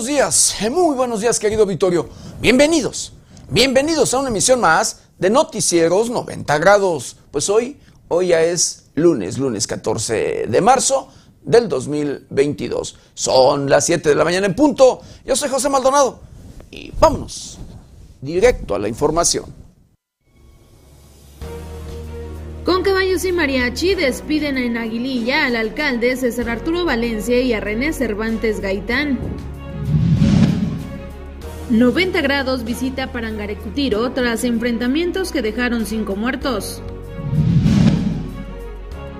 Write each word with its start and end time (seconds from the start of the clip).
buenos 0.00 0.16
días, 0.16 0.62
eh, 0.62 0.70
muy 0.70 0.96
buenos 0.96 1.20
días 1.20 1.38
querido 1.38 1.66
Vittorio. 1.66 2.08
Bienvenidos, 2.40 3.12
bienvenidos 3.50 4.14
a 4.14 4.20
una 4.20 4.30
emisión 4.30 4.58
más 4.58 5.02
de 5.18 5.28
Noticieros 5.28 6.08
90 6.08 6.56
grados. 6.56 7.18
Pues 7.30 7.50
hoy, 7.50 7.78
hoy 8.08 8.28
ya 8.28 8.40
es 8.40 8.84
lunes, 8.94 9.36
lunes 9.36 9.66
14 9.66 10.46
de 10.48 10.60
marzo 10.62 11.08
del 11.42 11.68
2022. 11.68 12.96
Son 13.12 13.68
las 13.68 13.84
7 13.84 14.08
de 14.08 14.14
la 14.14 14.24
mañana 14.24 14.46
en 14.46 14.54
punto. 14.54 15.02
Yo 15.26 15.36
soy 15.36 15.50
José 15.50 15.68
Maldonado 15.68 16.20
y 16.70 16.90
vámonos 16.98 17.58
directo 18.22 18.76
a 18.76 18.78
la 18.78 18.88
información. 18.88 19.44
Con 22.64 22.82
caballos 22.82 23.26
y 23.26 23.32
mariachi 23.32 23.96
despiden 23.96 24.56
en 24.56 24.78
Aguililla 24.78 25.44
al 25.44 25.56
alcalde 25.56 26.16
César 26.16 26.48
Arturo 26.48 26.86
Valencia 26.86 27.38
y 27.42 27.52
a 27.52 27.60
René 27.60 27.92
Cervantes 27.92 28.60
Gaitán. 28.60 29.18
90 31.70 32.20
grados 32.20 32.64
visita 32.64 33.12
Parangarecutiro 33.12 34.10
tras 34.10 34.42
enfrentamientos 34.42 35.30
que 35.30 35.40
dejaron 35.40 35.86
cinco 35.86 36.16
muertos. 36.16 36.82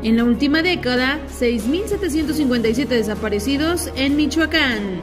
En 0.03 0.17
la 0.17 0.25
última 0.25 0.61
década, 0.61 1.21
6.757 1.39 2.89
desaparecidos 2.89 3.93
en 3.95 4.17
Michoacán. 4.17 5.01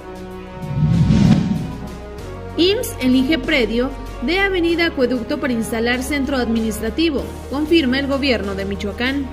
IMSS 2.58 2.96
elige 3.00 3.40
predio 3.40 3.92
de 4.24 4.40
Avenida 4.40 4.88
Acueducto 4.88 5.40
para 5.40 5.54
instalar 5.54 6.04
centro 6.04 6.36
administrativo, 6.36 7.24
confirma 7.50 8.00
el 8.00 8.08
gobierno 8.08 8.56
de 8.56 8.66
Michoacán. 8.66 9.26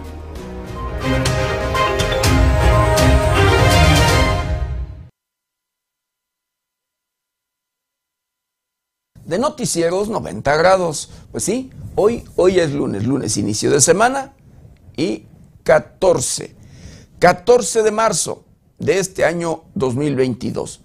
De 9.35 9.41
noticieros 9.41 10.09
90 10.11 10.57
grados. 10.57 11.11
Pues 11.33 11.43
sí, 11.43 11.73
hoy, 11.97 12.23
hoy 12.37 12.61
es 12.61 12.71
lunes, 12.71 13.03
lunes 13.03 13.37
inicio 13.37 13.69
de 13.69 13.81
semana 13.81 14.33
y 14.97 15.25
14, 15.65 16.55
14 17.19 17.83
de 17.83 17.91
marzo 17.91 18.45
de 18.79 19.01
este 19.01 19.25
año 19.25 19.65
2022. 19.75 20.83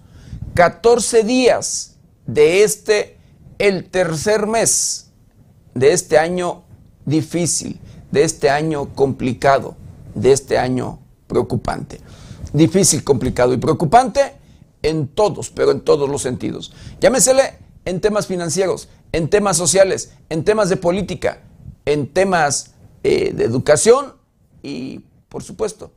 14 0.54 1.22
días 1.22 1.94
de 2.26 2.64
este, 2.64 3.18
el 3.60 3.88
tercer 3.88 4.48
mes 4.48 5.12
de 5.76 5.92
este 5.92 6.18
año 6.18 6.64
difícil, 7.06 7.78
de 8.10 8.24
este 8.24 8.50
año 8.50 8.96
complicado, 8.96 9.76
de 10.16 10.32
este 10.32 10.58
año 10.58 10.98
preocupante. 11.28 12.00
Difícil, 12.52 13.04
complicado 13.04 13.54
y 13.54 13.58
preocupante 13.58 14.32
en 14.82 15.06
todos, 15.06 15.50
pero 15.50 15.70
en 15.70 15.82
todos 15.82 16.08
los 16.08 16.22
sentidos. 16.22 16.72
Llámesele 17.00 17.69
en 17.84 18.00
temas 18.00 18.26
financieros, 18.26 18.88
en 19.12 19.28
temas 19.28 19.56
sociales, 19.56 20.12
en 20.28 20.44
temas 20.44 20.68
de 20.68 20.76
política, 20.76 21.42
en 21.84 22.06
temas 22.12 22.74
eh, 23.02 23.32
de 23.34 23.44
educación 23.44 24.14
y, 24.62 25.00
por 25.28 25.42
supuesto, 25.42 25.90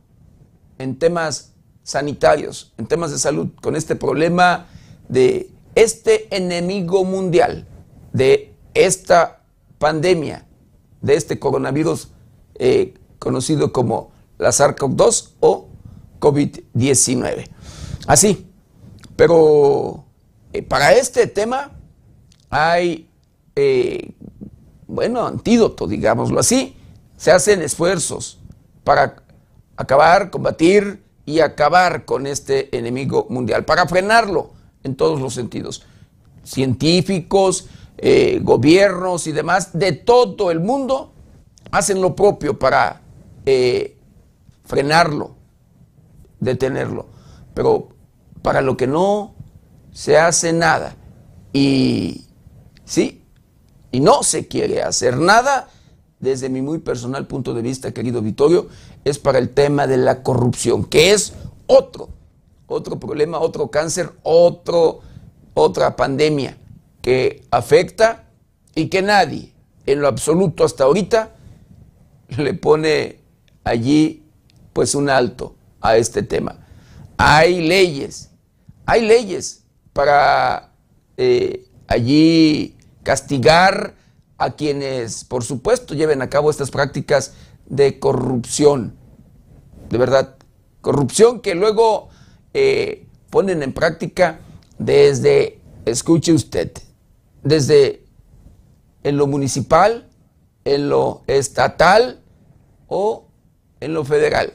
en 0.78 0.98
temas 0.98 1.54
sanitarios, 1.84 2.74
en 2.78 2.88
temas 2.88 3.12
de 3.12 3.20
salud, 3.20 3.50
con 3.62 3.76
este 3.76 3.96
problema 3.96 4.68
de 5.10 5.52
este 5.76 6.36
enemigo 6.36 7.04
mundial, 7.04 7.68
de 8.14 8.54
esta 8.74 9.42
pandemia, 9.80 10.46
de 11.02 11.16
este 11.16 11.40
coronavirus 11.40 12.10
eh, 12.56 12.94
conocido 13.20 13.74
como 13.74 14.12
la 14.38 14.50
SARS-CoV-2 14.50 15.32
o 15.40 15.68
COVID-19. 16.20 17.50
Así, 18.08 18.48
pero 19.16 20.03
eh, 20.54 20.62
para 20.62 20.94
este 20.94 21.26
tema 21.26 21.72
hay, 22.52 23.10
eh, 23.56 24.14
bueno, 24.88 25.26
antídoto, 25.26 25.88
digámoslo 25.88 26.40
así. 26.40 26.78
Se 27.18 27.32
hacen 27.32 27.64
esfuerzos 27.64 28.40
para 28.84 29.16
acabar, 29.76 30.30
combatir 30.30 31.04
y 31.26 31.40
acabar 31.40 32.06
con 32.06 32.28
este 32.28 32.76
enemigo 32.78 33.26
mundial, 33.30 33.66
para 33.66 33.88
frenarlo 33.88 34.52
en 34.84 34.96
todos 34.96 35.20
los 35.20 35.34
sentidos. 35.34 35.84
Científicos, 36.44 37.68
eh, 37.98 38.40
gobiernos 38.44 39.26
y 39.26 39.32
demás 39.32 39.72
de 39.74 39.94
todo 39.94 40.52
el 40.52 40.60
mundo 40.60 41.14
hacen 41.72 42.02
lo 42.02 42.16
propio 42.16 42.60
para 42.60 43.02
frenarlo, 44.66 45.36
detenerlo. 46.40 47.08
Pero 47.56 47.90
para 48.42 48.62
lo 48.62 48.78
que 48.78 48.88
no 48.88 49.33
se 49.94 50.18
hace 50.18 50.52
nada 50.52 50.96
y 51.54 52.26
sí, 52.84 53.24
y 53.92 54.00
no 54.00 54.24
se 54.24 54.48
quiere 54.48 54.82
hacer 54.82 55.18
nada, 55.18 55.70
desde 56.20 56.50
mi 56.50 56.62
muy 56.62 56.80
personal 56.80 57.28
punto 57.28 57.54
de 57.54 57.62
vista, 57.62 57.94
querido 57.94 58.22
Vittorio, 58.22 58.68
es 59.04 59.20
para 59.20 59.40
el 59.40 59.50
tema 59.50 59.88
de 59.88 59.98
la 59.98 60.24
corrupción, 60.24 60.86
que 60.86 61.12
es 61.12 61.34
otro, 61.68 62.10
otro 62.66 63.00
problema, 63.00 63.40
otro 63.40 63.70
cáncer, 63.70 64.12
otro, 64.24 65.02
otra 65.54 65.96
pandemia 65.96 66.58
que 67.02 67.44
afecta 67.52 68.24
y 68.74 68.88
que 68.88 69.02
nadie, 69.02 69.54
en 69.86 70.02
lo 70.02 70.08
absoluto 70.08 70.64
hasta 70.64 70.86
ahorita, 70.86 71.36
le 72.38 72.54
pone 72.54 73.20
allí 73.64 74.24
pues 74.72 74.96
un 74.96 75.10
alto 75.10 75.56
a 75.82 75.98
este 75.98 76.24
tema. 76.24 76.66
Hay 77.18 77.68
leyes, 77.68 78.32
hay 78.86 79.06
leyes 79.06 79.63
para 79.94 80.74
eh, 81.18 81.68
allí 81.88 82.76
castigar 83.04 83.96
a 84.38 84.52
quienes, 84.56 85.24
por 85.24 85.44
supuesto, 85.44 85.94
lleven 85.94 86.22
a 86.22 86.30
cabo 86.30 86.50
estas 86.50 86.72
prácticas 86.72 87.34
de 87.68 88.00
corrupción. 88.00 88.96
De 89.90 89.98
verdad, 89.98 90.36
corrupción 90.82 91.42
que 91.42 91.56
luego 91.56 92.10
eh, 92.54 93.08
ponen 93.30 93.64
en 93.64 93.74
práctica 93.74 94.40
desde, 94.78 95.62
escuche 95.86 96.34
usted, 96.34 96.72
desde 97.44 98.06
en 99.04 99.18
lo 99.18 99.28
municipal, 99.28 100.10
en 100.66 100.90
lo 100.90 101.24
estatal 101.28 102.22
o 102.88 103.28
en 103.80 103.94
lo 103.94 104.04
federal. 104.04 104.54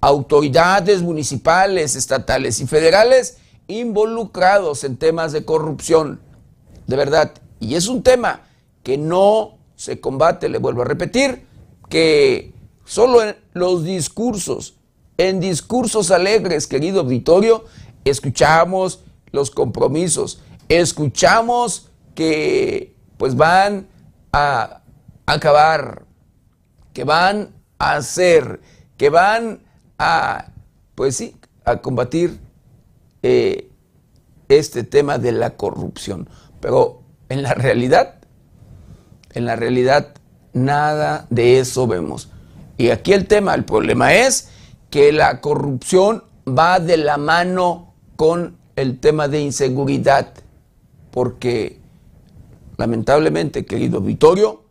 Autoridades 0.00 1.02
municipales, 1.02 1.96
estatales 1.96 2.60
y 2.60 2.66
federales 2.66 3.38
involucrados 3.66 4.84
en 4.84 4.96
temas 4.96 5.32
de 5.32 5.44
corrupción. 5.44 6.20
De 6.86 6.96
verdad. 6.96 7.32
Y 7.60 7.76
es 7.76 7.88
un 7.88 8.02
tema 8.02 8.42
que 8.82 8.98
no 8.98 9.58
se 9.76 10.00
combate, 10.00 10.48
le 10.48 10.58
vuelvo 10.58 10.82
a 10.82 10.84
repetir, 10.84 11.46
que 11.88 12.52
solo 12.84 13.22
en 13.22 13.36
los 13.52 13.84
discursos, 13.84 14.74
en 15.16 15.40
discursos 15.40 16.10
alegres, 16.10 16.66
querido 16.66 17.00
auditorio, 17.00 17.64
escuchamos 18.04 19.00
los 19.32 19.50
compromisos, 19.50 20.40
escuchamos 20.68 21.88
que 22.14 22.94
pues 23.16 23.36
van 23.36 23.86
a 24.32 24.82
acabar, 25.26 26.04
que 26.92 27.04
van 27.04 27.54
a 27.78 27.96
hacer, 27.96 28.60
que 28.96 29.10
van 29.10 29.60
a, 29.98 30.52
pues 30.94 31.16
sí, 31.16 31.36
a 31.64 31.78
combatir 31.78 32.38
eh, 33.26 33.70
este 34.50 34.84
tema 34.84 35.16
de 35.16 35.32
la 35.32 35.56
corrupción. 35.56 36.28
Pero 36.60 37.00
en 37.30 37.42
la 37.42 37.54
realidad, 37.54 38.16
en 39.32 39.46
la 39.46 39.56
realidad, 39.56 40.14
nada 40.52 41.26
de 41.30 41.58
eso 41.58 41.86
vemos. 41.86 42.28
Y 42.76 42.90
aquí 42.90 43.14
el 43.14 43.26
tema, 43.26 43.54
el 43.54 43.64
problema 43.64 44.12
es 44.12 44.50
que 44.90 45.10
la 45.10 45.40
corrupción 45.40 46.24
va 46.46 46.80
de 46.80 46.98
la 46.98 47.16
mano 47.16 47.94
con 48.16 48.58
el 48.76 49.00
tema 49.00 49.26
de 49.26 49.40
inseguridad, 49.40 50.34
porque 51.10 51.78
lamentablemente, 52.76 53.64
querido 53.64 54.02
Vittorio, 54.02 54.64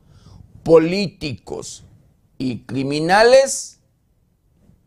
políticos 0.62 1.86
y 2.38 2.60
criminales, 2.60 3.80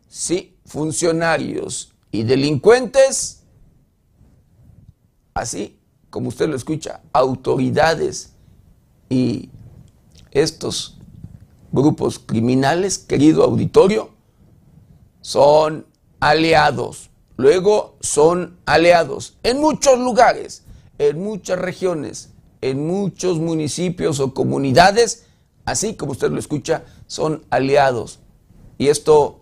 sí, 0.07 0.57
funcionarios 0.65 1.93
y 2.12 2.23
delincuentes, 2.23 3.43
así 5.37 5.79
como 6.09 6.31
usted 6.31 6.49
lo 6.49 6.56
escucha, 6.56 7.03
autoridades 7.12 8.33
y 9.11 9.50
estos 10.31 10.99
grupos 11.73 12.19
criminales, 12.19 12.99
querido 12.99 13.44
auditorio, 13.44 14.11
son 15.21 15.87
aliados. 16.21 17.11
Luego 17.37 17.97
son 18.00 18.56
aliados 18.65 19.37
en 19.43 19.61
muchos 19.61 19.99
lugares, 19.99 20.65
en 20.99 21.23
muchas 21.23 21.59
regiones, 21.59 22.31
en 22.62 22.87
muchos 22.87 23.38
municipios 23.38 24.19
o 24.21 24.33
comunidades, 24.33 25.27
así 25.67 25.97
como 25.97 26.12
usted 26.12 26.31
lo 26.31 26.38
escucha, 26.38 26.85
son 27.06 27.44
aliados. 27.50 28.21
Y 28.79 28.88
esto, 28.88 29.41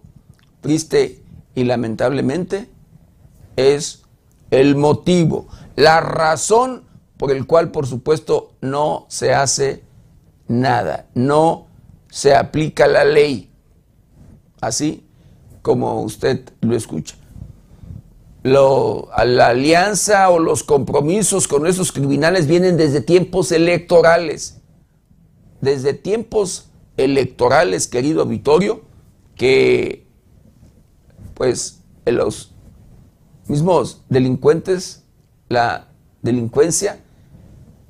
triste 0.60 1.22
y 1.54 1.62
lamentablemente, 1.62 2.68
es 3.54 4.02
el 4.50 4.76
motivo, 4.76 5.46
la 5.76 6.00
razón 6.00 6.84
por 7.16 7.30
el 7.30 7.46
cual, 7.46 7.70
por 7.70 7.86
supuesto, 7.86 8.52
no 8.60 9.06
se 9.08 9.34
hace 9.34 9.82
nada, 10.48 11.06
no 11.14 11.66
se 12.10 12.34
aplica 12.34 12.86
la 12.86 13.04
ley, 13.04 13.50
así 14.60 15.04
como 15.62 16.02
usted 16.02 16.48
lo 16.60 16.76
escucha. 16.76 17.16
La 18.42 19.46
alianza 19.46 20.28
o 20.28 20.38
los 20.38 20.64
compromisos 20.64 21.48
con 21.48 21.66
esos 21.66 21.92
criminales 21.92 22.46
vienen 22.46 22.76
desde 22.76 23.00
tiempos 23.00 23.52
electorales, 23.52 24.60
desde 25.62 25.94
tiempos 25.94 26.68
electorales, 26.98 27.88
querido 27.88 28.26
Vittorio, 28.26 28.82
que 29.34 30.06
pues 31.32 31.80
los 32.04 32.52
mismos 33.48 34.02
delincuentes, 34.08 35.03
la 35.48 35.88
delincuencia 36.22 36.98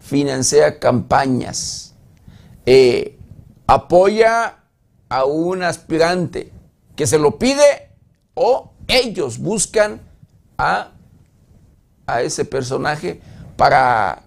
financia 0.05 0.79
campañas, 0.79 1.95
eh, 2.67 3.19
apoya 3.67 4.59
a 5.09 5.25
un 5.25 5.63
aspirante 5.63 6.53
que 6.95 7.07
se 7.07 7.19
lo 7.19 7.39
pide 7.39 7.91
o 8.35 8.73
ellos 8.87 9.39
buscan 9.39 10.01
a, 10.59 10.93
a 12.07 12.23
ese 12.23 12.45
personaje 12.45 13.23
para 13.57 14.25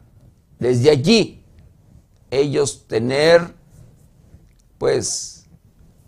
desde 0.58 0.90
allí 0.90 1.44
ellos 2.32 2.88
tener 2.88 3.54
pues 4.80 5.46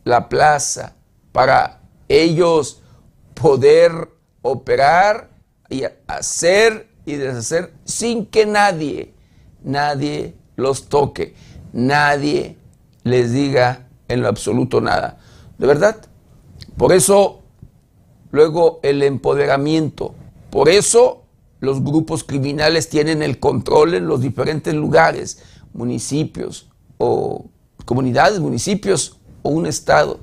la 0.03 0.29
plaza, 0.29 0.95
para 1.31 1.81
ellos 2.07 2.81
poder 3.35 4.09
operar 4.41 5.29
y 5.69 5.83
hacer 6.07 6.88
y 7.09 7.17
deshacer 7.17 7.73
sin 7.85 8.25
que 8.25 8.45
nadie, 8.45 9.13
nadie 9.63 10.35
los 10.55 10.89
toque, 10.89 11.35
nadie 11.73 12.57
les 13.03 13.31
diga 13.31 13.87
en 14.07 14.21
lo 14.21 14.27
absoluto 14.27 14.81
nada. 14.81 15.19
¿De 15.57 15.67
verdad? 15.67 15.97
Por 16.77 16.93
eso, 16.93 17.41
luego 18.31 18.79
el 18.83 19.03
empoderamiento, 19.03 20.13
por 20.49 20.69
eso 20.69 21.23
los 21.59 21.83
grupos 21.83 22.23
criminales 22.23 22.89
tienen 22.89 23.21
el 23.21 23.39
control 23.39 23.95
en 23.95 24.07
los 24.07 24.21
diferentes 24.21 24.73
lugares, 24.73 25.41
municipios 25.73 26.69
o 26.97 27.45
comunidades, 27.85 28.39
municipios 28.39 29.17
o 29.41 29.49
un 29.49 29.65
estado 29.65 30.19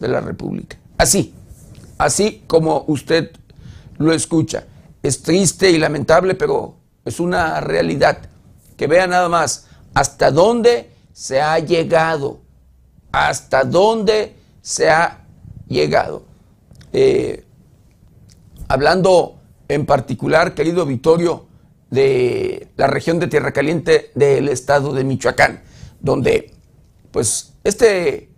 de 0.00 0.08
la 0.08 0.20
República. 0.20 0.78
Así, 0.98 1.34
así 1.98 2.42
como 2.46 2.84
usted 2.88 3.30
lo 3.98 4.12
escucha. 4.12 4.66
Es 5.06 5.22
triste 5.22 5.70
y 5.70 5.78
lamentable, 5.78 6.34
pero 6.34 6.74
es 7.04 7.20
una 7.20 7.60
realidad. 7.60 8.28
Que 8.76 8.88
vea 8.88 9.06
nada 9.06 9.28
más 9.28 9.68
hasta 9.94 10.32
dónde 10.32 10.90
se 11.12 11.40
ha 11.40 11.60
llegado, 11.60 12.40
hasta 13.12 13.62
dónde 13.62 14.34
se 14.60 14.90
ha 14.90 15.24
llegado. 15.68 16.24
Eh, 16.92 17.44
hablando 18.66 19.38
en 19.68 19.86
particular, 19.86 20.56
querido 20.56 20.84
Vittorio, 20.84 21.46
de 21.88 22.66
la 22.76 22.88
región 22.88 23.20
de 23.20 23.28
Tierra 23.28 23.52
Caliente 23.52 24.10
del 24.16 24.48
estado 24.48 24.92
de 24.92 25.04
Michoacán, 25.04 25.62
donde 26.00 26.52
pues 27.12 27.52
este 27.62 28.28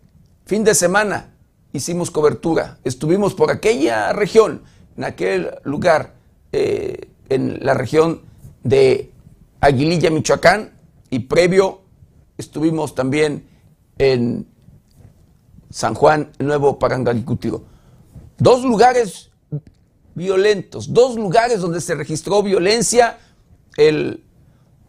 fin 0.45 0.65
de 0.65 0.75
semana 0.75 1.33
hicimos 1.73 2.11
cobertura, 2.11 2.77
estuvimos 2.85 3.33
por 3.33 3.51
aquella 3.51 4.13
región, 4.13 4.65
en 4.99 5.05
aquel 5.05 5.55
lugar, 5.65 6.18
eh, 6.53 7.11
en 7.29 7.59
la 7.65 7.75
región 7.75 8.23
de 8.63 9.13
Aguililla, 9.61 10.11
Michoacán, 10.11 10.73
y 11.11 11.21
previo 11.21 11.83
estuvimos 12.37 12.95
también 12.95 13.49
en 13.99 14.47
San 15.71 15.95
Juan 15.95 16.33
Nuevo 16.39 16.79
Parangaricutiro. 16.79 17.65
Dos 18.39 18.65
lugares 18.65 19.31
violentos, 20.15 20.93
dos 20.93 21.17
lugares 21.17 21.61
donde 21.61 21.81
se 21.81 21.95
registró 21.95 22.43
violencia 22.43 23.19
el 23.77 24.25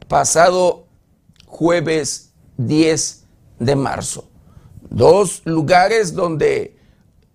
pasado 0.08 0.88
jueves 1.46 2.34
10 2.58 3.26
de 3.60 3.76
marzo. 3.76 4.30
Dos 4.90 5.42
lugares 5.46 6.14
donde 6.14 6.78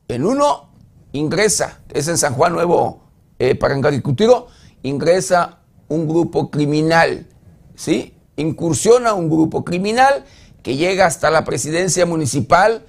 en 0.08 0.24
uno 0.24 0.70
ingresa, 1.12 1.80
es 1.92 2.08
en 2.08 2.18
San 2.18 2.34
Juan 2.34 2.52
Nuevo 2.52 3.03
eh, 3.38 3.54
Parangaricutiro, 3.54 4.48
ingresa 4.82 5.60
un 5.88 6.08
grupo 6.08 6.50
criminal, 6.50 7.26
¿sí? 7.74 8.14
Incursiona 8.36 9.14
un 9.14 9.28
grupo 9.28 9.64
criminal 9.64 10.24
que 10.62 10.76
llega 10.76 11.06
hasta 11.06 11.30
la 11.30 11.44
presidencia 11.44 12.06
municipal, 12.06 12.84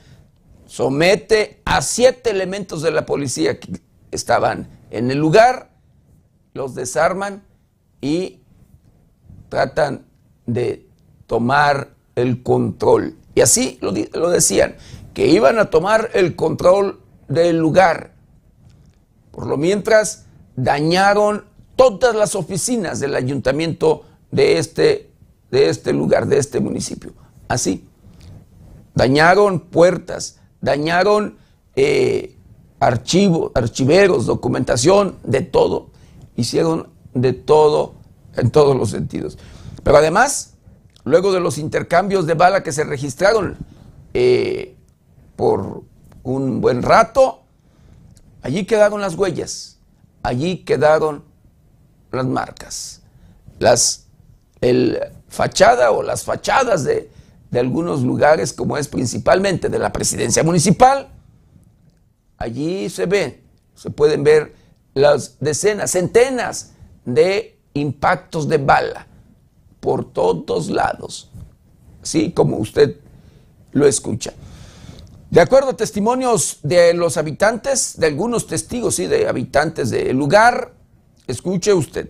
somete 0.66 1.62
a 1.66 1.82
siete 1.82 2.30
elementos 2.30 2.82
de 2.82 2.92
la 2.92 3.06
policía 3.06 3.60
que 3.60 3.80
estaban 4.12 4.70
en 4.92 5.12
el 5.12 5.18
lugar, 5.18 5.72
los 6.54 6.74
desarman 6.74 7.44
y 8.02 8.40
tratan 9.50 10.06
de 10.46 10.88
tomar 11.28 11.96
el 12.16 12.44
control. 12.44 13.18
Y 13.36 13.42
así 13.42 13.78
lo, 13.82 13.94
lo 14.14 14.30
decían, 14.30 14.76
que 15.14 15.28
iban 15.28 15.60
a 15.60 15.70
tomar 15.70 16.12
el 16.14 16.36
control 16.36 17.02
del 17.28 17.58
lugar. 17.58 18.14
Por 19.32 19.48
lo 19.48 19.58
mientras, 19.58 20.25
dañaron 20.56 21.46
todas 21.76 22.16
las 22.16 22.36
oficinas 22.36 23.00
del 23.00 23.16
ayuntamiento 23.16 24.04
de 24.32 24.58
este, 24.58 25.10
de 25.52 25.70
este 25.70 25.94
lugar, 25.94 26.28
de 26.28 26.38
este 26.38 26.60
municipio. 26.60 27.14
Así. 27.48 27.88
Dañaron 28.94 29.60
puertas, 29.60 30.40
dañaron 30.62 31.38
eh, 31.76 32.38
archivos, 32.80 33.52
archiveros, 33.56 34.26
documentación, 34.26 35.18
de 35.24 35.42
todo. 35.42 35.90
Hicieron 36.36 36.90
de 37.14 37.34
todo 37.34 37.96
en 38.36 38.52
todos 38.52 38.76
los 38.76 38.90
sentidos. 38.90 39.38
Pero 39.84 39.98
además, 39.98 40.54
luego 41.04 41.32
de 41.32 41.40
los 41.40 41.58
intercambios 41.58 42.26
de 42.26 42.34
bala 42.34 42.64
que 42.64 42.72
se 42.72 42.84
registraron 42.84 43.58
eh, 44.14 44.76
por 45.36 45.84
un 46.24 46.62
buen 46.62 46.82
rato, 46.82 47.44
allí 48.42 48.66
quedaron 48.66 49.02
las 49.02 49.16
huellas, 49.16 49.75
allí 50.26 50.58
quedaron 50.58 51.24
las 52.12 52.26
marcas, 52.26 53.02
las 53.60 54.08
el 54.60 55.00
fachada 55.28 55.92
o 55.92 56.02
las 56.02 56.24
fachadas 56.24 56.84
de, 56.84 57.12
de 57.52 57.60
algunos 57.60 58.02
lugares, 58.02 58.52
como 58.52 58.78
es 58.78 58.88
principalmente 58.88 59.70
de 59.70 59.78
la 59.78 59.94
presidencia 59.94 60.44
municipal, 60.44 61.10
allí 62.38 62.90
se 62.90 63.06
ven, 63.06 63.42
se 63.76 63.92
pueden 63.92 64.24
ver 64.24 64.56
las 64.96 65.40
decenas, 65.40 65.92
centenas 65.92 66.72
de 67.04 67.60
impactos 67.74 68.48
de 68.48 68.58
bala 68.58 69.06
por 69.80 70.12
todos 70.12 70.70
lados, 70.70 71.30
así 72.02 72.32
como 72.32 72.58
usted 72.58 72.98
lo 73.74 73.86
escucha. 73.86 74.34
De 75.36 75.42
acuerdo 75.42 75.72
a 75.72 75.76
testimonios 75.76 76.60
de 76.64 76.94
los 76.94 77.18
habitantes, 77.18 78.00
de 78.00 78.08
algunos 78.08 78.48
testigos, 78.48 78.96
sí, 78.96 79.06
de 79.06 79.28
habitantes 79.28 79.90
del 79.90 80.16
lugar, 80.16 80.72
escuche 81.28 81.74
usted, 81.74 82.08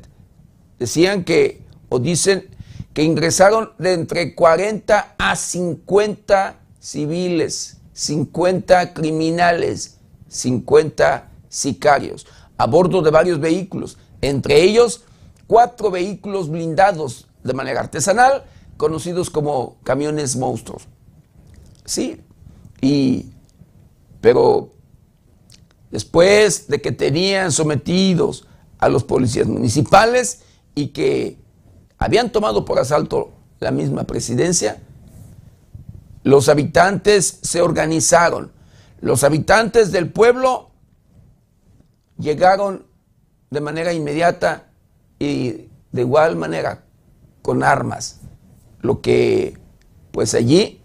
decían 0.77 1.24
que, 1.24 1.63
o 1.89 1.98
dicen, 1.98 2.48
que 2.94 3.01
ingresaron 3.01 3.72
de 3.79 3.94
entre 3.94 4.36
40 4.36 5.15
a 5.17 5.36
50 5.36 6.60
civiles, 6.79 7.77
50 7.94 8.94
criminales, 8.94 9.98
50 10.27 11.27
sicarios, 11.50 12.27
a 12.58 12.67
bordo 12.67 13.01
de 13.01 13.10
varios 13.10 13.39
vehículos, 13.39 13.98
entre 14.22 14.62
ellos 14.62 15.03
cuatro 15.48 15.89
vehículos 15.89 16.48
blindados 16.48 17.27
de 17.44 17.53
manera 17.53 17.79
artesanal, 17.79 18.44
conocidos 18.77 19.32
como 19.32 19.77
camiones 19.84 20.36
monstruos. 20.36 20.84
Sí, 21.86 22.22
pero 24.22 24.72
después 25.92 26.68
de 26.68 26.82
que 26.82 26.92
tenían 26.92 27.51
sometidos 27.51 28.48
a 28.80 28.89
los 28.89 29.04
policías 29.04 29.48
municipales 29.48 30.42
y 30.74 30.88
que 30.88 31.38
habían 31.98 32.32
tomado 32.32 32.65
por 32.65 32.80
asalto 32.80 33.32
la 33.60 33.72
misma 33.72 34.04
presidencia, 34.04 34.82
los 36.24 36.50
habitantes 36.50 37.39
se 37.42 37.62
organizaron. 37.62 38.51
Los 39.00 39.24
habitantes 39.24 39.92
del 39.92 40.12
pueblo 40.12 40.72
llegaron 42.18 42.86
de 43.51 43.62
manera 43.62 43.94
inmediata 43.94 44.68
y 45.20 45.70
de 45.92 46.01
igual 46.01 46.36
manera 46.36 46.84
con 47.42 47.63
armas, 47.63 48.20
lo 48.82 49.01
que 49.01 49.58
pues 50.12 50.34
allí 50.34 50.82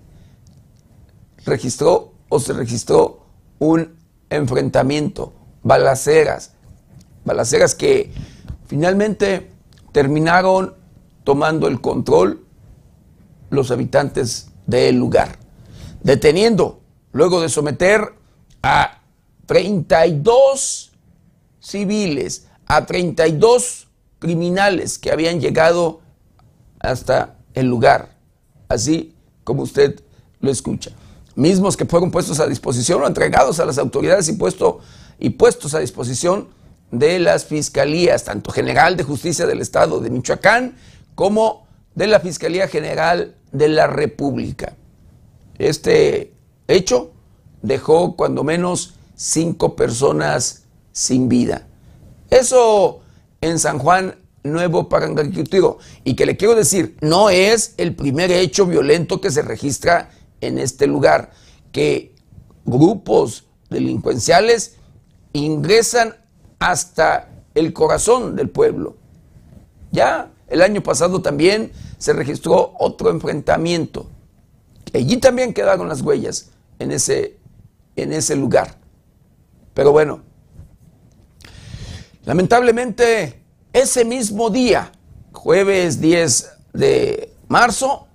registró 1.44 2.12
o 2.28 2.38
se 2.40 2.52
registró 2.52 3.26
un 3.58 3.96
enfrentamiento, 4.28 5.32
balaceras, 5.62 6.52
balaceras 7.24 7.74
que 7.74 8.12
Finalmente 8.70 9.50
terminaron 9.90 10.76
tomando 11.24 11.66
el 11.66 11.80
control 11.80 12.46
los 13.50 13.72
habitantes 13.72 14.52
del 14.64 14.94
lugar, 14.94 15.40
deteniendo, 16.04 16.80
luego 17.10 17.40
de 17.40 17.48
someter 17.48 18.14
a 18.62 19.00
32 19.46 20.92
civiles, 21.58 22.46
a 22.64 22.86
32 22.86 23.88
criminales 24.20 25.00
que 25.00 25.10
habían 25.10 25.40
llegado 25.40 26.00
hasta 26.78 27.38
el 27.54 27.66
lugar, 27.66 28.14
así 28.68 29.16
como 29.42 29.64
usted 29.64 30.00
lo 30.38 30.48
escucha. 30.52 30.92
Mismos 31.40 31.74
que 31.74 31.86
fueron 31.86 32.10
puestos 32.10 32.38
a 32.38 32.46
disposición 32.46 33.02
o 33.02 33.06
entregados 33.06 33.60
a 33.60 33.64
las 33.64 33.78
autoridades 33.78 34.28
y, 34.28 34.34
puesto, 34.34 34.80
y 35.18 35.30
puestos 35.30 35.72
a 35.72 35.78
disposición 35.78 36.48
de 36.90 37.18
las 37.18 37.46
fiscalías, 37.46 38.24
tanto 38.24 38.50
General 38.50 38.94
de 38.94 39.04
Justicia 39.04 39.46
del 39.46 39.62
Estado 39.62 40.00
de 40.00 40.10
Michoacán 40.10 40.76
como 41.14 41.66
de 41.94 42.08
la 42.08 42.20
Fiscalía 42.20 42.68
General 42.68 43.36
de 43.52 43.68
la 43.68 43.86
República. 43.86 44.76
Este 45.56 46.34
hecho 46.68 47.12
dejó 47.62 48.16
cuando 48.16 48.44
menos 48.44 48.96
cinco 49.16 49.76
personas 49.76 50.64
sin 50.92 51.30
vida. 51.30 51.66
Eso 52.28 53.00
en 53.40 53.58
San 53.58 53.78
Juan 53.78 54.14
Nuevo 54.42 54.90
Parangaricutiro. 54.90 55.78
Y 56.04 56.16
que 56.16 56.26
le 56.26 56.36
quiero 56.36 56.54
decir, 56.54 56.98
no 57.00 57.30
es 57.30 57.72
el 57.78 57.94
primer 57.94 58.30
hecho 58.30 58.66
violento 58.66 59.22
que 59.22 59.30
se 59.30 59.40
registra 59.40 60.10
en 60.40 60.58
este 60.58 60.86
lugar, 60.86 61.30
que 61.72 62.14
grupos 62.64 63.44
delincuenciales 63.68 64.76
ingresan 65.32 66.16
hasta 66.58 67.28
el 67.54 67.72
corazón 67.72 68.36
del 68.36 68.50
pueblo. 68.50 68.96
Ya 69.92 70.30
el 70.48 70.62
año 70.62 70.82
pasado 70.82 71.22
también 71.22 71.72
se 71.98 72.12
registró 72.12 72.74
otro 72.78 73.10
enfrentamiento. 73.10 74.08
Allí 74.92 75.18
también 75.18 75.54
quedaron 75.54 75.88
las 75.88 76.02
huellas 76.02 76.50
en 76.78 76.90
ese, 76.90 77.38
en 77.96 78.12
ese 78.12 78.34
lugar. 78.34 78.76
Pero 79.74 79.92
bueno, 79.92 80.22
lamentablemente 82.24 83.42
ese 83.72 84.04
mismo 84.04 84.50
día, 84.50 84.90
jueves 85.32 86.00
10 86.00 86.50
de 86.72 87.32
marzo, 87.48 88.08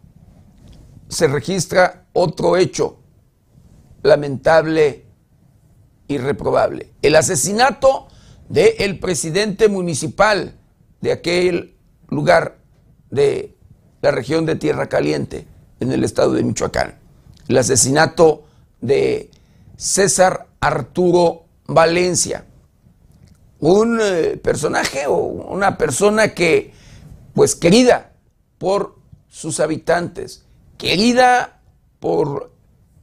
se 1.07 1.27
registra 1.27 2.04
otro 2.15 2.57
hecho 2.57 2.97
lamentable 4.01 5.05
y 6.07 6.17
reprobable. 6.17 6.91
El 7.01 7.15
asesinato 7.15 8.07
del 8.49 8.99
presidente 8.99 9.67
municipal 9.67 10.55
de 11.01 11.11
aquel 11.11 11.75
lugar 12.09 12.57
de 13.09 13.55
la 14.01 14.11
región 14.11 14.45
de 14.45 14.55
Tierra 14.55 14.87
Caliente, 14.87 15.47
en 15.79 15.91
el 15.91 16.03
estado 16.03 16.33
de 16.33 16.43
Michoacán. 16.43 16.95
El 17.47 17.57
asesinato 17.57 18.43
de 18.81 19.29
César 19.77 20.47
Arturo 20.59 21.45
Valencia, 21.67 22.45
un 23.59 23.99
eh, 24.01 24.39
personaje 24.41 25.07
o 25.07 25.15
una 25.15 25.77
persona 25.77 26.29
que, 26.29 26.73
pues 27.33 27.55
querida 27.55 28.13
por 28.57 28.99
sus 29.27 29.59
habitantes, 29.59 30.45
querida 30.77 31.54
por 32.05 32.51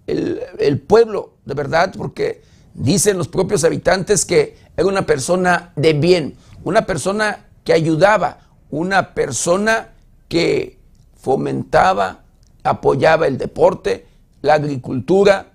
el, 0.07 0.81
pueblo, 0.87 1.33
de 1.45 1.55
verdad, 1.55 1.93
porque 1.99 2.41
dicen 2.73 3.19
los 3.19 3.27
propios 3.27 3.65
habitantes 3.65 4.25
que 4.25 4.57
era 4.77 4.87
una 4.87 5.07
persona 5.07 5.73
de 5.75 5.93
bien, 5.93 6.37
una 6.63 6.87
persona 6.87 7.47
que 7.65 7.73
ayudaba, 7.73 8.47
una 8.71 9.13
persona 9.13 9.89
que 10.29 10.79
fomentaba, 11.17 12.21
apoyaba 12.63 13.27
el 13.27 13.39
deporte, 13.39 14.07
la 14.41 14.55
agricultura, 14.55 15.51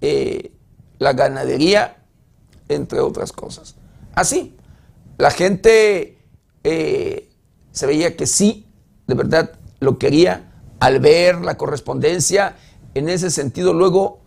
eh, 0.00 0.52
la 1.00 1.14
ganadería, 1.14 1.96
entre 2.68 3.00
otras 3.00 3.32
cosas. 3.32 3.74
Así, 4.14 4.54
la 5.18 5.32
gente 5.32 6.16
eh, 6.62 7.28
se 7.72 7.86
veía 7.86 8.16
que 8.16 8.28
sí, 8.28 8.68
de 9.08 9.14
verdad 9.14 9.58
lo 9.80 9.98
quería 9.98 10.52
al 10.78 11.00
ver 11.00 11.40
la 11.40 11.56
correspondencia 11.56 12.54
en 12.94 13.08
ese 13.08 13.30
sentido 13.30 13.72
luego 13.72 14.20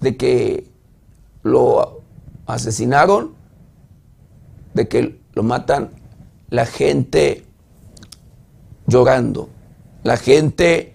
de 0.00 0.16
que 0.16 0.68
lo 1.42 2.02
asesinaron, 2.46 3.34
de 4.74 4.88
que 4.88 5.20
lo 5.34 5.42
matan, 5.42 5.90
la 6.50 6.66
gente 6.66 7.44
llorando, 8.86 9.48
la 10.02 10.16
gente 10.16 10.94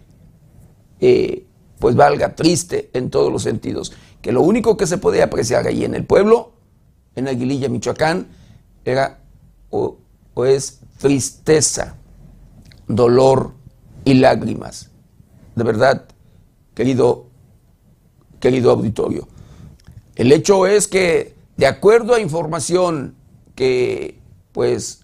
eh, 0.99 1.45
pues 1.79 1.95
valga 1.95 2.35
triste 2.35 2.89
en 2.93 3.09
todos 3.09 3.31
los 3.31 3.43
sentidos, 3.43 3.93
que 4.21 4.31
lo 4.31 4.41
único 4.41 4.75
que 4.75 4.87
se 4.87 4.97
podía 4.97 5.25
apreciar 5.25 5.67
allí 5.67 5.85
en 5.85 5.95
el 5.95 6.05
pueblo, 6.05 6.51
en 7.15 7.27
Aguililla, 7.27 7.69
Michoacán, 7.69 8.27
era 8.85 9.19
o 9.69 9.97
es 10.45 10.79
tristeza, 10.97 11.95
dolor 12.87 13.53
y 14.05 14.15
lágrimas. 14.15 14.89
De 15.55 15.63
verdad, 15.63 16.05
querido, 16.79 17.25
querido 18.39 18.71
auditorio. 18.71 19.27
El 20.15 20.31
hecho 20.31 20.65
es 20.65 20.87
que, 20.87 21.35
de 21.57 21.67
acuerdo 21.67 22.13
a 22.13 22.21
información 22.21 23.15
que 23.53 24.17
pues 24.53 25.01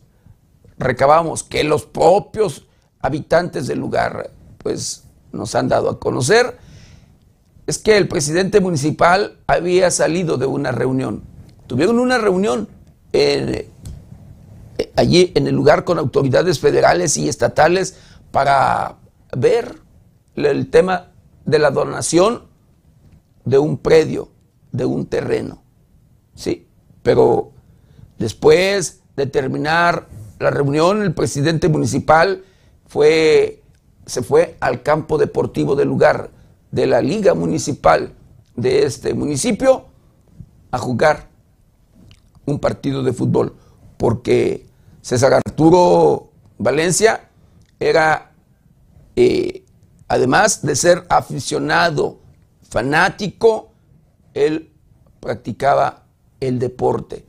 recabamos, 0.77 1.43
que 1.43 1.65
los 1.65 1.85
propios 1.85 2.65
habitantes 3.01 3.67
del 3.67 3.79
lugar 3.79 4.31
pues 4.57 5.03
nos 5.33 5.53
han 5.53 5.67
dado 5.67 5.89
a 5.89 5.99
conocer, 5.99 6.57
es 7.67 7.77
que 7.77 7.97
el 7.97 8.07
presidente 8.07 8.61
municipal 8.61 9.37
había 9.45 9.91
salido 9.91 10.37
de 10.37 10.45
una 10.45 10.71
reunión. 10.71 11.23
Tuvieron 11.67 11.99
una 11.99 12.17
reunión 12.17 12.69
eh, 13.11 13.69
allí 14.95 15.33
en 15.35 15.45
el 15.47 15.55
lugar 15.55 15.83
con 15.83 15.99
autoridades 15.99 16.57
federales 16.57 17.17
y 17.17 17.27
estatales 17.27 17.97
para 18.31 18.95
ver 19.35 19.75
el 20.37 20.69
tema 20.69 21.11
de 21.45 21.59
la 21.59 21.71
donación 21.71 22.43
de 23.45 23.57
un 23.57 23.77
predio, 23.77 24.29
de 24.71 24.85
un 24.85 25.05
terreno. 25.05 25.61
Sí, 26.33 26.67
pero 27.03 27.51
después 28.17 29.01
de 29.15 29.27
terminar 29.27 30.07
la 30.39 30.49
reunión, 30.49 31.01
el 31.01 31.13
presidente 31.13 31.69
municipal 31.69 32.43
fue, 32.87 33.61
se 34.05 34.21
fue 34.21 34.57
al 34.59 34.81
campo 34.83 35.17
deportivo 35.17 35.75
del 35.75 35.87
lugar 35.87 36.31
de 36.71 36.87
la 36.87 37.01
liga 37.01 37.33
municipal 37.33 38.13
de 38.55 38.83
este 38.83 39.13
municipio 39.13 39.85
a 40.71 40.77
jugar 40.77 41.29
un 42.45 42.59
partido 42.59 43.03
de 43.03 43.13
fútbol, 43.13 43.55
porque 43.97 44.65
César 45.01 45.33
Arturo 45.33 46.31
Valencia 46.57 47.29
era, 47.79 48.31
eh, 49.15 49.64
además 50.07 50.61
de 50.61 50.75
ser 50.75 51.05
aficionado, 51.09 52.19
fanático, 52.69 53.71
él 54.33 54.71
practicaba 55.19 56.03
el 56.39 56.59
deporte, 56.59 57.25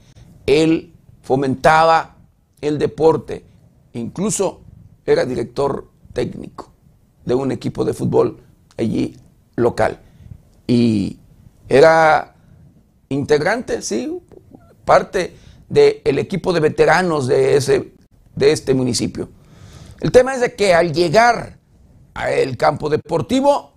él 0.47 0.92
fomentaba 1.23 2.16
el 2.61 2.78
deporte, 2.78 3.45
incluso 3.92 4.61
era 5.04 5.25
director 5.25 5.88
técnico 6.12 6.73
de 7.25 7.35
un 7.35 7.52
equipo 7.52 7.85
de 7.85 7.95
fútbol 7.95 8.40
allí 8.76 9.16
local. 9.56 10.00
Y 10.66 11.18
era 11.68 12.35
integrante, 13.09 13.83
sí, 13.83 14.21
parte 14.85 15.37
del 15.68 16.18
equipo 16.18 16.52
de 16.52 16.61
veteranos 16.61 17.26
de, 17.26 17.56
ese, 17.56 17.92
de 18.35 18.52
este 18.52 18.75
municipio. 18.75 19.28
El 20.00 20.12
tema 20.12 20.35
es 20.35 20.40
de 20.40 20.54
que 20.54 20.75
al 20.75 20.92
llegar 20.92 21.55
al 22.16 22.56
campo 22.56 22.88
deportivo, 22.88 23.73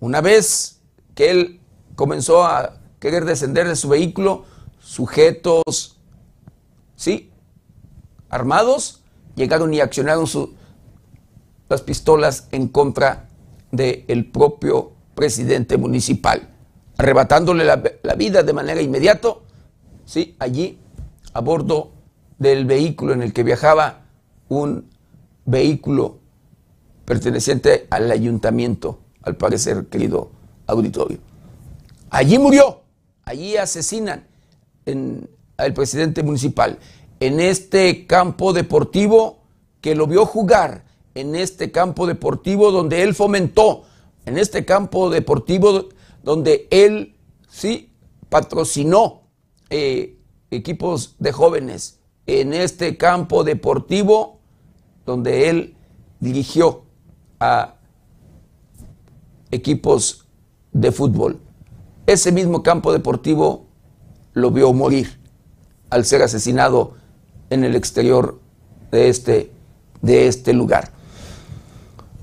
una 0.00 0.20
vez 0.20 0.80
que 1.14 1.30
él 1.30 1.60
comenzó 1.94 2.44
a 2.44 2.80
querer 2.98 3.24
descender 3.24 3.68
de 3.68 3.76
su 3.76 3.88
vehículo, 3.88 4.44
sujetos, 4.80 5.98
sí, 6.96 7.30
armados, 8.28 9.02
llegaron 9.36 9.72
y 9.72 9.80
accionaron 9.80 10.26
las 11.68 11.82
pistolas 11.82 12.48
en 12.50 12.68
contra 12.68 13.28
del 13.70 14.30
propio 14.30 14.92
presidente 15.14 15.76
municipal, 15.76 16.48
arrebatándole 16.98 17.64
la, 17.64 17.76
vida 18.16 18.42
de 18.42 18.52
manera 18.52 18.82
inmediata, 18.82 19.34
¿sí? 20.04 20.36
allí 20.38 20.78
a 21.32 21.40
bordo 21.40 21.92
del 22.38 22.64
vehículo 22.64 23.12
en 23.12 23.22
el 23.22 23.32
que 23.32 23.44
viajaba 23.44 24.02
un 24.48 24.90
vehículo 25.44 26.23
perteneciente 27.04 27.86
al 27.90 28.10
ayuntamiento, 28.10 29.00
al 29.22 29.36
parecer, 29.36 29.86
querido 29.86 30.30
auditorio. 30.66 31.18
Allí 32.10 32.38
murió, 32.38 32.80
allí 33.24 33.56
asesinan 33.56 34.26
al 35.56 35.74
presidente 35.74 36.22
municipal. 36.22 36.78
en 37.20 37.40
este 37.40 38.06
campo 38.06 38.52
deportivo, 38.52 39.44
que 39.80 39.94
lo 39.94 40.06
vio 40.06 40.26
jugar 40.26 40.84
en 41.14 41.34
este 41.36 41.70
campo 41.70 42.06
deportivo 42.06 42.70
donde 42.70 43.02
él 43.02 43.14
fomentó, 43.14 43.84
en 44.26 44.36
este 44.36 44.64
campo 44.64 45.10
deportivo 45.10 45.88
donde 46.22 46.66
él 46.70 47.16
sí 47.48 47.92
patrocinó 48.28 49.22
eh, 49.70 50.18
equipos 50.50 51.14
de 51.18 51.32
jóvenes, 51.32 52.00
en 52.26 52.52
este 52.52 52.96
campo 52.96 53.44
deportivo 53.44 54.40
donde 55.06 55.48
él 55.48 55.76
dirigió 56.20 56.83
a 57.44 57.74
equipos 59.50 60.26
de 60.72 60.90
fútbol. 60.92 61.40
Ese 62.06 62.32
mismo 62.32 62.62
campo 62.62 62.92
deportivo 62.92 63.66
lo 64.32 64.50
vio 64.50 64.72
morir 64.72 65.20
al 65.90 66.04
ser 66.04 66.22
asesinado 66.22 66.94
en 67.50 67.64
el 67.64 67.76
exterior 67.76 68.40
de 68.90 69.08
este, 69.08 69.52
de 70.02 70.26
este 70.26 70.52
lugar. 70.52 70.90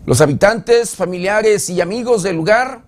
Los 0.06 0.20
habitantes, 0.22 0.96
familiares 0.96 1.70
y 1.70 1.80
amigos 1.80 2.24
del 2.24 2.36
lugar 2.36 2.84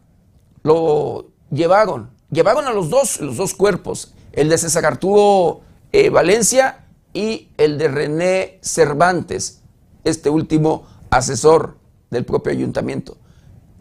lo 0.63 1.27
llevaron, 1.51 2.09
llevaron 2.31 2.65
a 2.65 2.71
los 2.71 2.89
dos, 2.89 3.21
los 3.21 3.37
dos 3.37 3.53
cuerpos, 3.53 4.13
el 4.33 4.49
de 4.49 4.57
César 4.57 4.85
Arturo 4.85 5.61
eh, 5.91 6.09
Valencia 6.09 6.85
y 7.13 7.49
el 7.57 7.77
de 7.77 7.87
René 7.87 8.59
Cervantes, 8.61 9.61
este 10.03 10.29
último 10.29 10.87
asesor 11.11 11.82
del 12.13 12.25
propio 12.25 12.53
ayuntamiento. 12.53 13.17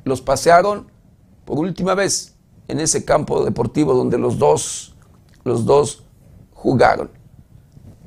Los 0.05 0.21
pasearon 0.21 0.91
por 1.45 1.59
última 1.59 1.95
vez 1.95 2.35
en 2.69 2.81
ese 2.81 3.05
campo 3.05 3.45
deportivo 3.45 3.95
donde 3.95 4.19
los 4.19 4.39
dos, 4.39 4.95
los 5.45 5.65
dos 5.65 6.05
jugaron. 6.53 7.11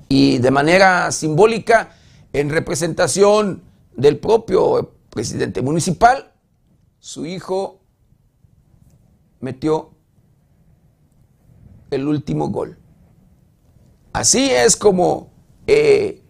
Y 0.09 0.37
de 0.39 0.51
manera 0.51 1.11
simbólica, 1.11 1.93
en 2.33 2.49
representación 2.49 3.63
del 3.95 4.19
propio 4.19 4.91
presidente 5.09 5.61
municipal, 5.61 6.31
su 6.99 7.25
hijo 7.25 7.79
metió 9.39 9.91
el 11.91 12.07
último 12.07 12.49
gol. 12.49 12.77
Así 14.11 14.49
es 14.49 14.75
como 14.75 15.31
eh, 15.67 16.23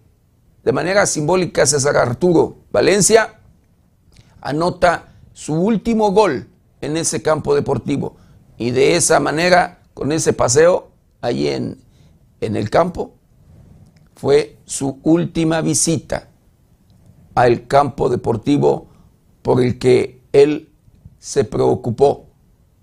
de 0.63 0.71
manera 0.71 1.05
simbólica 1.05 1.65
César 1.65 1.97
Arturo 1.97 2.57
Valencia 2.71 3.39
anota 4.45 5.15
su 5.33 5.55
último 5.55 6.11
gol 6.11 6.47
en 6.79 6.97
ese 6.97 7.21
campo 7.21 7.55
deportivo. 7.55 8.15
Y 8.57 8.71
de 8.71 8.95
esa 8.95 9.19
manera, 9.19 9.81
con 9.93 10.11
ese 10.11 10.33
paseo 10.33 10.91
allí 11.19 11.47
en, 11.47 11.79
en 12.41 12.55
el 12.55 12.69
campo, 12.69 13.15
fue 14.15 14.57
su 14.65 14.99
última 15.03 15.61
visita 15.61 16.29
al 17.33 17.67
campo 17.67 18.07
deportivo 18.07 18.87
por 19.41 19.61
el 19.61 19.77
que 19.79 20.21
él 20.31 20.69
se 21.19 21.43
preocupó, 21.43 22.27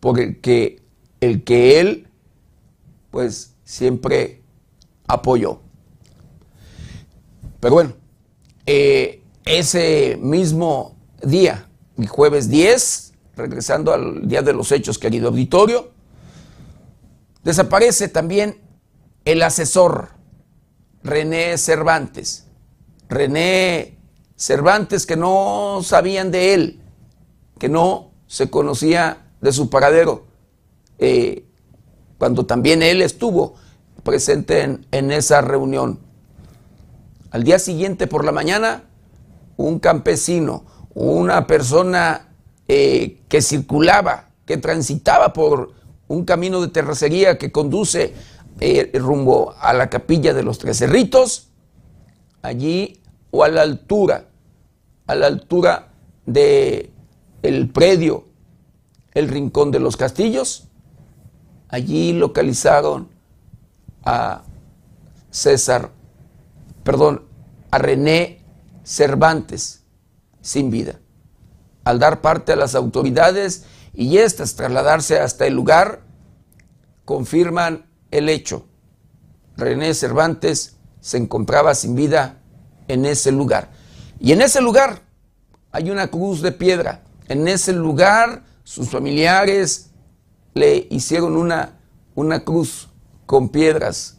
por 0.01 0.19
el 0.19 0.41
que, 0.41 0.83
el 1.21 1.45
que 1.45 1.81
él 1.81 2.09
pues 3.11 3.55
siempre 3.65 4.43
apoyó. 5.07 5.61
Pero 7.61 7.75
bueno, 7.75 7.93
eh, 8.67 9.23
ese 9.45 10.19
mismo 10.21 10.92
día, 11.23 11.69
el 11.99 12.09
jueves 12.09 12.49
10, 12.49 13.13
regresando 13.37 13.93
al 13.93 14.29
día 14.29 14.43
de 14.43 14.53
los 14.53 14.73
hechos, 14.73 14.99
querido 14.99 15.29
auditorio, 15.29 15.91
desaparece 17.45 18.09
también 18.09 18.61
el 19.25 19.43
asesor 19.43 20.11
René 21.03 21.57
Cervantes. 21.59 22.47
René 23.09 23.99
Cervantes 24.37 25.07
que 25.07 25.17
no 25.17 25.81
sabían 25.83 26.31
de 26.31 26.55
él, 26.55 26.81
que 27.59 27.69
no 27.69 28.11
se 28.27 28.51
conocía 28.51 29.27
de 29.41 29.53
su 29.53 29.71
paradero, 29.71 30.25
eh, 30.99 31.45
cuando 32.19 32.47
también 32.47 32.83
él 32.83 33.03
estuvo 33.03 33.55
presente 34.03 34.63
en, 34.63 34.87
en 34.91 35.13
esa 35.13 35.41
reunión. 35.41 36.01
Al 37.31 37.45
día 37.45 37.59
siguiente 37.59 38.07
por 38.07 38.25
la 38.25 38.33
mañana, 38.33 38.85
un 39.57 39.79
campesino, 39.79 40.65
una 40.95 41.47
persona 41.47 42.29
eh, 42.69 43.21
que 43.29 43.43
circulaba, 43.43 44.31
que 44.47 44.57
transitaba 44.57 45.33
por 45.33 45.73
un 46.09 46.25
camino 46.25 46.61
de 46.61 46.69
terracería 46.69 47.39
que 47.39 47.53
conduce 47.53 48.15
eh, 48.61 48.91
rumbo 48.95 49.55
a 49.59 49.73
la 49.73 49.89
capilla 49.89 50.35
de 50.35 50.43
los 50.43 50.59
Tres 50.59 50.79
Cerritos, 50.79 51.49
allí 52.43 53.01
o 53.31 53.45
a 53.45 53.49
la 53.49 53.63
altura, 53.63 54.29
a 55.07 55.15
la 55.15 55.27
altura 55.27 55.89
de 56.27 56.91
el 57.43 57.71
predio, 57.71 58.27
el 59.15 59.29
rincón 59.29 59.71
de 59.71 59.81
los 59.81 59.97
castillos, 59.97 60.69
allí 61.69 62.13
localizaron 62.13 63.09
a 64.05 64.43
César, 65.31 65.91
perdón, 66.85 67.23
a 67.71 67.79
René 67.79 68.45
Cervantes 68.85 69.82
sin 70.43 70.71
vida. 70.71 71.01
Al 71.85 71.99
dar 71.99 72.21
parte 72.21 72.53
a 72.53 72.57
las 72.57 72.75
autoridades 72.75 73.65
y 73.95 74.19
éstas 74.19 74.55
trasladarse 74.55 75.19
hasta 75.19 75.47
el 75.47 75.55
lugar, 75.55 76.03
confirman 77.05 77.87
el 78.11 78.29
hecho. 78.29 78.67
René 79.57 79.95
Cervantes 79.95 80.77
se 81.01 81.17
encontraba 81.17 81.75
sin 81.75 81.95
vida 81.95 82.41
en 82.89 83.05
ese 83.07 83.33
lugar. 83.33 83.71
Y 84.21 84.33
en 84.33 84.43
ese 84.43 84.61
lugar 84.61 85.03
hay 85.71 85.91
una 85.91 86.09
cruz 86.09 86.43
de 86.43 86.53
piedra. 86.53 87.03
En 87.29 87.49
ese 87.49 87.73
lugar 87.73 88.45
sus 88.65 88.91
familiares 88.91 89.91
le 90.55 90.87
hicieron 90.91 91.37
una, 91.37 91.81
una 92.15 92.45
cruz 92.45 92.89
con 93.27 93.49
piedras, 93.49 94.19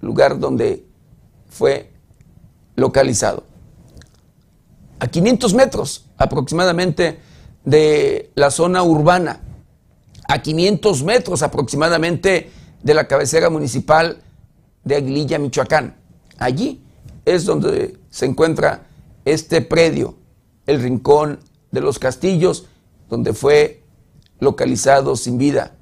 lugar 0.00 0.38
donde 0.38 0.86
fue 1.48 1.92
localizado 2.74 3.49
a 5.00 5.06
500 5.08 5.54
metros 5.54 6.06
aproximadamente 6.16 7.18
de 7.64 8.30
la 8.34 8.50
zona 8.50 8.82
urbana, 8.82 9.40
a 10.28 10.40
500 10.40 11.02
metros 11.02 11.42
aproximadamente 11.42 12.50
de 12.82 12.94
la 12.94 13.08
cabecera 13.08 13.50
municipal 13.50 14.22
de 14.84 14.96
Aguililla, 14.96 15.38
Michoacán. 15.38 15.96
Allí 16.38 16.82
es 17.24 17.44
donde 17.44 17.98
se 18.10 18.26
encuentra 18.26 18.86
este 19.24 19.62
predio, 19.62 20.16
el 20.66 20.82
Rincón 20.82 21.40
de 21.70 21.80
los 21.80 21.98
Castillos, 21.98 22.66
donde 23.08 23.32
fue 23.32 23.82
localizado 24.38 25.16
sin 25.16 25.38
vida 25.38 25.76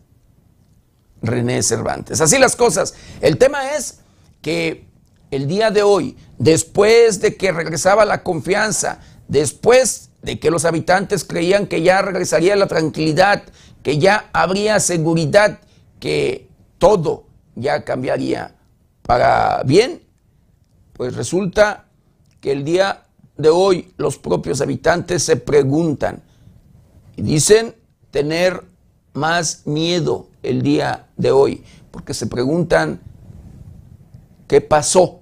René 1.23 1.63
Cervantes. 1.63 2.21
Así 2.21 2.39
las 2.39 2.57
cosas. 2.57 2.95
El 3.21 3.39
tema 3.39 3.75
es 3.77 4.01
que 4.43 4.87
el 5.31 5.47
día 5.47 5.71
de 5.71 5.83
hoy, 5.83 6.17
después 6.39 7.21
de 7.21 7.37
que 7.37 7.53
regresaba 7.53 8.05
la 8.05 8.23
confianza, 8.23 9.01
después 9.27 10.11
de 10.23 10.39
que 10.39 10.51
los 10.51 10.65
habitantes 10.65 11.25
creían 11.25 11.67
que 11.67 11.83
ya 11.83 12.03
regresaría 12.03 12.57
la 12.57 12.67
tranquilidad, 12.67 13.43
que 13.83 13.99
ya 13.99 14.31
habría 14.33 14.81
seguridad, 14.81 15.61
que 16.01 16.49
todo 16.79 17.27
ya 17.55 17.85
cambiaría 17.85 18.55
para 19.03 19.63
bien, 19.65 20.03
pues 20.93 21.15
resulta 21.15 21.87
que 22.41 22.53
el 22.53 22.65
día 22.65 23.05
de 23.37 23.49
hoy 23.49 23.93
los 23.97 24.19
propios 24.19 24.61
habitantes 24.61 25.23
se 25.23 25.37
preguntan 25.37 26.23
y 27.17 27.23
dicen 27.23 27.75
tener 28.11 28.65
más 29.13 29.63
miedo 29.67 30.29
el 30.43 30.63
día 30.63 31.07
de 31.17 31.31
hoy, 31.31 31.65
porque 31.91 32.15
se 32.15 32.27
preguntan 32.27 33.01
qué 34.47 34.61
pasó, 34.61 35.21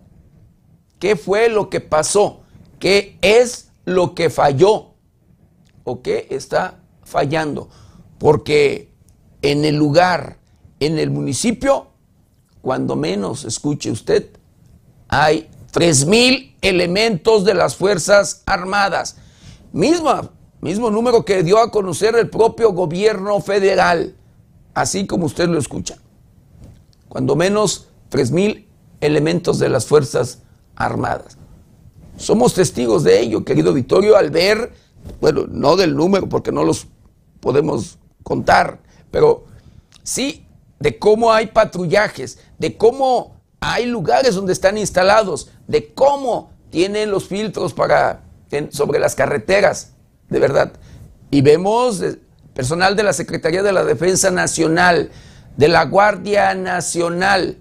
qué 0.98 1.16
fue 1.16 1.48
lo 1.48 1.70
que 1.70 1.80
pasó, 1.80 2.40
qué 2.78 3.18
es 3.22 3.70
lo 3.84 4.14
que 4.14 4.30
falló 4.30 4.94
o 5.84 6.02
qué 6.02 6.26
está 6.30 6.80
fallando, 7.04 7.68
porque 8.18 8.92
en 9.42 9.64
el 9.64 9.76
lugar, 9.76 10.38
en 10.80 10.98
el 10.98 11.10
municipio, 11.10 11.88
cuando 12.60 12.96
menos 12.96 13.44
escuche 13.44 13.90
usted, 13.90 14.30
hay 15.08 15.48
3.000 15.72 16.56
elementos 16.62 17.44
de 17.44 17.54
las 17.54 17.76
Fuerzas 17.76 18.42
Armadas. 18.46 19.18
Misma, 19.72 20.32
mismo 20.60 20.90
número 20.90 21.24
que 21.24 21.42
dio 21.42 21.58
a 21.58 21.70
conocer 21.70 22.16
el 22.16 22.28
propio 22.28 22.72
gobierno 22.72 23.40
federal, 23.40 24.16
así 24.74 25.06
como 25.06 25.26
usted 25.26 25.48
lo 25.48 25.58
escucha. 25.58 25.98
Cuando 27.08 27.36
menos 27.36 27.88
3.000 28.10 28.66
elementos 29.00 29.58
de 29.58 29.68
las 29.68 29.86
Fuerzas 29.86 30.42
Armadas. 30.76 31.38
Somos 32.16 32.54
testigos 32.54 33.02
de 33.04 33.20
ello, 33.20 33.44
querido 33.44 33.72
Vittorio, 33.72 34.16
al 34.16 34.30
ver, 34.30 34.72
bueno, 35.20 35.46
no 35.48 35.76
del 35.76 35.94
número 35.94 36.28
porque 36.28 36.52
no 36.52 36.64
los 36.64 36.86
podemos 37.40 37.98
contar, 38.22 38.80
pero 39.10 39.44
sí 40.02 40.46
de 40.78 40.98
cómo 40.98 41.32
hay 41.32 41.48
patrullajes, 41.48 42.38
de 42.58 42.76
cómo 42.76 43.40
hay 43.60 43.86
lugares 43.86 44.34
donde 44.34 44.52
están 44.52 44.78
instalados, 44.78 45.50
de 45.66 45.92
cómo 45.94 46.50
tienen 46.70 47.10
los 47.10 47.26
filtros 47.26 47.72
para 47.72 48.22
sobre 48.70 48.98
las 48.98 49.14
carreteras, 49.14 49.92
de 50.28 50.38
verdad. 50.38 50.72
Y 51.30 51.40
vemos 51.40 52.02
personal 52.54 52.96
de 52.96 53.02
la 53.02 53.12
Secretaría 53.12 53.62
de 53.62 53.72
la 53.72 53.84
Defensa 53.84 54.30
Nacional, 54.30 55.10
de 55.56 55.68
la 55.68 55.84
Guardia 55.84 56.54
Nacional, 56.54 57.58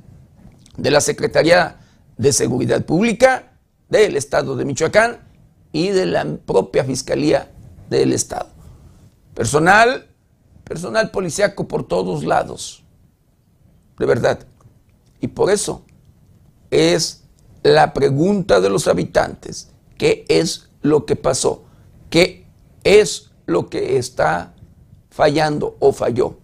de 0.78 0.92
la 0.92 1.02
Secretaría 1.02 1.78
de 2.18 2.32
Seguridad 2.32 2.86
Pública 2.86 3.54
del 3.90 4.18
Estado 4.18 4.56
de 4.56 4.66
Michoacán 4.66 5.20
y 5.72 5.90
de 5.90 6.06
la 6.06 6.26
propia 6.46 6.84
Fiscalía 6.84 7.52
del 7.90 8.14
Estado. 8.14 8.50
Personal, 9.34 10.08
personal 10.64 11.12
policiaco 11.12 11.68
por 11.68 11.88
todos 11.88 12.24
lados, 12.24 12.84
de 14.00 14.06
verdad. 14.06 14.40
Y 15.20 15.28
por 15.28 15.50
eso 15.50 15.84
es 16.72 17.24
la 17.64 17.94
pregunta 17.94 18.62
de 18.62 18.70
los 18.70 18.88
habitantes, 18.88 19.70
¿qué 19.98 20.26
es 20.28 20.70
lo 20.82 21.06
que 21.06 21.16
pasó? 21.16 21.66
¿Qué 22.10 22.46
es 22.84 23.32
lo 23.46 23.70
que 23.70 23.98
está 23.98 24.54
fallando 25.10 25.76
o 25.80 25.92
falló? 25.92 26.38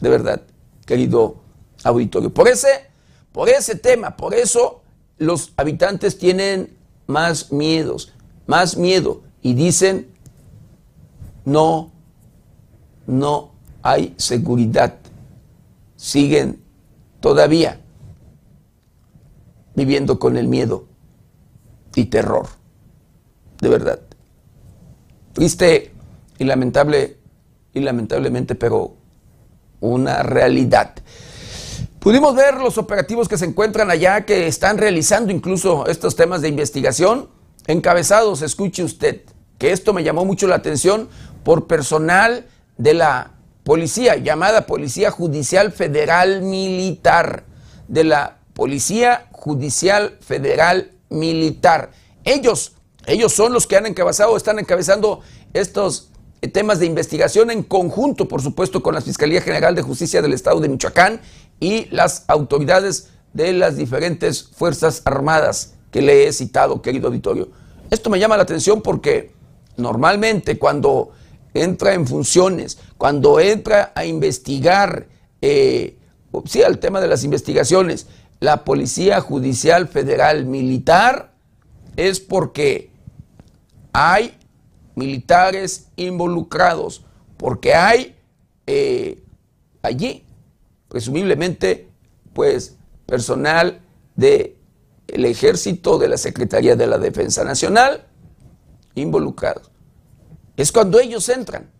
De 0.00 0.08
verdad, 0.08 0.42
querido 0.86 1.42
auditorio. 1.84 2.32
Por 2.32 2.48
ese, 2.48 2.86
por 3.32 3.48
ese 3.48 3.76
tema, 3.76 4.16
por 4.16 4.34
eso 4.34 4.81
los 5.22 5.52
habitantes 5.56 6.18
tienen 6.18 6.76
más 7.06 7.52
miedos, 7.52 8.12
más 8.46 8.76
miedo 8.76 9.22
y 9.40 9.54
dicen, 9.54 10.08
no, 11.44 11.92
no 13.06 13.52
hay 13.82 14.14
seguridad. 14.16 14.96
Siguen 15.96 16.60
todavía 17.20 17.80
viviendo 19.74 20.18
con 20.18 20.36
el 20.36 20.48
miedo 20.48 20.86
y 21.94 22.06
terror. 22.06 22.48
De 23.60 23.68
verdad. 23.68 24.00
Triste 25.34 25.92
y 26.38 26.44
lamentable, 26.44 27.18
y 27.72 27.80
lamentablemente, 27.80 28.56
pero 28.56 28.96
una 29.80 30.24
realidad. 30.24 30.94
Pudimos 32.02 32.34
ver 32.34 32.54
los 32.54 32.78
operativos 32.78 33.28
que 33.28 33.38
se 33.38 33.44
encuentran 33.44 33.88
allá, 33.88 34.22
que 34.26 34.48
están 34.48 34.76
realizando 34.76 35.30
incluso 35.30 35.86
estos 35.86 36.16
temas 36.16 36.42
de 36.42 36.48
investigación, 36.48 37.28
encabezados, 37.68 38.42
escuche 38.42 38.82
usted, 38.82 39.20
que 39.56 39.70
esto 39.70 39.92
me 39.92 40.02
llamó 40.02 40.24
mucho 40.24 40.48
la 40.48 40.56
atención 40.56 41.08
por 41.44 41.68
personal 41.68 42.46
de 42.76 42.94
la 42.94 43.34
policía, 43.62 44.16
llamada 44.16 44.66
Policía 44.66 45.12
Judicial 45.12 45.70
Federal 45.70 46.42
Militar, 46.42 47.44
de 47.86 48.02
la 48.02 48.38
Policía 48.52 49.28
Judicial 49.30 50.18
Federal 50.22 50.90
Militar. 51.08 51.92
Ellos, 52.24 52.72
ellos 53.06 53.32
son 53.32 53.52
los 53.52 53.68
que 53.68 53.76
han 53.76 53.86
encabezado, 53.86 54.36
están 54.36 54.58
encabezando 54.58 55.20
estos 55.52 56.10
temas 56.52 56.80
de 56.80 56.86
investigación 56.86 57.52
en 57.52 57.62
conjunto, 57.62 58.26
por 58.26 58.42
supuesto, 58.42 58.82
con 58.82 58.96
la 58.96 59.00
Fiscalía 59.00 59.40
General 59.40 59.76
de 59.76 59.82
Justicia 59.82 60.20
del 60.20 60.32
Estado 60.32 60.58
de 60.58 60.68
Michoacán 60.68 61.20
y 61.62 61.86
las 61.92 62.24
autoridades 62.26 63.10
de 63.32 63.52
las 63.52 63.76
diferentes 63.76 64.42
Fuerzas 64.42 65.00
Armadas 65.04 65.74
que 65.92 66.02
le 66.02 66.26
he 66.26 66.32
citado, 66.32 66.82
querido 66.82 67.06
auditorio. 67.06 67.50
Esto 67.88 68.10
me 68.10 68.18
llama 68.18 68.36
la 68.36 68.42
atención 68.42 68.82
porque 68.82 69.30
normalmente 69.76 70.58
cuando 70.58 71.12
entra 71.54 71.94
en 71.94 72.08
funciones, 72.08 72.78
cuando 72.98 73.38
entra 73.38 73.92
a 73.94 74.04
investigar, 74.04 75.06
eh, 75.40 75.98
sí, 76.46 76.64
al 76.64 76.80
tema 76.80 77.00
de 77.00 77.06
las 77.06 77.22
investigaciones, 77.22 78.08
la 78.40 78.64
Policía 78.64 79.20
Judicial 79.20 79.86
Federal 79.86 80.46
Militar, 80.46 81.32
es 81.94 82.18
porque 82.18 82.90
hay 83.92 84.36
militares 84.96 85.86
involucrados, 85.94 87.04
porque 87.36 87.72
hay 87.72 88.16
eh, 88.66 89.22
allí, 89.80 90.24
presumiblemente, 90.92 91.88
pues, 92.34 92.76
personal 93.06 93.80
del 94.14 94.58
el 95.08 95.24
ejército, 95.24 95.96
de 95.96 96.06
la 96.06 96.18
Secretaría 96.18 96.76
de 96.76 96.86
la 96.86 96.98
Defensa 96.98 97.44
Nacional, 97.44 98.06
involucrados. 98.94 99.70
Es 100.54 100.70
cuando 100.70 101.00
ellos 101.00 101.30
entran, 101.30 101.70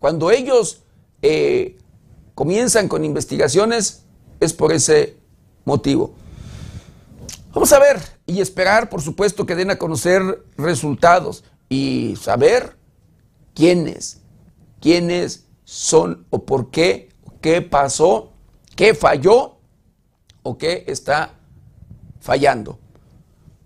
cuando 0.00 0.32
ellos 0.32 0.82
eh, 1.22 1.78
comienzan 2.34 2.88
con 2.88 3.04
investigaciones, 3.04 4.04
es 4.40 4.52
por 4.52 4.72
ese 4.72 5.16
motivo. 5.64 6.12
Vamos 7.52 7.72
a 7.72 7.78
ver 7.78 8.00
y 8.26 8.40
esperar, 8.40 8.90
por 8.90 9.00
supuesto, 9.00 9.46
que 9.46 9.54
den 9.54 9.70
a 9.70 9.78
conocer 9.78 10.44
resultados 10.56 11.44
y 11.68 12.16
saber 12.20 12.76
quiénes, 13.54 14.22
quiénes 14.80 15.46
son 15.62 16.26
o 16.30 16.44
por 16.44 16.72
qué, 16.72 17.13
qué 17.44 17.60
pasó, 17.60 18.32
qué 18.74 18.94
falló 18.94 19.56
o 20.44 20.56
qué 20.56 20.84
está 20.86 21.34
fallando. 22.18 22.78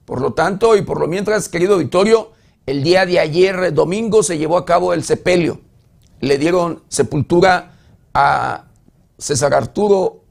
Por 0.04 0.20
lo 0.20 0.32
tanto, 0.32 0.76
y 0.76 0.82
por 0.82 0.98
lo 0.98 1.06
mientras, 1.06 1.48
querido 1.48 1.74
auditorio, 1.74 2.32
el 2.66 2.82
día 2.82 3.06
de 3.06 3.20
ayer, 3.20 3.72
domingo, 3.72 4.24
se 4.24 4.36
llevó 4.36 4.56
a 4.56 4.66
cabo 4.66 4.94
el 4.94 5.04
sepelio. 5.04 5.60
Le 6.18 6.38
dieron 6.38 6.82
sepultura 6.88 7.76
a 8.14 8.64
César 9.16 9.54
Arturo 9.54 10.24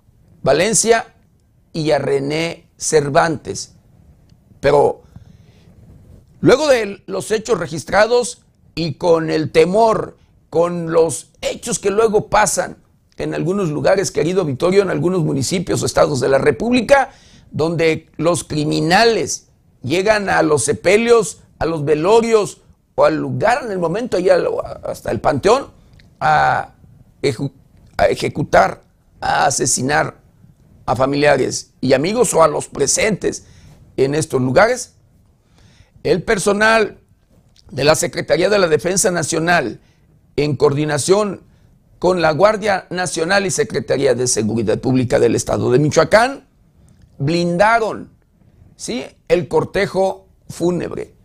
Valencia 0.43 1.15
y 1.71 1.91
a 1.91 1.99
René 1.99 2.67
Cervantes. 2.75 3.75
Pero 4.59 5.03
luego 6.41 6.67
de 6.67 7.01
los 7.05 7.31
hechos 7.31 7.57
registrados 7.57 8.41
y 8.75 8.95
con 8.95 9.29
el 9.29 9.53
temor, 9.53 10.17
con 10.49 10.91
los 10.91 11.29
hechos 11.39 11.79
que 11.79 11.91
luego 11.91 12.27
pasan 12.27 12.85
en 13.17 13.33
algunos 13.33 13.69
lugares, 13.69 14.11
querido 14.11 14.45
Vittorio, 14.45 14.83
en 14.83 14.89
algunos 14.89 15.23
municipios 15.23 15.81
o 15.81 15.85
estados 15.85 16.19
de 16.19 16.29
la 16.29 16.37
República, 16.37 17.11
donde 17.51 18.09
los 18.17 18.43
criminales 18.43 19.47
llegan 19.81 20.29
a 20.29 20.43
los 20.43 20.63
sepelios, 20.63 21.41
a 21.59 21.65
los 21.65 21.83
velorios 21.83 22.61
o 22.95 23.05
al 23.05 23.17
lugar 23.17 23.63
en 23.63 23.71
el 23.71 23.79
momento, 23.79 24.17
allá 24.17 24.37
hasta 24.83 25.11
el 25.11 25.19
panteón, 25.19 25.67
a, 26.19 26.73
a 27.97 28.05
ejecutar, 28.05 28.83
a 29.19 29.45
asesinar 29.45 30.17
a 30.85 30.95
familiares 30.95 31.73
y 31.81 31.93
amigos 31.93 32.33
o 32.33 32.43
a 32.43 32.47
los 32.47 32.67
presentes 32.67 33.45
en 33.97 34.15
estos 34.15 34.41
lugares, 34.41 34.95
el 36.03 36.23
personal 36.23 36.99
de 37.71 37.83
la 37.83 37.95
Secretaría 37.95 38.49
de 38.49 38.59
la 38.59 38.67
Defensa 38.67 39.11
Nacional, 39.11 39.81
en 40.35 40.55
coordinación 40.55 41.41
con 41.99 42.21
la 42.21 42.31
Guardia 42.31 42.87
Nacional 42.89 43.45
y 43.45 43.51
Secretaría 43.51 44.13
de 44.13 44.27
Seguridad 44.27 44.79
Pública 44.79 45.19
del 45.19 45.35
Estado 45.35 45.71
de 45.71 45.79
Michoacán, 45.79 46.47
blindaron 47.17 48.11
¿sí? 48.75 49.05
el 49.27 49.47
cortejo 49.47 50.27
fúnebre. 50.49 51.15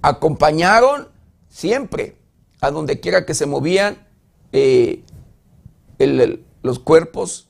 Acompañaron 0.00 1.08
siempre, 1.48 2.16
a 2.60 2.70
donde 2.70 3.00
quiera 3.00 3.26
que 3.26 3.34
se 3.34 3.46
movían, 3.46 4.06
eh, 4.52 5.04
los 6.62 6.78
cuerpos 6.78 7.48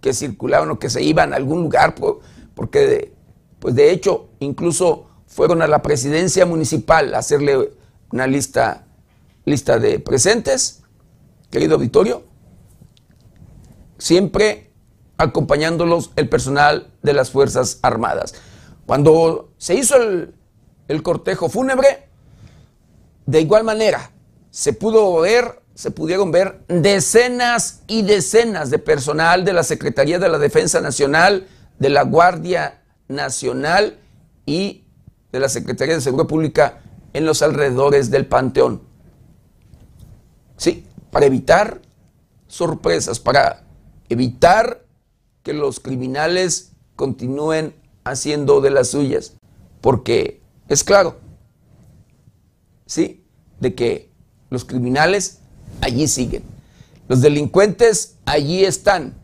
que 0.00 0.14
circulaban 0.14 0.70
o 0.70 0.78
que 0.78 0.90
se 0.90 1.02
iban 1.02 1.32
a 1.32 1.36
algún 1.36 1.62
lugar, 1.62 1.94
porque 2.54 3.12
pues 3.58 3.74
de 3.74 3.90
hecho 3.90 4.28
incluso 4.38 5.08
fueron 5.26 5.62
a 5.62 5.66
la 5.66 5.82
presidencia 5.82 6.46
municipal 6.46 7.14
a 7.14 7.18
hacerle 7.18 7.72
una 8.12 8.26
lista, 8.26 8.86
lista 9.44 9.78
de 9.78 9.98
presentes, 9.98 10.83
querido 11.54 11.76
auditorio, 11.76 12.24
siempre 13.96 14.72
acompañándolos 15.16 16.10
el 16.16 16.28
personal 16.28 16.92
de 17.00 17.12
las 17.12 17.30
Fuerzas 17.30 17.78
Armadas. 17.82 18.34
Cuando 18.86 19.52
se 19.56 19.76
hizo 19.76 19.96
el, 19.96 20.34
el 20.88 21.02
cortejo 21.04 21.48
fúnebre, 21.48 22.08
de 23.24 23.40
igual 23.40 23.62
manera 23.62 24.10
se 24.50 24.72
pudo 24.72 25.20
ver 25.20 25.62
se 25.74 25.90
pudieron 25.90 26.30
ver 26.30 26.60
decenas 26.68 27.82
y 27.88 28.02
decenas 28.02 28.70
de 28.70 28.78
personal 28.78 29.44
de 29.44 29.52
la 29.52 29.64
Secretaría 29.64 30.20
de 30.20 30.28
la 30.28 30.38
Defensa 30.38 30.80
Nacional, 30.80 31.48
de 31.80 31.88
la 31.88 32.02
Guardia 32.02 32.82
Nacional 33.08 33.98
y 34.46 34.84
de 35.32 35.40
la 35.40 35.48
Secretaría 35.48 35.96
de 35.96 36.00
Seguridad 36.00 36.28
Pública 36.28 36.80
en 37.12 37.26
los 37.26 37.42
alrededores 37.42 38.10
del 38.12 38.26
Panteón. 38.26 38.82
Sí, 40.56 40.86
para 41.14 41.26
evitar 41.26 41.80
sorpresas, 42.48 43.20
para 43.20 43.62
evitar 44.08 44.84
que 45.44 45.52
los 45.52 45.78
criminales 45.78 46.72
continúen 46.96 47.72
haciendo 48.02 48.60
de 48.60 48.70
las 48.70 48.88
suyas, 48.88 49.36
porque 49.80 50.40
es 50.68 50.82
claro, 50.82 51.20
sí, 52.86 53.22
de 53.60 53.76
que 53.76 54.10
los 54.50 54.64
criminales 54.64 55.38
allí 55.82 56.08
siguen. 56.08 56.42
Los 57.06 57.20
delincuentes 57.20 58.16
allí 58.26 58.64
están, 58.64 59.14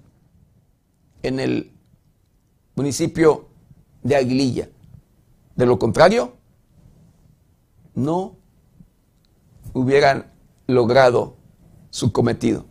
en 1.24 1.40
el, 1.40 1.72
municipio 2.76 3.48
de 4.05 4.14
Aguililla. 4.14 4.68
De 5.57 5.66
lo 5.66 5.81
contrario, 5.81 6.37
no 7.96 8.37
hubieran 9.72 10.31
logrado 10.68 11.39
su 11.90 12.12
cometido. 12.12 12.64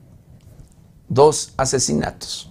Dos 1.08 1.54
asesinatos. 1.58 2.50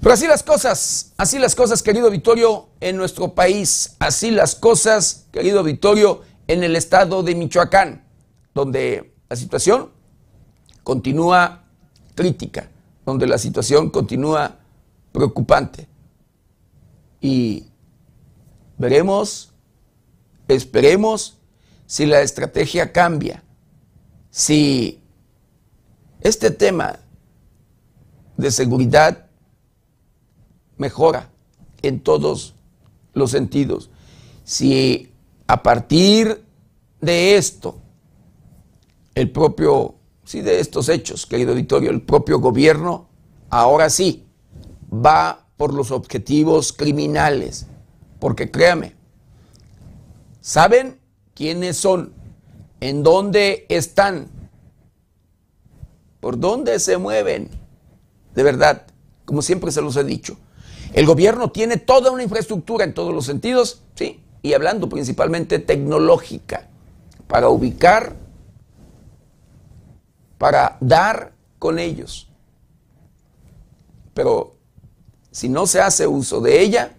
Pero 0.00 0.14
así 0.14 0.26
las 0.26 0.42
cosas, 0.42 1.12
así 1.18 1.38
las 1.38 1.54
cosas, 1.54 1.82
querido 1.82 2.10
Vittorio, 2.10 2.68
en 2.80 2.96
nuestro 2.96 3.34
país, 3.34 3.96
así 3.98 4.30
las 4.30 4.54
cosas, 4.54 5.26
querido 5.30 5.62
Vittorio, 5.62 6.22
en 6.46 6.64
el 6.64 6.74
estado 6.74 7.22
de 7.22 7.34
Michoacán, 7.34 8.04
donde 8.54 9.12
la 9.28 9.36
situación 9.36 9.90
continúa 10.82 11.64
crítica, 12.14 12.70
donde 13.04 13.26
la 13.26 13.36
situación 13.36 13.90
continúa 13.90 14.56
preocupante. 15.12 15.86
Y 17.20 17.66
veremos, 18.78 19.52
esperemos 20.48 21.36
si 21.86 22.06
la 22.06 22.22
estrategia 22.22 22.92
cambia, 22.92 23.42
si 24.30 24.99
este 26.20 26.50
tema 26.50 26.98
de 28.36 28.50
seguridad 28.50 29.26
mejora 30.76 31.30
en 31.82 32.00
todos 32.00 32.54
los 33.12 33.30
sentidos. 33.30 33.90
Si 34.44 35.12
a 35.46 35.62
partir 35.62 36.44
de 37.00 37.36
esto, 37.36 37.78
el 39.14 39.30
propio, 39.30 39.94
sí, 40.24 40.40
de 40.40 40.60
estos 40.60 40.88
hechos, 40.88 41.26
querido 41.26 41.50
auditorio, 41.50 41.90
el 41.90 42.02
propio 42.02 42.38
gobierno, 42.38 43.08
ahora 43.48 43.90
sí, 43.90 44.26
va 44.92 45.46
por 45.56 45.74
los 45.74 45.90
objetivos 45.90 46.72
criminales. 46.72 47.66
Porque 48.18 48.50
créame, 48.50 48.94
saben 50.40 51.00
quiénes 51.34 51.76
son, 51.76 52.12
en 52.80 53.02
dónde 53.02 53.66
están, 53.68 54.28
por 56.20 56.38
dónde 56.38 56.78
se 56.78 56.98
mueven. 56.98 57.50
De 58.34 58.42
verdad, 58.42 58.86
como 59.24 59.42
siempre 59.42 59.72
se 59.72 59.82
los 59.82 59.96
he 59.96 60.04
dicho, 60.04 60.36
el 60.92 61.06
gobierno 61.06 61.50
tiene 61.50 61.76
toda 61.76 62.10
una 62.10 62.22
infraestructura 62.22 62.84
en 62.84 62.94
todos 62.94 63.14
los 63.14 63.26
sentidos, 63.26 63.82
¿sí? 63.94 64.22
Y 64.42 64.54
hablando 64.54 64.88
principalmente 64.88 65.58
tecnológica, 65.58 66.68
para 67.26 67.48
ubicar, 67.48 68.16
para 70.38 70.76
dar 70.80 71.32
con 71.58 71.78
ellos. 71.78 72.28
Pero 74.14 74.56
si 75.30 75.48
no 75.48 75.66
se 75.66 75.80
hace 75.80 76.06
uso 76.06 76.40
de 76.40 76.60
ella, 76.60 76.96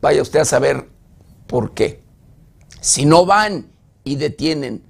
vaya 0.00 0.22
usted 0.22 0.40
a 0.40 0.44
saber 0.44 0.88
por 1.46 1.74
qué. 1.74 2.02
Si 2.80 3.04
no 3.04 3.26
van 3.26 3.70
y 4.04 4.16
detienen 4.16 4.87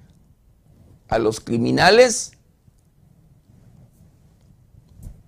a 1.09 1.19
los 1.19 1.39
criminales, 1.39 2.33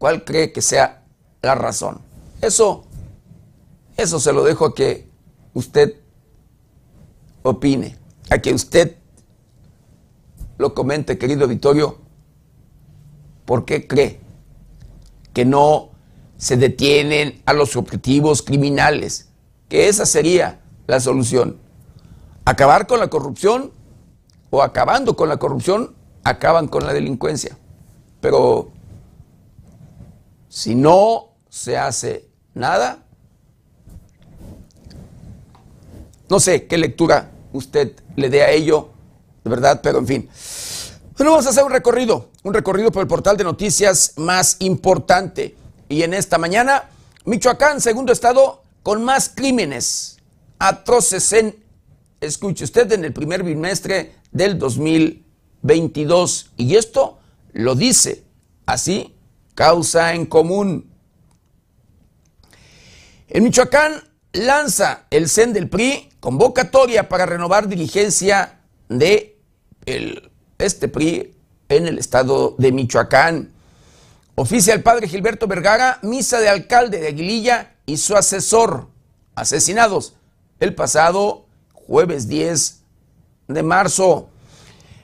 ¿Cuál 0.02 0.26
cree 0.26 0.52
que 0.52 0.63
sea 0.63 1.04
la 1.44 1.54
razón? 1.54 2.00
Eso, 2.41 2.86
eso 3.98 4.20
se 4.20 4.34
lo 4.34 4.44
dejo 4.44 4.65
a 4.65 4.74
que 4.74 5.08
usted 5.54 5.94
opine, 7.44 8.00
a 8.32 8.39
que 8.39 8.52
usted 8.52 8.98
lo 10.58 10.74
comente, 10.74 11.20
querido 11.20 11.48
Vittorio. 11.48 12.00
¿Por 13.46 13.63
qué 13.63 13.86
cree 13.86 14.20
que 15.34 15.46
no 15.46 15.91
se 16.36 16.58
detienen 16.58 17.39
a 17.46 17.54
los 17.54 17.76
objetivos 17.76 18.41
criminales? 18.41 19.30
Que 19.70 19.88
esa 19.88 20.08
sería 20.08 20.62
la 20.88 21.00
solución. 21.00 21.58
Acabar 22.44 22.88
con 22.88 23.00
la 23.00 23.12
corrupción 23.12 23.72
o 24.51 24.61
acabando 24.61 25.15
con 25.15 25.27
la 25.29 25.37
corrupción, 25.37 25.95
acaban 26.23 26.67
con 26.67 26.85
la 26.85 26.93
delincuencia. 26.93 27.57
Pero 28.19 28.69
si 30.47 30.75
no 30.75 31.29
se 31.49 31.77
hace 31.77 32.29
nada, 32.53 32.99
no 36.29 36.39
sé 36.39 36.67
qué 36.67 36.77
lectura 36.77 37.31
usted 37.53 37.93
le 38.15 38.29
dé 38.29 38.43
a 38.43 38.51
ello, 38.51 38.89
de 39.43 39.49
verdad, 39.49 39.79
pero 39.81 39.99
en 39.99 40.07
fin. 40.07 40.29
Bueno, 41.17 41.31
vamos 41.31 41.47
a 41.47 41.49
hacer 41.49 41.63
un 41.63 41.71
recorrido, 41.71 42.29
un 42.43 42.53
recorrido 42.53 42.91
por 42.91 43.01
el 43.01 43.07
portal 43.07 43.37
de 43.37 43.43
noticias 43.43 44.13
más 44.17 44.57
importante. 44.59 45.55
Y 45.89 46.03
en 46.03 46.13
esta 46.13 46.37
mañana, 46.37 46.89
Michoacán, 47.25 47.81
segundo 47.81 48.11
estado 48.11 48.61
con 48.83 49.03
más 49.03 49.29
crímenes 49.33 50.17
atroces 50.57 51.33
en, 51.33 51.55
escuche 52.21 52.63
usted, 52.63 52.91
en 52.93 53.03
el 53.03 53.12
primer 53.12 53.43
bimestre 53.43 54.13
del 54.31 54.57
2022. 54.57 56.51
Y 56.55 56.75
esto 56.75 57.19
lo 57.53 57.75
dice 57.75 58.23
así 58.65 59.15
causa 59.55 60.13
en 60.13 60.25
común. 60.27 60.89
En 63.27 63.43
Michoacán 63.43 64.03
lanza 64.34 65.05
el 65.10 65.27
CEN 65.29 65.53
del 65.53 65.67
PRI 65.67 66.10
convocatoria 66.19 67.10
para 67.10 67.25
renovar 67.25 67.67
dirigencia 67.67 68.60
de 68.88 69.38
este 70.57 70.88
PRI 70.88 71.36
en 71.69 71.88
el 71.88 71.97
estado 71.97 72.55
de 72.57 72.71
Michoacán. 72.71 73.51
Oficia 74.36 74.73
el 74.73 74.84
padre 74.84 75.07
Gilberto 75.07 75.47
Vergara, 75.47 75.99
misa 76.03 76.39
de 76.39 76.49
alcalde 76.49 76.99
de 76.99 77.07
Aguililla 77.07 77.75
y 77.86 77.97
su 77.97 78.15
asesor 78.15 78.88
asesinados 79.36 80.15
el 80.60 80.75
pasado 80.75 81.40
jueves 81.91 82.30
10 82.30 82.84
de 83.49 83.63
marzo. 83.63 84.30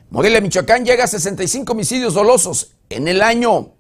Morelia, 0.10 0.40
Michoacán 0.40 0.86
llega 0.86 1.04
a 1.04 1.08
65 1.08 1.74
homicidios 1.74 2.14
dolosos 2.14 2.72
en 2.90 3.10
el 3.10 3.22
año. 3.22 3.74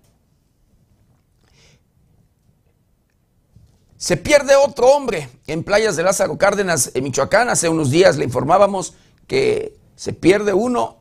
Se 3.96 4.18
pierde 4.18 4.58
otro 4.58 4.88
hombre 4.88 5.30
en 5.48 5.64
playas 5.64 5.96
de 5.96 6.04
Lázaro 6.04 6.38
Cárdenas, 6.38 6.92
en 6.96 7.06
Michoacán. 7.06 7.48
Hace 7.48 7.70
unos 7.70 7.92
días 7.92 8.18
le 8.18 8.26
informábamos 8.26 8.94
que 9.26 9.78
se 9.96 10.12
pierde 10.12 10.54
uno 10.54 10.98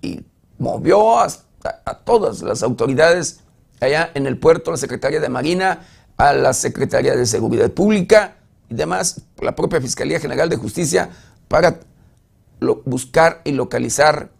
y 0.00 0.20
movió 0.58 1.18
a, 1.18 1.28
todas 2.04 2.40
las 2.40 2.62
autoridades 2.62 3.40
allá 3.80 4.12
en 4.14 4.28
el 4.28 4.38
puerto, 4.38 4.70
la 4.70 4.76
Secretaría 4.76 5.18
de 5.18 5.28
Marina, 5.28 5.84
a 6.16 6.32
la 6.32 6.52
Secretaría 6.52 7.16
de 7.16 7.26
Seguridad 7.26 7.68
Pública 7.72 8.36
y 8.70 8.74
demás, 8.76 9.22
la 9.40 9.56
propia 9.56 9.80
Fiscalía 9.80 10.20
General 10.20 10.48
de 10.48 10.56
Justicia, 10.56 11.10
para 11.48 11.80
buscar 12.84 13.40
y 13.44 13.52
localizar 13.52 14.30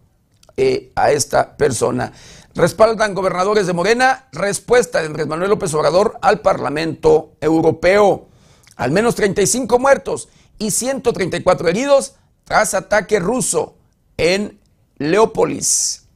eh, 0.57 0.93
a 0.95 1.11
esta 1.13 1.57
persona. 1.57 2.13
Respaldan 2.55 3.15
gobernadores 3.15 3.67
de 3.67 3.73
Morena 3.73 4.27
respuesta 4.33 5.01
de 5.01 5.07
Andrés 5.07 5.27
Manuel 5.27 5.51
López 5.51 5.73
Obrador 5.75 6.19
al 6.21 6.41
Parlamento 6.41 7.33
Europeo. 7.41 8.29
Al 8.77 8.91
menos 8.91 9.15
35 9.15 9.79
muertos 9.79 10.29
y 10.59 10.71
134 10.71 11.69
heridos 11.69 12.15
tras 12.45 12.75
ataque 12.75 13.21
ruso 13.21 13.77
en 14.17 14.59
Leópolis. 14.97 16.07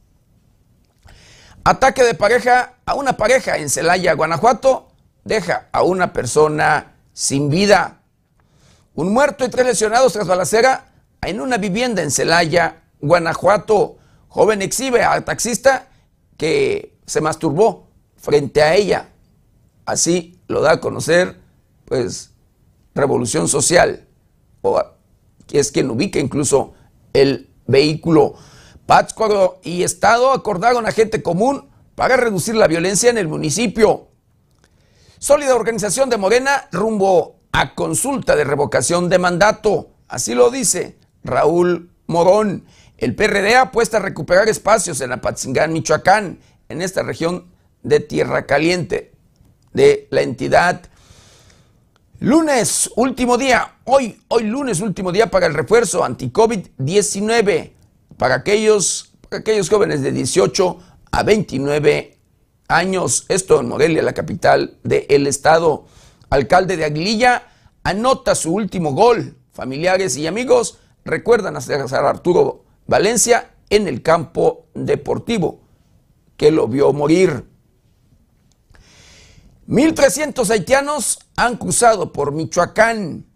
Ataque 1.63 2.03
de 2.03 2.13
pareja 2.13 2.73
a 2.85 2.95
una 2.95 3.15
pareja 3.15 3.57
en 3.57 3.69
Celaya, 3.69 4.13
Guanajuato, 4.13 4.89
deja 5.23 5.69
a 5.71 5.83
una 5.83 6.11
persona 6.11 6.95
sin 7.13 7.49
vida. 7.49 8.01
Un 8.95 9.11
muerto 9.11 9.43
y 9.43 9.49
tres 9.49 9.65
lesionados 9.65 10.13
tras 10.13 10.27
balacera 10.27 10.93
en 11.21 11.41
una 11.41 11.57
vivienda 11.57 12.03
en 12.03 12.11
Celaya, 12.11 12.83
Guanajuato. 12.99 13.97
Joven 14.27 14.61
exhibe 14.61 15.03
al 15.03 15.23
taxista 15.23 15.89
que 16.37 16.99
se 17.05 17.19
masturbó 17.19 17.87
frente 18.17 18.61
a 18.61 18.75
ella. 18.75 19.09
Así 19.85 20.39
lo 20.47 20.61
da 20.61 20.73
a 20.73 20.79
conocer, 20.79 21.39
pues, 21.85 22.31
Revolución 22.93 23.47
Social, 23.47 24.07
o 24.61 24.81
que 25.47 25.59
es 25.59 25.71
quien 25.71 25.89
ubica 25.89 26.19
incluso 26.19 26.73
el 27.13 27.49
vehículo. 27.65 28.35
Pátzcuaro 28.85 29.59
y 29.63 29.81
Estado 29.83 30.31
acordaron 30.31 30.85
a 30.85 30.91
gente 30.91 31.23
común 31.23 31.69
para 31.95 32.15
reducir 32.15 32.55
la 32.55 32.67
violencia 32.67 33.09
en 33.09 33.17
el 33.17 33.27
municipio. 33.27 34.07
Sólida 35.17 35.55
organización 35.55 36.09
de 36.09 36.17
Morena 36.17 36.67
rumbo 36.71 37.42
a 37.53 37.75
consulta 37.75 38.35
de 38.35 38.43
revocación 38.43 39.07
de 39.07 39.19
mandato. 39.19 39.91
Así 40.07 40.33
lo 40.35 40.51
dice 40.51 40.97
Raúl 41.23 41.91
Morón. 42.07 42.65
El 42.97 43.15
PRD 43.15 43.55
apuesta 43.55 43.97
a 43.97 44.01
recuperar 44.01 44.49
espacios 44.49 44.99
en 45.01 45.11
Apatzingán, 45.11 45.71
Michoacán, 45.71 46.39
en 46.67 46.81
esta 46.81 47.03
región 47.03 47.45
de 47.83 47.99
Tierra 47.99 48.45
Caliente 48.45 49.13
de 49.71 50.07
la 50.09 50.21
entidad. 50.21 50.81
Lunes, 52.19 52.89
último 52.95 53.37
día, 53.37 53.75
hoy, 53.85 54.21
hoy 54.29 54.43
lunes, 54.43 54.81
último 54.81 55.11
día 55.11 55.29
para 55.29 55.45
el 55.45 55.53
refuerzo 55.53 56.03
anti-COVID-19 56.03 57.71
para 58.17 58.35
aquellos, 58.35 59.11
para 59.29 59.41
aquellos 59.41 59.69
jóvenes 59.69 60.01
de 60.01 60.11
18 60.11 60.77
a 61.11 61.23
29 61.23 62.17
años, 62.67 63.25
esto 63.27 63.59
en 63.59 63.67
Morelia, 63.67 64.01
la 64.01 64.13
capital 64.13 64.77
del 64.83 65.27
estado. 65.27 65.85
Alcalde 66.33 66.77
de 66.77 66.85
Aguililla 66.85 67.43
anota 67.83 68.33
su 68.33 68.51
último 68.51 68.93
gol. 68.93 69.37
Familiares 69.51 70.17
y 70.17 70.25
amigos 70.25 70.79
recuerdan 71.05 71.55
a 71.55 71.61
César 71.61 72.05
Arturo 72.05 72.65
Valencia 72.87 73.51
en 73.69 73.87
el 73.87 74.01
campo 74.01 74.65
deportivo, 74.73 75.61
que 76.35 76.49
lo 76.49 76.67
vio 76.67 76.91
morir. 76.91 77.45
1.300 79.67 80.49
haitianos 80.49 81.19
han 81.35 81.55
cruzado 81.55 82.11
por 82.11 82.31
Michoacán. 82.31 83.27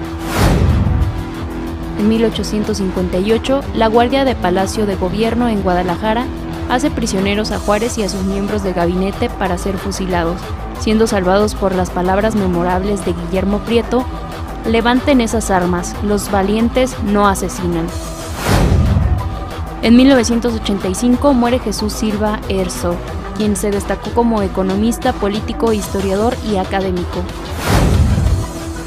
En 1.99 2.09
1858, 2.09 3.61
la 3.75 3.87
Guardia 3.87 4.25
de 4.25 4.35
Palacio 4.35 4.85
de 4.85 4.95
Gobierno 4.95 5.47
en 5.47 5.61
Guadalajara 5.61 6.25
hace 6.69 6.91
prisioneros 6.91 7.51
a 7.51 7.59
Juárez 7.59 7.97
y 7.97 8.03
a 8.03 8.09
sus 8.09 8.23
miembros 8.23 8.63
de 8.63 8.73
gabinete 8.73 9.29
para 9.29 9.57
ser 9.57 9.77
fusilados, 9.77 10.39
siendo 10.79 11.07
salvados 11.07 11.55
por 11.55 11.75
las 11.75 11.89
palabras 11.89 12.35
memorables 12.35 13.05
de 13.05 13.13
Guillermo 13.13 13.59
Prieto, 13.59 14.05
levanten 14.67 15.21
esas 15.21 15.51
armas, 15.51 15.95
los 16.03 16.31
valientes 16.31 16.95
no 17.03 17.27
asesinan. 17.27 17.87
En 19.81 19.97
1985 19.97 21.33
muere 21.33 21.59
Jesús 21.59 21.93
Silva 21.93 22.39
Erso, 22.47 22.95
quien 23.35 23.55
se 23.55 23.71
destacó 23.71 24.11
como 24.11 24.41
economista, 24.41 25.11
político, 25.11 25.73
historiador 25.73 26.35
y 26.49 26.57
académico. 26.57 27.21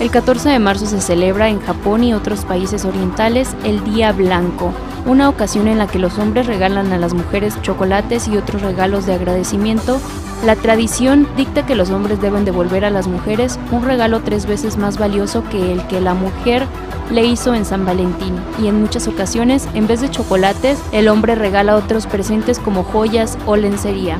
El 0.00 0.10
14 0.10 0.50
de 0.50 0.58
marzo 0.58 0.86
se 0.86 1.00
celebra 1.00 1.48
en 1.48 1.60
Japón 1.60 2.04
y 2.04 2.14
otros 2.14 2.44
países 2.44 2.84
orientales 2.84 3.54
el 3.64 3.82
Día 3.84 4.12
Blanco, 4.12 4.72
una 5.06 5.28
ocasión 5.28 5.68
en 5.68 5.78
la 5.78 5.86
que 5.86 5.98
los 5.98 6.18
hombres 6.18 6.46
regalan 6.46 6.92
a 6.92 6.98
las 6.98 7.14
mujeres 7.14 7.60
chocolates 7.62 8.28
y 8.28 8.36
otros 8.36 8.62
regalos 8.62 9.06
de 9.06 9.14
agradecimiento. 9.14 10.00
La 10.44 10.56
tradición 10.56 11.26
dicta 11.36 11.64
que 11.64 11.74
los 11.74 11.90
hombres 11.90 12.20
deben 12.20 12.44
devolver 12.44 12.84
a 12.84 12.90
las 12.90 13.06
mujeres 13.06 13.58
un 13.70 13.84
regalo 13.84 14.20
tres 14.20 14.46
veces 14.46 14.76
más 14.76 14.98
valioso 14.98 15.44
que 15.48 15.72
el 15.72 15.86
que 15.86 16.00
la 16.00 16.14
mujer 16.14 16.66
le 17.10 17.24
hizo 17.24 17.54
en 17.54 17.64
San 17.64 17.86
Valentín, 17.86 18.34
y 18.60 18.66
en 18.66 18.80
muchas 18.80 19.06
ocasiones, 19.06 19.68
en 19.74 19.86
vez 19.86 20.00
de 20.00 20.10
chocolates, 20.10 20.78
el 20.92 21.08
hombre 21.08 21.36
regala 21.36 21.76
otros 21.76 22.06
presentes 22.06 22.58
como 22.58 22.82
joyas 22.82 23.38
o 23.46 23.56
lencería. 23.56 24.18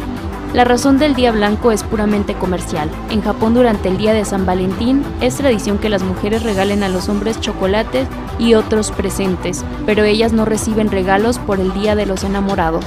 La 0.57 0.65
razón 0.65 0.97
del 0.97 1.15
Día 1.15 1.33
Blanco 1.33 1.71
es 1.71 1.83
puramente 1.83 2.33
comercial. 2.33 2.89
En 3.11 3.21
Japón 3.21 3.53
durante 3.53 3.91
el 3.91 3.99
Día 3.99 4.15
de 4.15 4.25
San 4.25 4.47
Valentín 4.47 5.05
es 5.21 5.37
tradición 5.37 5.77
que 5.77 5.91
las 5.91 6.03
mujeres 6.03 6.45
regalen 6.45 6.83
a 6.83 6.89
los 6.89 7.11
hombres 7.11 7.39
chocolates 7.43 8.09
y 8.39 8.55
otros 8.55 8.91
presentes, 8.91 9.67
pero 9.85 10.05
ellas 10.05 10.33
no 10.33 10.47
reciben 10.47 10.91
regalos 10.91 11.39
por 11.39 11.61
el 11.61 11.75
Día 11.75 11.95
de 11.95 12.07
los 12.07 12.25
Enamorados. 12.25 12.87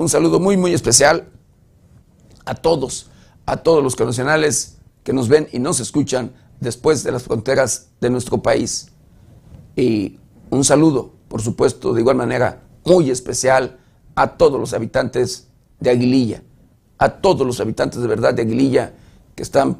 un 0.00 0.08
saludo 0.08 0.40
muy, 0.40 0.56
muy 0.56 0.72
especial 0.72 1.28
a 2.46 2.54
todos, 2.54 3.10
a 3.44 3.58
todos 3.58 3.84
los 3.84 3.96
connacionales 3.96 4.78
que 5.04 5.12
nos 5.12 5.28
ven 5.28 5.46
y 5.52 5.58
nos 5.58 5.78
escuchan 5.78 6.32
después 6.58 7.04
de 7.04 7.12
las 7.12 7.24
fronteras 7.24 7.88
de 8.00 8.08
nuestro 8.08 8.42
país. 8.42 8.88
Y 9.76 10.18
un 10.48 10.64
saludo, 10.64 11.12
por 11.28 11.42
supuesto, 11.42 11.92
de 11.92 12.00
igual 12.00 12.16
manera, 12.16 12.62
muy 12.86 13.10
especial 13.10 13.78
a 14.14 14.38
todos 14.38 14.58
los 14.58 14.72
habitantes 14.72 15.48
de 15.80 15.90
Aguililla, 15.90 16.42
a 16.96 17.10
todos 17.10 17.46
los 17.46 17.60
habitantes 17.60 18.00
de 18.00 18.08
verdad 18.08 18.32
de 18.32 18.40
Aguililla 18.40 18.94
que 19.34 19.42
están, 19.42 19.76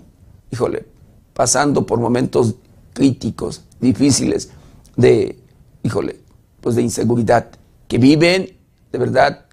híjole, 0.51 0.85
pasando 1.33 1.87
por 1.87 1.99
momentos 1.99 2.57
críticos, 2.93 3.63
difíciles, 3.81 4.51
de, 4.97 5.39
híjole, 5.83 6.21
pues 6.61 6.77
de 6.77 6.83
inseguridad, 6.83 7.53
que 7.89 7.97
viven 7.97 8.59
de 8.93 8.99
verdad 8.99 9.47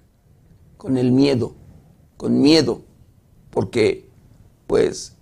con 0.78 0.96
el 0.96 1.12
miedo, 1.12 1.54
con 2.16 2.40
miedo, 2.40 2.80
porque 3.50 4.08
pues 4.66 5.12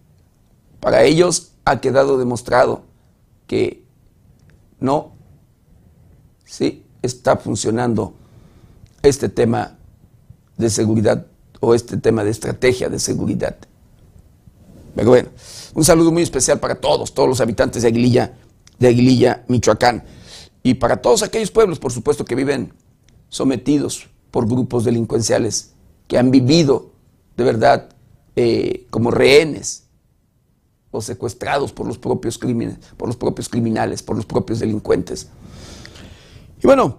para 0.78 1.02
ellos 1.02 1.52
ha 1.64 1.80
quedado 1.80 2.18
demostrado 2.18 2.82
que 3.48 3.82
no, 4.78 5.12
sí, 6.44 6.84
está 7.02 7.36
funcionando 7.36 8.14
este 9.02 9.28
tema 9.28 9.78
de 10.56 10.70
seguridad 10.70 11.26
o 11.60 11.74
este 11.74 11.96
tema 11.96 12.22
de 12.22 12.30
estrategia 12.30 12.88
de 12.88 12.98
seguridad. 12.98 13.56
Pero 14.94 15.10
bueno, 15.10 15.28
un 15.74 15.84
saludo 15.84 16.12
muy 16.12 16.22
especial 16.22 16.60
para 16.60 16.76
todos, 16.76 17.14
todos 17.14 17.28
los 17.28 17.40
habitantes 17.40 17.82
de 17.82 17.88
Aguililla, 17.88 18.34
de 18.78 18.88
Aguililla, 18.88 19.44
Michoacán, 19.48 20.04
y 20.62 20.74
para 20.74 21.00
todos 21.00 21.22
aquellos 21.22 21.50
pueblos, 21.50 21.78
por 21.78 21.92
supuesto, 21.92 22.24
que 22.24 22.34
viven 22.34 22.72
sometidos 23.28 24.08
por 24.30 24.46
grupos 24.46 24.84
delincuenciales 24.84 25.72
que 26.08 26.18
han 26.18 26.30
vivido 26.30 26.90
de 27.36 27.44
verdad 27.44 27.88
eh, 28.34 28.86
como 28.90 29.10
rehenes 29.10 29.84
o 30.90 31.00
secuestrados 31.00 31.72
por 31.72 31.86
los 31.86 31.98
propios 31.98 32.38
crímenes, 32.38 32.78
por 32.96 33.08
los 33.08 33.16
propios 33.16 33.48
criminales, 33.48 34.02
por 34.02 34.16
los 34.16 34.24
propios 34.24 34.60
delincuentes. 34.60 35.28
Y 36.62 36.66
bueno, 36.66 36.98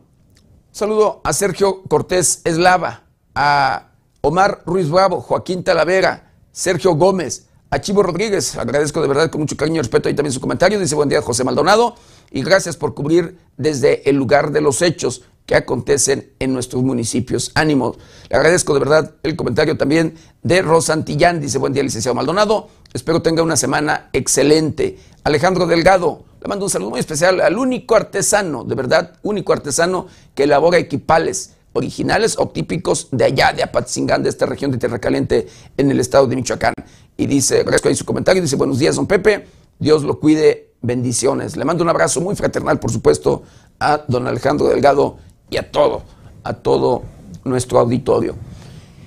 saludo 0.71 1.21
a 1.23 1.33
Sergio 1.33 1.83
Cortés 1.83 2.41
Eslava, 2.43 3.03
a 3.33 3.91
Omar 4.21 4.63
Ruiz 4.65 4.89
Bravo, 4.89 5.21
Joaquín 5.21 5.63
Talavera, 5.63 6.31
Sergio 6.51 6.95
Gómez, 6.95 7.47
a 7.69 7.81
Chivo 7.81 8.03
Rodríguez. 8.03 8.55
Agradezco 8.55 9.01
de 9.01 9.07
verdad 9.07 9.29
con 9.29 9.41
mucho 9.41 9.57
cariño 9.57 9.77
y 9.77 9.79
respeto 9.79 10.09
ahí 10.09 10.15
también 10.15 10.33
su 10.33 10.41
comentario. 10.41 10.79
Dice 10.79 10.95
buen 10.95 11.09
día 11.09 11.21
José 11.21 11.43
Maldonado 11.43 11.95
y 12.31 12.43
gracias 12.43 12.77
por 12.77 12.93
cubrir 12.93 13.37
desde 13.57 14.09
el 14.09 14.15
lugar 14.15 14.51
de 14.51 14.61
los 14.61 14.81
hechos 14.81 15.23
que 15.47 15.55
acontecen 15.55 16.33
en 16.39 16.53
nuestros 16.53 16.83
municipios. 16.83 17.51
Ánimo. 17.55 17.95
Le 18.29 18.35
agradezco 18.35 18.73
de 18.73 18.79
verdad 18.79 19.15
el 19.23 19.35
comentario 19.37 19.77
también 19.77 20.13
de 20.43 20.61
Rosantillán. 20.61 21.39
Dice 21.39 21.57
buen 21.57 21.73
día 21.73 21.81
licenciado 21.81 22.13
Maldonado. 22.13 22.67
Espero 22.93 23.21
tenga 23.21 23.41
una 23.41 23.55
semana 23.55 24.09
excelente. 24.11 24.99
Alejandro 25.23 25.65
Delgado. 25.65 26.25
Le 26.41 26.49
mando 26.49 26.65
un 26.65 26.69
saludo 26.69 26.91
muy 26.91 26.99
especial 26.99 27.39
al 27.41 27.57
único 27.57 27.95
artesano, 27.95 28.63
de 28.63 28.75
verdad, 28.75 29.13
único 29.23 29.53
artesano 29.53 30.07
que 30.35 30.43
elabora 30.43 30.77
equipales 30.77 31.53
originales 31.73 32.37
o 32.37 32.49
típicos 32.49 33.07
de 33.11 33.25
allá, 33.25 33.53
de 33.53 33.63
Apatzingán, 33.63 34.23
de 34.23 34.29
esta 34.29 34.45
región 34.45 34.71
de 34.71 34.77
Tierra 34.77 34.99
Caliente 34.99 35.47
en 35.77 35.89
el 35.89 35.99
estado 35.99 36.27
de 36.27 36.35
Michoacán. 36.35 36.73
Y 37.15 37.25
dice, 37.25 37.61
agradezco 37.61 37.87
ahí 37.87 37.95
su 37.95 38.05
comentario, 38.05 38.41
dice, 38.41 38.55
buenos 38.55 38.79
días, 38.79 38.97
don 38.97 39.07
Pepe, 39.07 39.47
Dios 39.79 40.03
lo 40.03 40.19
cuide, 40.19 40.73
bendiciones. 40.81 41.55
Le 41.55 41.65
mando 41.65 41.83
un 41.83 41.89
abrazo 41.89 42.21
muy 42.21 42.35
fraternal, 42.35 42.79
por 42.79 42.91
supuesto, 42.91 43.43
a 43.79 44.03
don 44.07 44.27
Alejandro 44.27 44.67
Delgado 44.67 45.17
y 45.49 45.57
a 45.57 45.71
todo, 45.71 46.03
a 46.43 46.53
todo 46.53 47.03
nuestro 47.43 47.79
auditorio. 47.79 48.35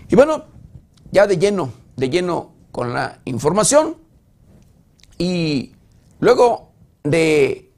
Y 0.08 0.16
bueno, 0.16 0.44
ya 1.12 1.26
de 1.26 1.38
lleno, 1.38 1.72
de 1.96 2.10
lleno 2.10 2.52
con 2.72 2.92
la 2.94 3.20
información 3.24 3.96
y 5.18 5.72
luego 6.18 6.70
de 7.04 7.70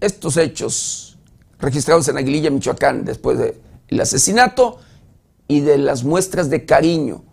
estos 0.00 0.36
hechos 0.36 1.18
registrados 1.58 2.08
en 2.08 2.18
Aguililla, 2.18 2.50
Michoacán, 2.50 3.04
después 3.04 3.38
del 3.38 4.00
asesinato 4.00 4.78
y 5.48 5.60
de 5.60 5.78
las 5.78 6.04
muestras 6.04 6.50
de 6.50 6.64
cariño 6.64 7.24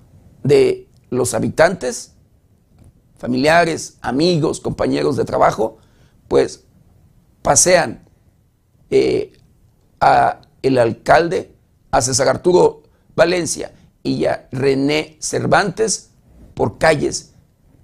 de 0.43 0.87
los 1.09 1.33
habitantes, 1.33 2.13
familiares, 3.17 3.97
amigos, 4.01 4.59
compañeros 4.59 5.17
de 5.17 5.25
trabajo, 5.25 5.77
pues 6.27 6.63
pasean 7.41 8.03
eh, 8.89 9.33
a 9.99 10.41
el 10.61 10.77
alcalde, 10.77 11.53
a 11.91 12.01
César 12.01 12.29
Arturo 12.29 12.83
Valencia 13.15 13.73
y 14.03 14.25
a 14.25 14.47
René 14.51 15.17
Cervantes 15.19 16.11
por 16.53 16.77
calles 16.77 17.33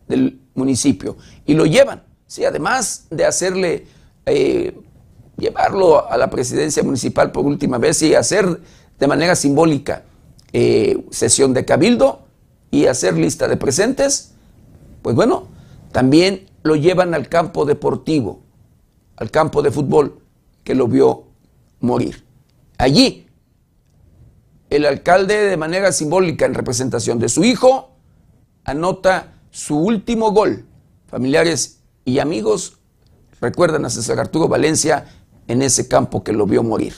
del 0.08 0.40
municipio. 0.56 1.18
Y 1.46 1.54
lo 1.54 1.66
llevan, 1.66 2.04
sí, 2.26 2.46
además 2.46 3.08
de 3.10 3.26
hacerle, 3.26 3.88
eh, 4.26 4.80
llevarlo 5.38 6.10
a 6.10 6.18
la 6.18 6.30
presidencia 6.30 6.84
municipal 6.84 7.32
por 7.32 7.46
última 7.46 7.78
vez 7.78 8.02
y 8.02 8.16
hacer 8.16 8.62
de 9.00 9.08
manera 9.08 9.36
simbólica 9.36 10.04
eh, 10.54 11.04
sesión 11.12 11.54
de 11.54 11.66
cabildo 11.66 12.22
y 12.72 12.86
hacer 12.88 13.16
lista 13.16 13.48
de 13.48 13.58
presentes, 13.58 14.34
pues 15.02 15.16
bueno, 15.16 15.48
también 15.92 16.48
lo 16.64 16.76
llevan 16.76 17.14
al 17.14 17.30
campo 17.30 17.66
deportivo, 17.66 18.42
al 19.16 19.32
campo 19.32 19.62
de 19.62 19.72
fútbol, 19.72 20.20
que 20.64 20.76
lo 20.76 20.88
vio 20.88 21.24
morir. 21.80 22.27
Allí, 22.78 23.28
el 24.70 24.86
alcalde 24.86 25.48
de 25.48 25.58
manera 25.58 25.92
simbólica 25.92 26.46
en 26.46 26.54
representación 26.54 27.18
de 27.18 27.28
su 27.28 27.44
hijo, 27.44 27.96
anota 28.66 29.34
su 29.50 29.80
último 29.80 30.32
gol. 30.32 30.66
Familiares 31.08 31.82
y 32.06 32.20
amigos 32.20 32.78
recuerdan 33.42 33.86
a 33.86 33.90
César 33.90 34.20
Arturo 34.20 34.48
Valencia 34.48 35.06
en 35.48 35.64
ese 35.64 35.88
campo 35.88 36.24
que 36.24 36.34
lo 36.34 36.46
vio 36.46 36.62
morir. 36.62 36.94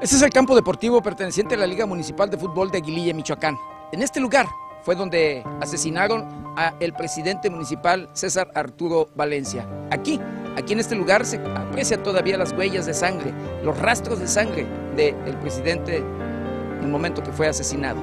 Este 0.00 0.16
es 0.16 0.22
el 0.22 0.30
campo 0.30 0.54
deportivo 0.54 1.02
perteneciente 1.02 1.56
a 1.56 1.58
la 1.58 1.66
Liga 1.66 1.84
Municipal 1.84 2.30
de 2.30 2.38
Fútbol 2.38 2.70
de 2.70 2.78
Aguililla, 2.78 3.12
Michoacán. 3.12 3.58
En 3.92 4.00
este 4.00 4.18
lugar 4.18 4.46
fue 4.82 4.94
donde 4.94 5.44
asesinaron 5.60 6.26
a 6.56 6.74
el 6.80 6.92
presidente 6.92 7.50
municipal 7.50 8.08
César 8.12 8.50
Arturo 8.54 9.08
Valencia. 9.14 9.66
Aquí, 9.90 10.20
aquí 10.56 10.72
en 10.72 10.80
este 10.80 10.94
lugar 10.94 11.24
se 11.24 11.36
aprecia 11.36 12.02
todavía 12.02 12.36
las 12.36 12.52
huellas 12.52 12.86
de 12.86 12.94
sangre, 12.94 13.32
los 13.62 13.78
rastros 13.78 14.20
de 14.20 14.28
sangre 14.28 14.66
del 14.96 15.36
presidente 15.36 15.98
en 15.98 16.84
el 16.84 16.88
momento 16.88 17.22
que 17.22 17.32
fue 17.32 17.48
asesinado. 17.48 18.00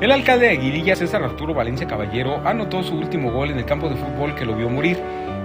El 0.00 0.10
alcalde 0.10 0.46
de 0.46 0.52
Aguililla, 0.52 0.96
César 0.96 1.22
Arturo 1.22 1.54
Valencia 1.54 1.86
Caballero, 1.86 2.40
anotó 2.44 2.82
su 2.82 2.96
último 2.96 3.30
gol 3.30 3.50
en 3.50 3.58
el 3.58 3.64
campo 3.64 3.88
de 3.88 3.94
fútbol 3.94 4.34
que 4.34 4.44
lo 4.44 4.56
vio 4.56 4.68
morir 4.68 4.98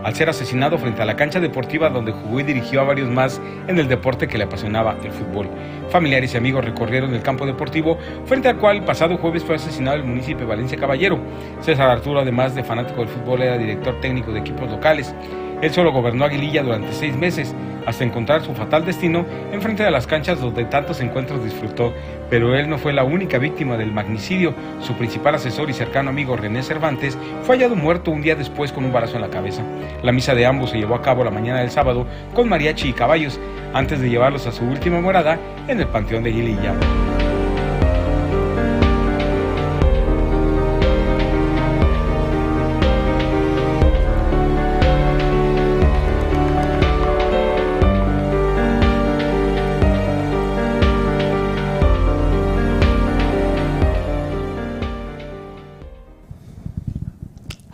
al 0.07 0.15
ser 0.15 0.29
asesinado 0.29 0.77
frente 0.77 1.01
a 1.01 1.05
la 1.05 1.17
cancha 1.17 1.41
deportiva 1.41 1.89
donde 1.89 2.13
jugó 2.13 2.39
y 2.39 2.43
dirigió 2.43 2.79
a 2.79 2.85
varios 2.85 3.09
más 3.09 3.41
en 3.67 3.77
el 3.77 3.89
deporte 3.89 4.25
que 4.25 4.37
le 4.37 4.45
apasionaba, 4.45 4.95
el 5.03 5.11
fútbol. 5.11 5.49
Familiares 5.89 6.33
y 6.33 6.37
amigos 6.37 6.63
recorrieron 6.63 7.13
el 7.13 7.21
campo 7.21 7.45
deportivo 7.45 7.97
frente 8.25 8.47
al 8.47 8.55
cual 8.55 8.85
pasado 8.85 9.17
jueves 9.17 9.43
fue 9.43 9.55
asesinado 9.55 9.97
el 9.97 10.05
municipio 10.05 10.37
de 10.37 10.45
Valencia 10.45 10.77
Caballero. 10.77 11.19
César 11.59 11.89
Arturo, 11.89 12.21
además 12.21 12.55
de 12.55 12.63
fanático 12.63 13.01
del 13.01 13.09
fútbol, 13.09 13.41
era 13.41 13.57
director 13.57 13.99
técnico 13.99 14.31
de 14.31 14.39
equipos 14.39 14.71
locales. 14.71 15.13
Él 15.61 15.71
solo 15.71 15.91
gobernó 15.91 16.25
Aguililla 16.25 16.61
durante 16.61 16.93
seis 16.93 17.15
meses, 17.15 17.55
hasta 17.87 18.03
encontrar 18.03 18.43
su 18.43 18.53
fatal 18.53 18.85
destino 18.85 19.25
enfrente 19.51 19.81
de 19.81 19.89
las 19.89 20.05
canchas 20.05 20.41
donde 20.41 20.65
tantos 20.65 20.99
encuentros 20.99 21.43
disfrutó. 21.43 21.93
Pero 22.29 22.55
él 22.55 22.69
no 22.69 22.77
fue 22.77 22.91
la 22.91 23.05
única 23.05 23.37
víctima 23.37 23.77
del 23.77 23.93
magnicidio. 23.93 24.53
Su 24.81 24.93
principal 24.93 25.35
asesor 25.35 25.69
y 25.69 25.73
cercano 25.73 26.09
amigo 26.09 26.35
René 26.35 26.61
Cervantes 26.63 27.17
fue 27.43 27.55
hallado 27.55 27.75
muerto 27.75 28.11
un 28.11 28.21
día 28.21 28.35
después 28.35 28.73
con 28.73 28.83
un 28.83 28.91
balazo 28.91 29.15
en 29.15 29.21
la 29.21 29.29
cabeza. 29.29 29.63
La 30.03 30.11
misa 30.11 30.35
de 30.35 30.45
ambos 30.45 30.71
se 30.71 30.77
llevó 30.77 30.95
a 30.95 31.01
cabo 31.01 31.23
la 31.23 31.31
mañana 31.31 31.61
del 31.61 31.71
sábado 31.71 32.05
con 32.33 32.49
mariachi 32.49 32.89
y 32.89 32.93
caballos, 32.93 33.39
antes 33.73 34.01
de 34.01 34.09
llevarlos 34.09 34.47
a 34.47 34.51
su 34.51 34.65
última 34.65 34.99
morada 34.99 35.39
en 35.67 35.79
el 35.79 35.87
Panteón 35.87 36.23
de 36.23 36.31
Aguililla. 36.31 36.73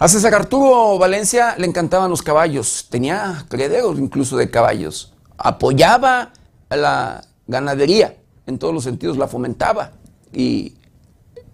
A 0.03 0.09
César 0.09 0.35
Arturo 0.35 0.97
Valencia 0.97 1.55
le 1.57 1.65
encantaban 1.65 2.09
los 2.09 2.21
caballos, 2.21 2.87
tenía 2.89 3.45
crederos 3.47 3.97
incluso 3.97 4.35
de 4.35 4.49
caballos, 4.49 5.13
apoyaba 5.37 6.33
la 6.69 7.23
ganadería, 7.47 8.17
en 8.45 8.59
todos 8.59 8.73
los 8.73 8.83
sentidos 8.83 9.17
la 9.17 9.29
fomentaba. 9.29 9.93
Y, 10.33 10.75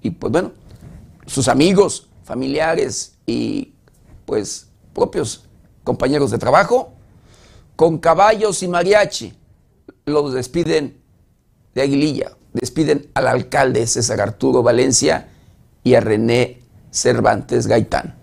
y 0.01 0.09
pues 0.09 0.31
bueno, 0.31 0.51
sus 1.27 1.47
amigos, 1.47 2.09
familiares 2.23 3.19
y 3.27 3.75
pues 4.25 4.67
propios 4.95 5.45
compañeros 5.83 6.31
de 6.31 6.39
trabajo, 6.39 6.93
con 7.75 7.99
caballos 7.99 8.63
y 8.63 8.67
mariachi, 8.67 9.31
los 10.05 10.33
despiden 10.33 10.99
de 11.75 11.83
Aguililla, 11.83 12.31
despiden 12.53 13.11
al 13.13 13.27
alcalde 13.27 13.85
César 13.85 14.19
Arturo 14.21 14.63
Valencia 14.63 15.29
y 15.83 15.93
a 15.93 15.99
René 15.99 16.63
Cervantes 16.89 17.67
Gaitán. 17.67 18.18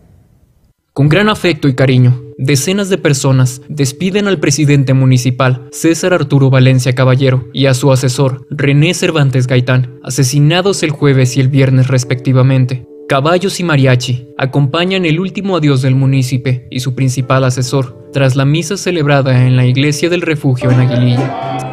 Con 0.96 1.10
gran 1.10 1.28
afecto 1.28 1.68
y 1.68 1.74
cariño, 1.74 2.22
decenas 2.38 2.88
de 2.88 2.96
personas 2.96 3.60
despiden 3.68 4.28
al 4.28 4.40
presidente 4.40 4.94
municipal, 4.94 5.68
César 5.70 6.14
Arturo 6.14 6.48
Valencia 6.48 6.94
Caballero, 6.94 7.50
y 7.52 7.66
a 7.66 7.74
su 7.74 7.92
asesor, 7.92 8.46
René 8.48 8.94
Cervantes 8.94 9.46
Gaitán, 9.46 10.00
asesinados 10.02 10.82
el 10.82 10.92
jueves 10.92 11.36
y 11.36 11.40
el 11.40 11.50
viernes 11.50 11.88
respectivamente. 11.88 12.86
Caballos 13.10 13.60
y 13.60 13.64
mariachi 13.64 14.28
acompañan 14.38 15.04
el 15.04 15.20
último 15.20 15.58
adiós 15.58 15.82
del 15.82 15.94
municipio 15.94 16.62
y 16.70 16.80
su 16.80 16.94
principal 16.94 17.44
asesor, 17.44 18.08
tras 18.14 18.34
la 18.34 18.46
misa 18.46 18.78
celebrada 18.78 19.46
en 19.46 19.54
la 19.54 19.66
iglesia 19.66 20.08
del 20.08 20.22
refugio 20.22 20.70
en 20.70 20.80
Aguililla. 20.80 21.65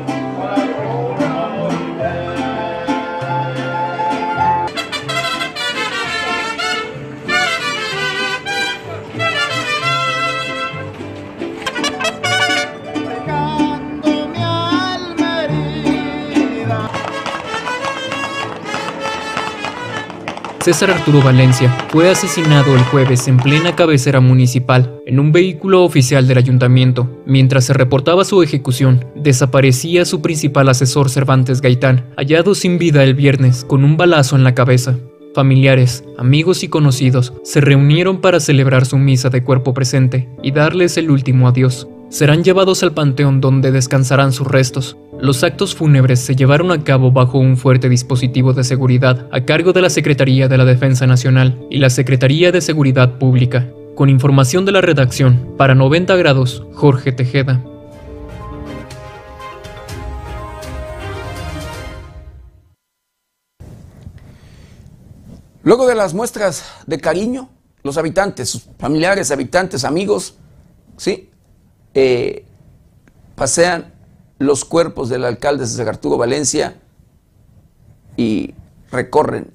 César 20.63 20.91
Arturo 20.91 21.21
Valencia 21.21 21.69
fue 21.89 22.09
asesinado 22.09 22.73
el 22.73 22.83
jueves 22.83 23.27
en 23.27 23.35
plena 23.35 23.75
cabecera 23.75 24.21
municipal 24.21 25.01
en 25.05 25.19
un 25.19 25.33
vehículo 25.33 25.83
oficial 25.83 26.25
del 26.25 26.37
ayuntamiento. 26.37 27.21
Mientras 27.25 27.65
se 27.65 27.73
reportaba 27.73 28.23
su 28.23 28.41
ejecución, 28.41 29.03
desaparecía 29.13 30.05
su 30.05 30.21
principal 30.21 30.69
asesor 30.69 31.09
Cervantes 31.09 31.59
Gaitán, 31.59 32.05
hallado 32.15 32.55
sin 32.55 32.77
vida 32.77 33.03
el 33.03 33.13
viernes 33.13 33.65
con 33.65 33.83
un 33.83 33.97
balazo 33.97 34.37
en 34.37 34.45
la 34.45 34.55
cabeza. 34.55 34.95
Familiares, 35.35 36.05
amigos 36.17 36.63
y 36.63 36.69
conocidos 36.69 37.33
se 37.43 37.59
reunieron 37.59 38.21
para 38.21 38.39
celebrar 38.39 38.85
su 38.85 38.97
misa 38.97 39.29
de 39.29 39.43
cuerpo 39.43 39.73
presente 39.73 40.29
y 40.41 40.51
darles 40.51 40.95
el 40.95 41.11
último 41.11 41.49
adiós. 41.49 41.89
Serán 42.13 42.43
llevados 42.43 42.83
al 42.83 42.93
panteón 42.93 43.41
donde 43.41 43.71
descansarán 43.71 44.33
sus 44.33 44.45
restos. 44.45 44.97
Los 45.19 45.43
actos 45.43 45.73
fúnebres 45.73 46.19
se 46.19 46.35
llevaron 46.35 46.71
a 46.71 46.83
cabo 46.83 47.11
bajo 47.11 47.39
un 47.39 47.57
fuerte 47.57 47.89
dispositivo 47.89 48.53
de 48.53 48.63
seguridad 48.63 49.27
a 49.31 49.45
cargo 49.45 49.73
de 49.73 49.81
la 49.81 49.89
Secretaría 49.89 50.47
de 50.47 50.59
la 50.59 50.63
Defensa 50.63 51.07
Nacional 51.07 51.65
y 51.71 51.79
la 51.79 51.89
Secretaría 51.89 52.51
de 52.51 52.61
Seguridad 52.61 53.17
Pública. 53.17 53.67
Con 53.95 54.09
información 54.09 54.63
de 54.63 54.73
la 54.73 54.81
redacción, 54.81 55.55
para 55.57 55.73
90 55.73 56.15
grados, 56.15 56.63
Jorge 56.73 57.13
Tejeda. 57.13 57.63
Luego 65.63 65.87
de 65.87 65.95
las 65.95 66.13
muestras 66.13 66.63
de 66.85 66.99
cariño, 66.99 67.49
los 67.81 67.97
habitantes, 67.97 68.49
sus 68.51 68.69
familiares, 68.77 69.31
habitantes, 69.31 69.83
amigos, 69.83 70.35
¿sí? 70.97 71.31
Eh, 71.93 72.45
pasean 73.35 73.93
los 74.39 74.65
cuerpos 74.65 75.09
del 75.09 75.25
alcalde 75.25 75.65
César 75.65 75.89
Arturo 75.89 76.17
Valencia 76.17 76.75
y 78.17 78.53
recorren 78.91 79.47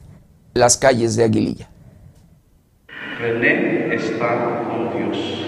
las 0.55 0.76
calles 0.76 1.16
de 1.16 1.24
Aguililla. 1.24 1.68
René 3.18 3.95
está 3.95 4.66
con 4.68 4.97
Dios. 4.97 5.39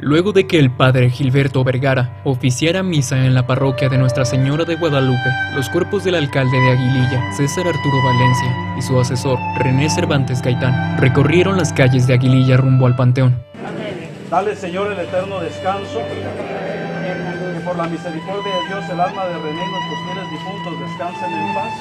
Luego 0.00 0.32
de 0.32 0.46
que 0.46 0.60
el 0.60 0.70
padre 0.70 1.10
Gilberto 1.10 1.64
Vergara 1.64 2.20
oficiara 2.24 2.84
misa 2.84 3.24
en 3.26 3.34
la 3.34 3.48
parroquia 3.48 3.88
de 3.88 3.98
Nuestra 3.98 4.24
Señora 4.24 4.64
de 4.64 4.76
Guadalupe, 4.76 5.28
los 5.56 5.68
cuerpos 5.70 6.04
del 6.04 6.14
alcalde 6.14 6.56
de 6.56 6.70
Aguililla, 6.70 7.32
César 7.36 7.66
Arturo 7.66 8.04
Valencia, 8.04 8.56
y 8.78 8.82
su 8.82 8.98
asesor, 9.00 9.38
René 9.58 9.90
Cervantes 9.90 10.40
Gaitán, 10.40 10.98
recorrieron 10.98 11.56
las 11.56 11.72
calles 11.72 12.06
de 12.06 12.14
Aguililla 12.14 12.56
rumbo 12.56 12.86
al 12.86 12.94
Panteón. 12.94 13.42
Dale, 14.30 14.54
Señor, 14.56 14.92
el 14.92 14.98
eterno 14.98 15.40
descanso. 15.40 16.00
Que 16.00 17.60
por 17.64 17.76
la 17.78 17.88
misericordia 17.88 18.52
de 18.54 18.68
Dios 18.68 18.84
el 18.90 19.00
alma 19.00 19.24
de 19.26 19.34
René 19.34 19.66
nuestros 19.70 19.98
fieles 20.04 20.30
difuntos 20.30 20.80
descansen 20.80 21.32
en 21.32 21.54
paz. 21.54 21.72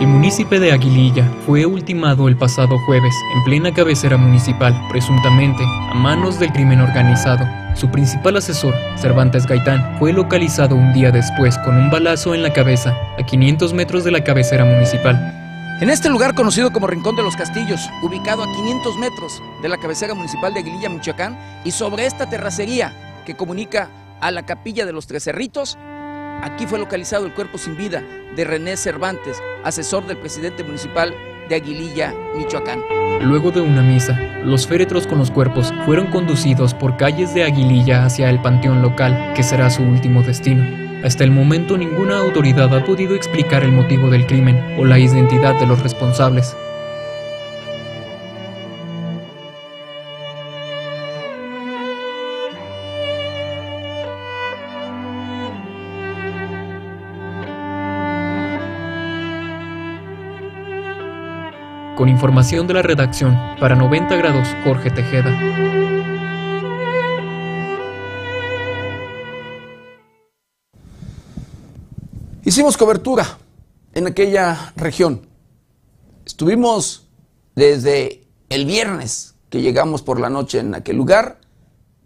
El 0.00 0.06
municipio 0.08 0.60
de 0.60 0.72
Aguililla 0.72 1.24
fue 1.46 1.64
ultimado 1.64 2.28
el 2.28 2.36
pasado 2.36 2.78
jueves 2.80 3.14
en 3.34 3.44
plena 3.44 3.72
cabecera 3.72 4.18
municipal, 4.18 4.74
presuntamente 4.90 5.64
a 5.64 5.94
manos 5.94 6.38
del 6.38 6.52
crimen 6.52 6.82
organizado. 6.82 7.46
Su 7.74 7.90
principal 7.90 8.36
asesor, 8.36 8.74
Cervantes 8.96 9.46
Gaitán, 9.46 9.96
fue 9.98 10.12
localizado 10.12 10.76
un 10.76 10.92
día 10.92 11.10
después 11.10 11.56
con 11.58 11.76
un 11.76 11.90
balazo 11.90 12.34
en 12.34 12.42
la 12.42 12.52
cabeza 12.52 12.94
a 13.18 13.22
500 13.24 13.72
metros 13.72 14.04
de 14.04 14.10
la 14.10 14.22
cabecera 14.22 14.66
municipal. 14.66 15.45
En 15.78 15.90
este 15.90 16.08
lugar 16.08 16.34
conocido 16.34 16.72
como 16.72 16.86
Rincón 16.86 17.16
de 17.16 17.22
los 17.22 17.36
Castillos, 17.36 17.90
ubicado 18.02 18.42
a 18.42 18.50
500 18.50 18.96
metros 18.96 19.42
de 19.60 19.68
la 19.68 19.76
cabecera 19.76 20.14
municipal 20.14 20.54
de 20.54 20.60
Aguililla, 20.60 20.88
Michoacán, 20.88 21.38
y 21.66 21.70
sobre 21.70 22.06
esta 22.06 22.30
terracería 22.30 22.94
que 23.26 23.36
comunica 23.36 23.90
a 24.22 24.30
la 24.30 24.46
capilla 24.46 24.86
de 24.86 24.94
los 24.94 25.06
Tres 25.06 25.24
Cerritos, 25.24 25.76
aquí 26.42 26.66
fue 26.66 26.78
localizado 26.78 27.26
el 27.26 27.34
cuerpo 27.34 27.58
sin 27.58 27.76
vida 27.76 28.02
de 28.34 28.44
René 28.46 28.78
Cervantes, 28.78 29.42
asesor 29.64 30.06
del 30.06 30.16
presidente 30.16 30.64
municipal 30.64 31.14
de 31.50 31.56
Aguililla, 31.56 32.14
Michoacán. 32.34 32.80
Luego 33.20 33.50
de 33.50 33.60
una 33.60 33.82
misa, 33.82 34.18
los 34.44 34.66
féretros 34.66 35.06
con 35.06 35.18
los 35.18 35.30
cuerpos 35.30 35.74
fueron 35.84 36.06
conducidos 36.06 36.72
por 36.72 36.96
calles 36.96 37.34
de 37.34 37.44
Aguililla 37.44 38.06
hacia 38.06 38.30
el 38.30 38.40
panteón 38.40 38.80
local, 38.80 39.34
que 39.36 39.42
será 39.42 39.68
su 39.68 39.82
último 39.82 40.22
destino. 40.22 40.85
Hasta 41.06 41.22
el 41.22 41.30
momento 41.30 41.78
ninguna 41.78 42.18
autoridad 42.18 42.76
ha 42.76 42.84
podido 42.84 43.14
explicar 43.14 43.62
el 43.62 43.70
motivo 43.70 44.10
del 44.10 44.26
crimen 44.26 44.74
o 44.76 44.84
la 44.84 44.98
identidad 44.98 45.54
de 45.54 45.64
los 45.64 45.80
responsables. 45.80 46.56
Con 61.94 62.08
información 62.08 62.66
de 62.66 62.74
la 62.74 62.82
redacción, 62.82 63.38
para 63.60 63.76
90 63.76 64.16
grados, 64.16 64.48
Jorge 64.64 64.90
Tejeda. 64.90 65.30
Hicimos 72.46 72.76
cobertura 72.76 73.26
en 73.92 74.06
aquella 74.06 74.72
región. 74.76 75.26
Estuvimos 76.24 77.08
desde 77.56 78.24
el 78.50 78.66
viernes 78.66 79.34
que 79.50 79.62
llegamos 79.62 80.00
por 80.02 80.20
la 80.20 80.30
noche 80.30 80.60
en 80.60 80.72
aquel 80.76 80.96
lugar 80.96 81.40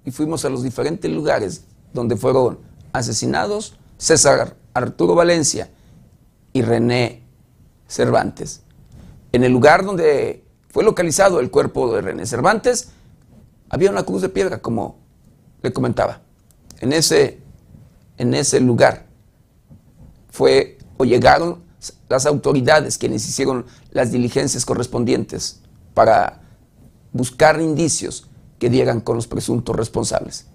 y 0.03 0.12
fuimos 0.12 0.47
a 0.47 0.49
los 0.49 0.62
diferentes 0.62 1.11
lugares 1.11 1.64
donde 1.93 2.16
fueron 2.16 2.59
asesinados 2.95 3.76
César 3.99 4.57
Arturo 4.72 5.14
Valencia 5.14 5.68
y 6.55 6.62
René 6.62 7.22
Cervantes. 7.86 8.62
En 9.32 9.45
el 9.45 9.53
lugar 9.53 9.84
donde 9.84 10.43
fue 10.70 10.84
localizado 10.84 11.41
el 11.41 11.51
cuerpo 11.51 11.95
de 11.95 12.01
René 12.01 12.24
Cervantes, 12.24 12.93
había 13.68 13.91
una 13.91 14.05
cruz 14.05 14.22
de 14.22 14.30
piedra, 14.30 14.62
como 14.62 15.01
le 15.61 15.70
comentaba. 15.70 16.22
En 16.80 16.95
ese, 16.95 17.41
en 18.16 18.32
ese 18.32 18.59
lugar 18.61 19.10
fue 20.31 20.78
o 20.97 21.05
llegaron 21.05 21.64
las 22.09 22.26
autoridades 22.26 22.99
quienes 22.99 23.26
hicieron 23.28 23.66
las 23.91 24.12
diligencias 24.12 24.64
correspondientes 24.64 25.61
para 25.95 26.43
buscar 27.12 27.61
indicios 27.61 28.28
que 28.59 28.70
dieran 28.70 29.01
con 29.01 29.16
los 29.16 29.26
presuntos 29.26 29.74
responsables. 29.74 30.47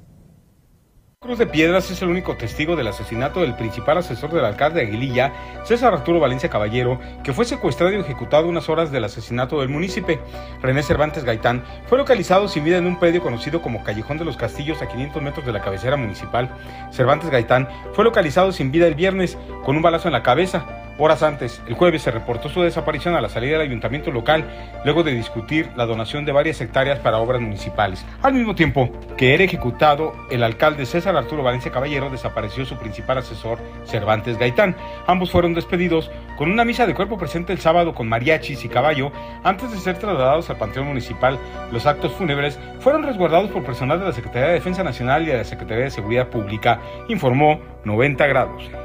Cruz 1.26 1.40
de 1.40 1.48
Piedras 1.48 1.90
es 1.90 2.00
el 2.04 2.10
único 2.10 2.38
testigo 2.38 2.76
del 2.76 2.86
asesinato 2.86 3.42
del 3.42 3.56
principal 3.56 3.98
asesor 3.98 4.32
del 4.32 4.46
alcalde 4.46 4.82
de 4.82 4.88
Aguililla, 4.88 5.34
César 5.64 5.92
Arturo 5.92 6.20
Valencia 6.20 6.52
Caballero, 6.52 7.00
que 7.24 7.34
fue 7.34 7.46
secuestrado 7.46 7.92
y 7.92 8.00
ejecutado 8.00 8.48
unas 8.48 8.70
horas 8.70 8.92
del 8.92 9.06
asesinato 9.06 9.60
del 9.60 9.70
municipio. 9.70 10.20
René 10.62 10.84
Cervantes 10.84 11.24
Gaitán 11.24 11.64
fue 11.88 11.98
localizado 11.98 12.48
sin 12.48 12.64
vida 12.64 12.78
en 12.78 12.86
un 12.86 13.00
predio 13.00 13.24
conocido 13.24 13.60
como 13.64 13.84
Callejón 13.84 14.20
de 14.20 14.26
los 14.26 14.38
Castillos 14.38 14.84
a 14.84 14.88
500 14.88 15.24
metros 15.24 15.48
de 15.48 15.54
la 15.54 15.64
cabecera 15.64 15.98
municipal. 15.98 16.48
Cervantes 16.92 17.32
Gaitán 17.32 17.68
fue 17.94 18.04
localizado 18.04 18.52
sin 18.52 18.72
vida 18.72 18.86
el 18.86 18.94
viernes 18.94 19.36
con 19.64 19.76
un 19.76 19.82
balazo 19.82 20.08
en 20.08 20.14
la 20.14 20.22
cabeza. 20.22 20.85
Horas 20.98 21.24
antes, 21.24 21.62
el 21.68 21.74
jueves, 21.74 22.04
se 22.04 22.12
reportó 22.12 22.48
su 22.48 22.62
desaparición 22.62 23.16
a 23.16 23.22
la 23.22 23.28
salida 23.28 23.58
del 23.58 23.68
ayuntamiento 23.68 24.12
local, 24.12 24.46
luego 24.86 25.04
de 25.04 25.12
discutir 25.12 25.70
la 25.76 25.86
donación 25.86 26.24
de 26.24 26.32
varias 26.32 26.62
hectáreas 26.62 27.00
para 27.00 27.18
obras 27.18 27.42
municipales. 27.42 28.06
Al 28.22 28.34
mismo 28.34 28.56
tiempo 28.56 28.90
que 29.18 29.34
era 29.34 29.44
ejecutado, 29.44 30.14
el 30.32 30.42
alcalde 30.42 30.86
César 30.86 31.18
Arturo 31.18 31.44
Valencia 31.44 31.72
Caballero 31.72 32.10
desapareció 32.10 32.66
su 32.66 32.78
principal 32.78 33.18
asesor, 33.18 33.60
Cervantes 33.84 34.38
Gaitán. 34.38 34.76
Ambos 35.06 35.32
fueron 35.32 35.54
despedidos 35.54 36.10
con 36.38 36.50
una 36.50 36.64
misa 36.64 36.88
de 36.88 36.96
cuerpo 36.96 37.18
presente 37.18 37.52
el 37.52 37.60
sábado 37.60 37.94
con 37.94 38.08
mariachis 38.08 38.64
y 38.64 38.70
caballo. 38.70 39.12
Antes 39.44 39.72
de 39.72 39.78
ser 39.78 39.98
trasladados 39.98 40.50
al 40.50 40.58
Panteón 40.58 40.88
Municipal, 40.88 41.38
los 41.74 41.86
actos 41.86 42.14
fúnebres 42.14 42.58
fueron 42.80 43.04
resguardados 43.04 43.52
por 43.52 43.66
personal 43.66 44.00
de 44.00 44.06
la 44.06 44.14
Secretaría 44.14 44.48
de 44.48 44.54
Defensa 44.54 44.84
Nacional 44.84 45.24
y 45.24 45.28
de 45.28 45.38
la 45.38 45.44
Secretaría 45.44 45.84
de 45.84 45.92
Seguridad 45.92 46.30
Pública, 46.30 46.80
informó 47.10 47.60
90 47.84 48.28
grados. 48.28 48.85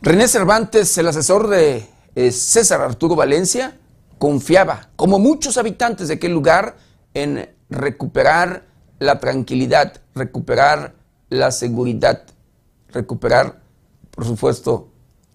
René 0.00 0.28
Cervantes, 0.28 0.96
el 0.98 1.08
asesor 1.08 1.48
de 1.48 1.84
eh, 2.14 2.30
César 2.30 2.80
Arturo 2.80 3.16
Valencia, 3.16 3.76
confiaba, 4.18 4.90
como 4.94 5.18
muchos 5.18 5.58
habitantes 5.58 6.06
de 6.06 6.14
aquel 6.14 6.32
lugar, 6.32 6.76
en 7.14 7.50
recuperar 7.68 8.64
la 9.00 9.18
tranquilidad, 9.18 10.00
recuperar 10.14 10.94
la 11.30 11.50
seguridad, 11.50 12.22
recuperar, 12.92 13.60
por 14.12 14.24
supuesto, 14.24 14.88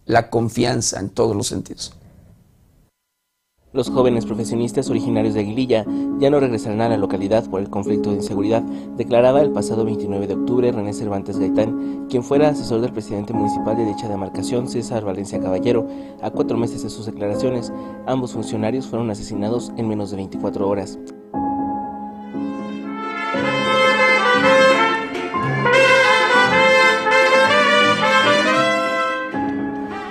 la 0.06 0.30
confianza 0.30 0.98
en 1.00 1.10
todos 1.10 1.36
los 1.36 1.48
sentidos. 1.48 1.94
Los 3.74 3.90
jóvenes 3.90 4.28
profesionistas 4.28 4.92
originarios 4.92 5.34
de 5.34 5.40
Aguililla 5.40 5.84
ya 6.20 6.30
no 6.30 6.40
regresarán 6.40 6.82
a 6.82 6.90
la 6.90 6.98
localidad 6.98 7.50
por 7.50 7.60
el 7.60 7.72
conflicto 7.72 8.12
de 8.12 8.18
inseguridad, 8.18 8.62
declaraba 8.62 9.42
el 9.42 9.50
pasado 9.50 9.84
29 9.84 10.28
de 10.28 10.36
octubre 10.36 10.72
René 10.72 10.94
Cervantes 10.94 11.40
Gaitán, 11.40 12.06
quien 12.08 12.24
fuera 12.24 12.50
asesor 12.50 12.82
del 12.82 12.94
presidente 12.94 13.34
municipal 13.34 13.76
de 13.76 13.86
dicha 13.86 14.08
demarcación, 14.08 14.68
César 14.68 15.04
Valencia 15.04 15.40
Caballero. 15.40 15.88
A 16.22 16.30
cuatro 16.30 16.56
meses 16.56 16.84
de 16.84 16.92
sus 16.92 17.08
declaraciones, 17.08 17.74
ambos 18.06 18.34
funcionarios 18.34 18.86
fueron 18.86 19.10
asesinados 19.10 19.72
en 19.76 19.88
menos 19.88 20.12
de 20.12 20.18
24 20.18 20.70
horas. 20.70 21.00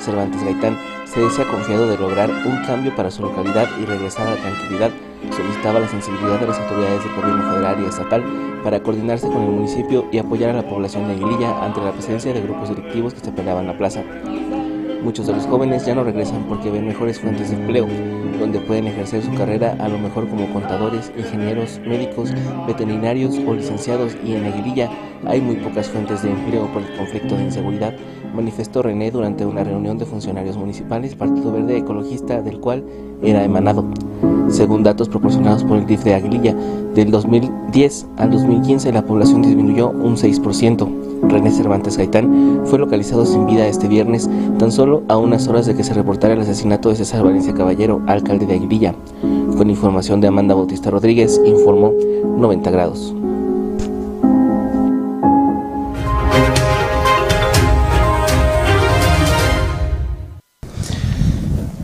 Cervantes 0.00 0.42
Gaitán 0.42 0.91
se 1.12 1.20
decía 1.20 1.46
confiado 1.46 1.86
de 1.88 1.98
lograr 1.98 2.30
un 2.30 2.64
cambio 2.64 2.94
para 2.96 3.10
su 3.10 3.22
localidad 3.22 3.68
y 3.78 3.84
regresar 3.84 4.28
a 4.28 4.30
la 4.30 4.36
tranquilidad, 4.36 4.90
solicitaba 5.30 5.80
la 5.80 5.88
sensibilidad 5.88 6.40
de 6.40 6.46
las 6.46 6.58
autoridades 6.58 7.04
del 7.04 7.14
gobierno 7.14 7.50
federal 7.50 7.82
y 7.82 7.84
estatal 7.84 8.24
para 8.64 8.82
coordinarse 8.82 9.28
con 9.28 9.42
el 9.42 9.50
municipio 9.50 10.06
y 10.10 10.16
apoyar 10.16 10.50
a 10.50 10.54
la 10.54 10.66
población 10.66 11.06
de 11.08 11.14
Aguililla 11.14 11.62
ante 11.62 11.82
la 11.82 11.92
presencia 11.92 12.32
de 12.32 12.40
grupos 12.40 12.70
delictivos 12.70 13.12
que 13.12 13.20
se 13.20 13.32
peleaban 13.32 13.66
la 13.66 13.76
plaza. 13.76 14.02
Muchos 15.04 15.26
de 15.26 15.32
los 15.32 15.46
jóvenes 15.46 15.84
ya 15.84 15.96
no 15.96 16.04
regresan 16.04 16.44
porque 16.48 16.70
ven 16.70 16.86
mejores 16.86 17.18
fuentes 17.18 17.50
de 17.50 17.56
empleo, 17.56 17.88
donde 18.38 18.60
pueden 18.60 18.86
ejercer 18.86 19.22
su 19.22 19.34
carrera 19.34 19.76
a 19.80 19.88
lo 19.88 19.98
mejor 19.98 20.28
como 20.28 20.52
contadores, 20.52 21.12
ingenieros, 21.18 21.80
médicos, 21.80 22.32
veterinarios 22.68 23.36
o 23.46 23.54
licenciados 23.54 24.16
y 24.24 24.34
en 24.34 24.44
Aguililla 24.44 24.88
hay 25.26 25.40
muy 25.40 25.56
pocas 25.56 25.88
fuentes 25.88 26.22
de 26.22 26.30
empleo 26.30 26.66
por 26.72 26.82
el 26.82 26.96
conflicto 26.96 27.36
de 27.36 27.44
inseguridad, 27.44 27.94
manifestó 28.34 28.82
René 28.82 29.10
durante 29.10 29.44
una 29.44 29.64
reunión 29.64 29.98
de 29.98 30.06
funcionarios 30.06 30.56
municipales 30.56 31.16
Partido 31.16 31.52
Verde 31.52 31.78
Ecologista 31.78 32.40
del 32.40 32.60
cual 32.60 32.84
era 33.22 33.42
emanado. 33.42 33.84
Según 34.48 34.82
datos 34.82 35.08
proporcionados 35.08 35.64
por 35.64 35.78
el 35.78 35.86
DIF 35.86 36.04
de 36.04 36.14
Aguililla, 36.14 36.54
del 36.94 37.10
2010 37.10 38.06
al 38.18 38.30
2015 38.30 38.92
la 38.92 39.02
población 39.02 39.42
disminuyó 39.42 39.90
un 39.90 40.16
6%. 40.16 41.01
René 41.22 41.50
Cervantes 41.50 41.96
Gaitán 41.96 42.62
fue 42.64 42.78
localizado 42.78 43.24
sin 43.24 43.46
vida 43.46 43.66
este 43.66 43.88
viernes, 43.88 44.28
tan 44.58 44.72
solo 44.72 45.02
a 45.08 45.16
unas 45.16 45.48
horas 45.48 45.66
de 45.66 45.74
que 45.74 45.84
se 45.84 45.94
reportara 45.94 46.34
el 46.34 46.40
asesinato 46.40 46.88
de 46.88 46.96
César 46.96 47.22
Valencia 47.22 47.54
Caballero, 47.54 48.02
alcalde 48.06 48.46
de 48.46 48.54
Aguililla. 48.54 48.94
Con 49.56 49.70
información 49.70 50.20
de 50.20 50.28
Amanda 50.28 50.54
Bautista 50.54 50.90
Rodríguez, 50.90 51.40
informó 51.44 51.92
90 52.36 52.70
grados. 52.70 53.14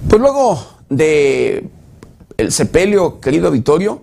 Pues 0.09 0.21
luego 0.23 0.59
de 0.89 1.69
el 2.39 2.51
sepelio, 2.51 3.21
querido 3.21 3.51
Vittorio, 3.51 4.03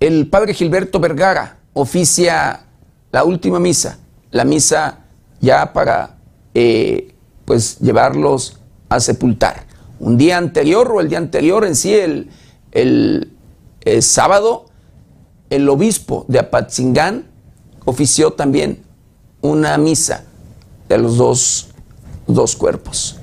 el 0.00 0.28
padre 0.28 0.54
Gilberto 0.54 0.98
Vergara 0.98 1.58
oficia 1.72 2.64
la 3.12 3.24
última 3.24 3.60
misa, 3.60 3.98
la 4.30 4.44
misa 4.44 5.00
ya 5.40 5.72
para 5.72 6.16
eh, 6.54 7.14
pues 7.44 7.78
llevarlos 7.78 8.58
a 8.88 9.00
sepultar. 9.00 9.64
Un 10.00 10.16
día 10.16 10.38
anterior 10.38 10.90
o 10.92 11.00
el 11.00 11.08
día 11.08 11.18
anterior 11.18 11.64
en 11.64 11.74
sí, 11.74 11.94
el, 11.94 12.30
el, 12.72 13.32
el 13.82 14.02
sábado, 14.02 14.66
el 15.50 15.68
obispo 15.68 16.24
de 16.28 16.38
Apatzingán 16.38 17.26
ofició 17.84 18.32
también 18.32 18.82
una 19.40 19.76
misa 19.78 20.24
de 20.88 20.98
los 20.98 21.16
dos, 21.16 21.68
dos 22.26 22.56
cuerpos. 22.56 23.17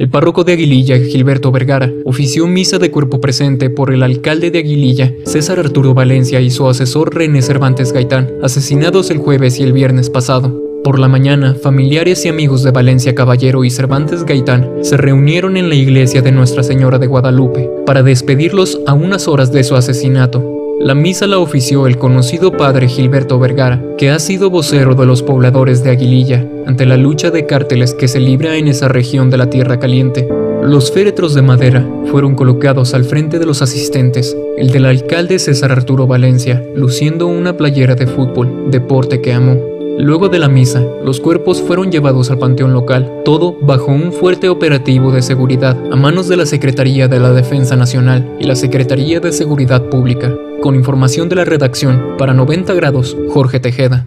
El 0.00 0.08
párroco 0.08 0.44
de 0.44 0.54
Aguililla, 0.54 0.98
Gilberto 0.98 1.52
Vergara, 1.52 1.92
ofició 2.06 2.46
misa 2.46 2.78
de 2.78 2.90
cuerpo 2.90 3.20
presente 3.20 3.68
por 3.68 3.92
el 3.92 4.02
alcalde 4.02 4.50
de 4.50 4.60
Aguililla, 4.60 5.12
César 5.26 5.58
Arturo 5.58 5.92
Valencia 5.92 6.40
y 6.40 6.48
su 6.48 6.66
asesor 6.66 7.14
René 7.14 7.42
Cervantes 7.42 7.92
Gaitán, 7.92 8.30
asesinados 8.42 9.10
el 9.10 9.18
jueves 9.18 9.60
y 9.60 9.62
el 9.62 9.74
viernes 9.74 10.08
pasado. 10.08 10.58
Por 10.84 10.98
la 10.98 11.08
mañana, 11.08 11.54
familiares 11.54 12.24
y 12.24 12.30
amigos 12.30 12.62
de 12.62 12.70
Valencia 12.70 13.14
Caballero 13.14 13.62
y 13.62 13.68
Cervantes 13.68 14.24
Gaitán 14.24 14.70
se 14.80 14.96
reunieron 14.96 15.58
en 15.58 15.68
la 15.68 15.74
iglesia 15.74 16.22
de 16.22 16.32
Nuestra 16.32 16.62
Señora 16.62 16.98
de 16.98 17.06
Guadalupe 17.06 17.68
para 17.84 18.02
despedirlos 18.02 18.80
a 18.86 18.94
unas 18.94 19.28
horas 19.28 19.52
de 19.52 19.64
su 19.64 19.76
asesinato. 19.76 20.59
La 20.80 20.94
misa 20.94 21.26
la 21.26 21.38
ofició 21.38 21.86
el 21.86 21.98
conocido 21.98 22.52
padre 22.52 22.88
Gilberto 22.88 23.38
Vergara, 23.38 23.82
que 23.98 24.08
ha 24.08 24.18
sido 24.18 24.48
vocero 24.48 24.94
de 24.94 25.04
los 25.04 25.22
pobladores 25.22 25.84
de 25.84 25.90
Aguililla 25.90 26.46
ante 26.64 26.86
la 26.86 26.96
lucha 26.96 27.30
de 27.30 27.44
cárteles 27.44 27.92
que 27.92 28.08
se 28.08 28.18
libra 28.18 28.56
en 28.56 28.66
esa 28.66 28.88
región 28.88 29.28
de 29.28 29.36
la 29.36 29.50
Tierra 29.50 29.78
Caliente. 29.78 30.26
Los 30.62 30.90
féretros 30.90 31.34
de 31.34 31.42
madera 31.42 31.86
fueron 32.10 32.34
colocados 32.34 32.94
al 32.94 33.04
frente 33.04 33.38
de 33.38 33.44
los 33.44 33.60
asistentes, 33.60 34.34
el 34.56 34.70
del 34.70 34.86
alcalde 34.86 35.38
César 35.38 35.70
Arturo 35.70 36.06
Valencia, 36.06 36.64
luciendo 36.74 37.26
una 37.26 37.58
playera 37.58 37.94
de 37.94 38.06
fútbol, 38.06 38.70
deporte 38.70 39.20
que 39.20 39.34
amó. 39.34 39.79
Luego 40.02 40.30
de 40.30 40.38
la 40.38 40.48
misa, 40.48 40.80
los 41.04 41.20
cuerpos 41.20 41.60
fueron 41.60 41.92
llevados 41.92 42.30
al 42.30 42.38
panteón 42.38 42.72
local, 42.72 43.20
todo 43.22 43.58
bajo 43.60 43.92
un 43.92 44.14
fuerte 44.14 44.48
operativo 44.48 45.12
de 45.12 45.20
seguridad 45.20 45.76
a 45.92 45.94
manos 45.94 46.26
de 46.26 46.38
la 46.38 46.46
Secretaría 46.46 47.06
de 47.06 47.20
la 47.20 47.32
Defensa 47.32 47.76
Nacional 47.76 48.34
y 48.40 48.44
la 48.44 48.56
Secretaría 48.56 49.20
de 49.20 49.30
Seguridad 49.30 49.90
Pública. 49.90 50.34
Con 50.62 50.74
información 50.74 51.28
de 51.28 51.36
la 51.36 51.44
redacción, 51.44 52.16
para 52.16 52.32
90 52.32 52.72
grados, 52.72 53.14
Jorge 53.28 53.60
Tejeda. 53.60 54.06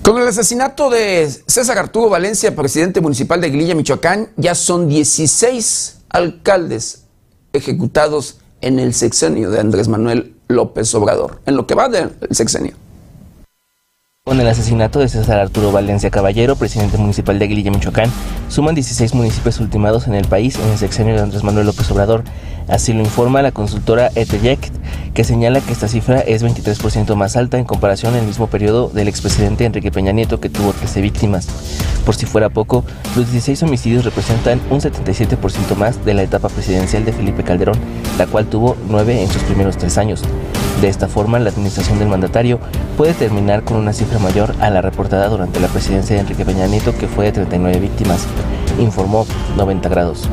Con 0.00 0.16
el 0.16 0.28
asesinato 0.28 0.88
de 0.88 1.28
César 1.46 1.76
Arturo 1.76 2.08
Valencia, 2.08 2.56
presidente 2.56 3.02
municipal 3.02 3.38
de 3.42 3.48
Aguililla, 3.48 3.74
Michoacán, 3.74 4.30
ya 4.38 4.54
son 4.54 4.88
16 4.88 6.04
alcaldes 6.08 7.02
ejecutados 7.52 8.38
en 8.60 8.78
el 8.78 8.94
sexenio 8.94 9.50
de 9.50 9.60
Andrés 9.60 9.88
Manuel 9.88 10.34
López 10.48 10.94
Obrador, 10.94 11.40
en 11.46 11.56
lo 11.56 11.66
que 11.66 11.74
va 11.74 11.88
del 11.88 12.10
sexenio. 12.30 12.74
Con 14.26 14.40
el 14.40 14.48
asesinato 14.48 14.98
de 14.98 15.08
César 15.08 15.38
Arturo 15.38 15.70
Valencia 15.70 16.10
Caballero, 16.10 16.56
presidente 16.56 16.98
municipal 16.98 17.38
de 17.38 17.44
Aguililla, 17.44 17.70
Michoacán, 17.70 18.10
suman 18.48 18.74
16 18.74 19.14
municipios 19.14 19.60
ultimados 19.60 20.08
en 20.08 20.16
el 20.16 20.26
país 20.26 20.58
en 20.58 20.68
el 20.68 20.78
sexenio 20.78 21.14
de 21.14 21.20
Andrés 21.20 21.44
Manuel 21.44 21.66
López 21.66 21.88
Obrador. 21.92 22.24
Así 22.66 22.92
lo 22.92 22.98
informa 23.02 23.40
la 23.40 23.52
consultora 23.52 24.10
Eteyect, 24.16 24.74
que 25.14 25.22
señala 25.22 25.60
que 25.60 25.70
esta 25.70 25.86
cifra 25.86 26.18
es 26.18 26.42
23% 26.42 27.14
más 27.14 27.36
alta 27.36 27.56
en 27.58 27.66
comparación 27.66 28.16
al 28.16 28.26
mismo 28.26 28.48
periodo 28.48 28.88
del 28.88 29.06
expresidente 29.06 29.64
Enrique 29.64 29.92
Peña 29.92 30.10
Nieto, 30.10 30.40
que 30.40 30.48
tuvo 30.48 30.72
13 30.72 31.02
víctimas. 31.02 31.46
Por 32.04 32.16
si 32.16 32.26
fuera 32.26 32.48
poco, 32.48 32.84
los 33.14 33.30
16 33.30 33.62
homicidios 33.62 34.04
representan 34.04 34.60
un 34.70 34.80
77% 34.80 35.76
más 35.76 36.04
de 36.04 36.14
la 36.14 36.24
etapa 36.24 36.48
presidencial 36.48 37.04
de 37.04 37.12
Felipe 37.12 37.44
Calderón, 37.44 37.78
la 38.18 38.26
cual 38.26 38.46
tuvo 38.46 38.76
9 38.88 39.22
en 39.22 39.30
sus 39.30 39.44
primeros 39.44 39.76
tres 39.76 39.96
años. 39.98 40.24
De 40.80 40.88
esta 40.88 41.08
forma, 41.08 41.38
la 41.38 41.48
administración 41.48 41.98
del 41.98 42.08
mandatario 42.08 42.60
puede 42.98 43.14
terminar 43.14 43.64
con 43.64 43.78
una 43.78 43.94
cifra 43.94 44.18
mayor 44.18 44.54
a 44.60 44.68
la 44.68 44.82
reportada 44.82 45.28
durante 45.28 45.58
la 45.58 45.68
presidencia 45.68 46.16
de 46.16 46.22
Enrique 46.22 46.44
Peña 46.44 46.66
Nieto, 46.66 46.94
que 46.96 47.08
fue 47.08 47.26
de 47.26 47.32
39 47.32 47.80
víctimas, 47.80 48.26
informó 48.78 49.26
90 49.56 49.88
grados. 49.88 50.28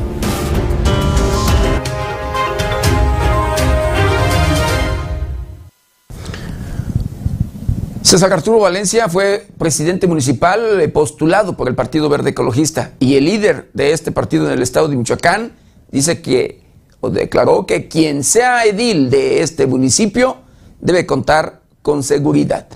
César 8.02 8.32
Arturo 8.34 8.60
Valencia 8.60 9.08
fue 9.08 9.46
presidente 9.56 10.06
municipal 10.06 10.78
eh, 10.78 10.88
postulado 10.88 11.56
por 11.56 11.68
el 11.68 11.74
Partido 11.74 12.10
Verde 12.10 12.30
Ecologista 12.30 12.92
y 13.00 13.16
el 13.16 13.24
líder 13.24 13.70
de 13.72 13.92
este 13.92 14.12
partido 14.12 14.46
en 14.46 14.52
el 14.52 14.62
estado 14.62 14.88
de 14.88 14.96
Michoacán 14.96 15.52
dice 15.90 16.20
que 16.20 16.63
declaró 17.10 17.66
que 17.66 17.88
quien 17.88 18.24
sea 18.24 18.64
edil 18.64 19.10
de 19.10 19.42
este 19.42 19.66
municipio 19.66 20.36
debe 20.80 21.06
contar 21.06 21.62
con 21.82 22.02
seguridad. 22.02 22.66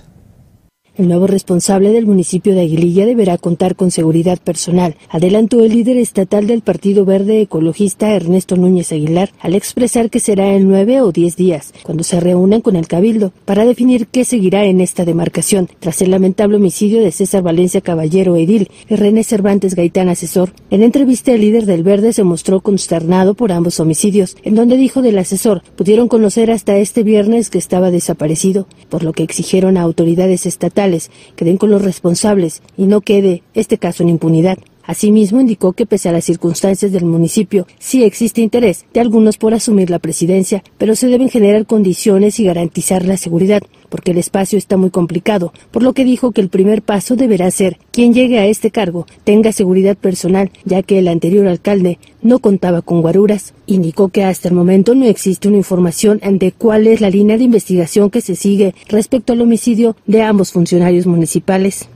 El 0.99 1.07
nuevo 1.07 1.29
responsable 1.29 1.93
del 1.93 2.07
municipio 2.07 2.57
de 2.57 2.63
Aguililla 2.63 3.07
deberá 3.07 3.39
contar 3.39 3.77
con 3.77 3.93
seguridad 3.93 4.37
personal, 4.43 4.97
adelantó 5.09 5.63
el 5.63 5.71
líder 5.71 5.97
estatal 5.97 6.49
del 6.49 6.63
Partido 6.63 7.05
Verde 7.05 7.41
Ecologista 7.41 8.17
Ernesto 8.17 8.57
Núñez 8.57 8.91
Aguilar 8.91 9.31
al 9.39 9.55
expresar 9.55 10.11
que 10.11 10.19
será 10.19 10.55
en 10.55 10.67
nueve 10.67 11.01
o 11.01 11.13
diez 11.13 11.37
días, 11.37 11.73
cuando 11.85 12.03
se 12.03 12.19
reúnan 12.19 12.63
con 12.63 12.75
el 12.75 12.89
Cabildo, 12.89 13.33
para 13.45 13.65
definir 13.65 14.09
qué 14.09 14.25
seguirá 14.25 14.65
en 14.65 14.81
esta 14.81 15.05
demarcación, 15.05 15.69
tras 15.79 16.03
el 16.03 16.11
lamentable 16.11 16.57
homicidio 16.57 17.01
de 17.01 17.13
César 17.13 17.45
Valencia 17.45 17.81
Caballero 17.81 18.35
Edil 18.35 18.69
y 18.91 18.97
René 18.97 19.23
Cervantes 19.23 19.77
Gaitán 19.77 20.09
Asesor. 20.09 20.51
En 20.69 20.83
entrevista, 20.83 21.31
el 21.31 21.43
líder 21.43 21.67
del 21.67 21.85
Verde 21.85 22.13
se 22.13 22.25
mostró 22.25 22.61
consternado 22.61 23.35
por 23.35 23.53
ambos 23.53 23.79
homicidios, 23.79 24.37
en 24.43 24.57
donde 24.57 24.77
dijo 24.77 25.01
del 25.01 25.21
asesor, 25.21 25.63
pudieron 25.77 26.09
conocer 26.09 26.51
hasta 26.51 26.77
este 26.77 27.05
viernes 27.05 27.51
que 27.51 27.59
estaba 27.59 27.93
desaparecido, 27.93 28.67
por 28.89 29.05
lo 29.05 29.13
que 29.13 29.23
exigieron 29.23 29.77
a 29.77 29.83
autoridades 29.83 30.45
estatales 30.45 30.88
que 31.37 31.45
den 31.45 31.57
con 31.57 31.71
los 31.71 31.83
responsables 31.83 32.63
y 32.77 32.87
no 32.87 33.01
quede 33.01 33.43
este 33.55 33.79
caso 33.79 34.03
en 34.03 34.09
impunidad. 34.09 34.59
Asimismo, 34.89 35.39
indicó 35.39 35.75
que 35.75 35.85
pese 35.85 36.09
a 36.09 36.13
las 36.13 36.25
circunstancias 36.25 36.93
del 36.93 37.05
municipio, 37.05 37.67
sí 37.79 38.05
existe 38.05 38.41
interés 38.41 38.87
de 38.95 39.01
algunos 39.01 39.37
por 39.37 39.53
asumir 39.53 39.91
la 39.91 39.99
presidencia, 39.99 40.65
pero 40.79 40.97
se 40.97 41.09
deben 41.09 41.29
generar 41.29 41.67
condiciones 41.67 42.41
y 42.41 42.45
garantizar 42.45 43.05
la 43.05 43.19
seguridad, 43.19 43.63
porque 43.91 44.13
el 44.13 44.19
espacio 44.19 44.57
está 44.57 44.79
muy 44.79 44.89
complicado, 44.89 45.53
por 45.71 45.83
lo 45.83 45.93
que 45.93 46.07
dijo 46.07 46.33
que 46.33 46.41
el 46.41 46.49
primer 46.49 46.81
paso 46.81 47.17
deberá 47.17 47.51
ser 47.51 47.77
quien 47.93 48.15
llegue 48.15 48.39
a 48.39 48.47
este 48.47 48.71
cargo 48.71 49.07
tenga 49.25 49.53
seguridad 49.53 49.95
personal, 49.95 50.51
ya 50.65 50.83
que 50.83 51.01
el 51.01 51.09
anterior 51.09 51.47
alcalde 51.49 51.99
no 52.23 52.39
contaba 52.39 52.81
con 52.81 53.03
guaruras. 53.03 53.53
Indicó 53.67 54.09
que 54.09 54.25
hasta 54.25 54.49
el 54.49 54.55
momento 54.55 54.95
no 54.95 55.05
existe 55.05 55.49
una 55.49 55.59
información 55.59 56.19
de 56.23 56.53
cuál 56.53 56.87
es 56.87 57.03
la 57.03 57.11
línea 57.11 57.37
de 57.37 57.45
investigación 57.45 58.09
que 58.09 58.23
se 58.23 58.37
sigue 58.37 58.75
respecto 58.89 59.35
al 59.35 59.43
homicidio 59.43 59.97
de 60.07 60.23
ambos 60.23 60.53
funcionarios 60.53 61.07
municipales. 61.07 61.91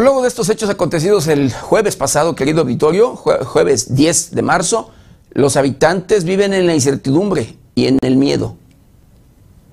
Luego 0.00 0.22
de 0.22 0.28
estos 0.28 0.48
hechos 0.48 0.70
acontecidos 0.70 1.26
el 1.26 1.52
jueves 1.52 1.96
pasado, 1.96 2.36
querido 2.36 2.60
auditorio, 2.60 3.16
jueves 3.16 3.96
10 3.96 4.32
de 4.32 4.42
marzo, 4.42 4.90
los 5.32 5.56
habitantes 5.56 6.22
viven 6.22 6.54
en 6.54 6.66
la 6.66 6.74
incertidumbre 6.74 7.56
y 7.74 7.86
en 7.86 7.98
el 8.02 8.16
miedo. 8.16 8.56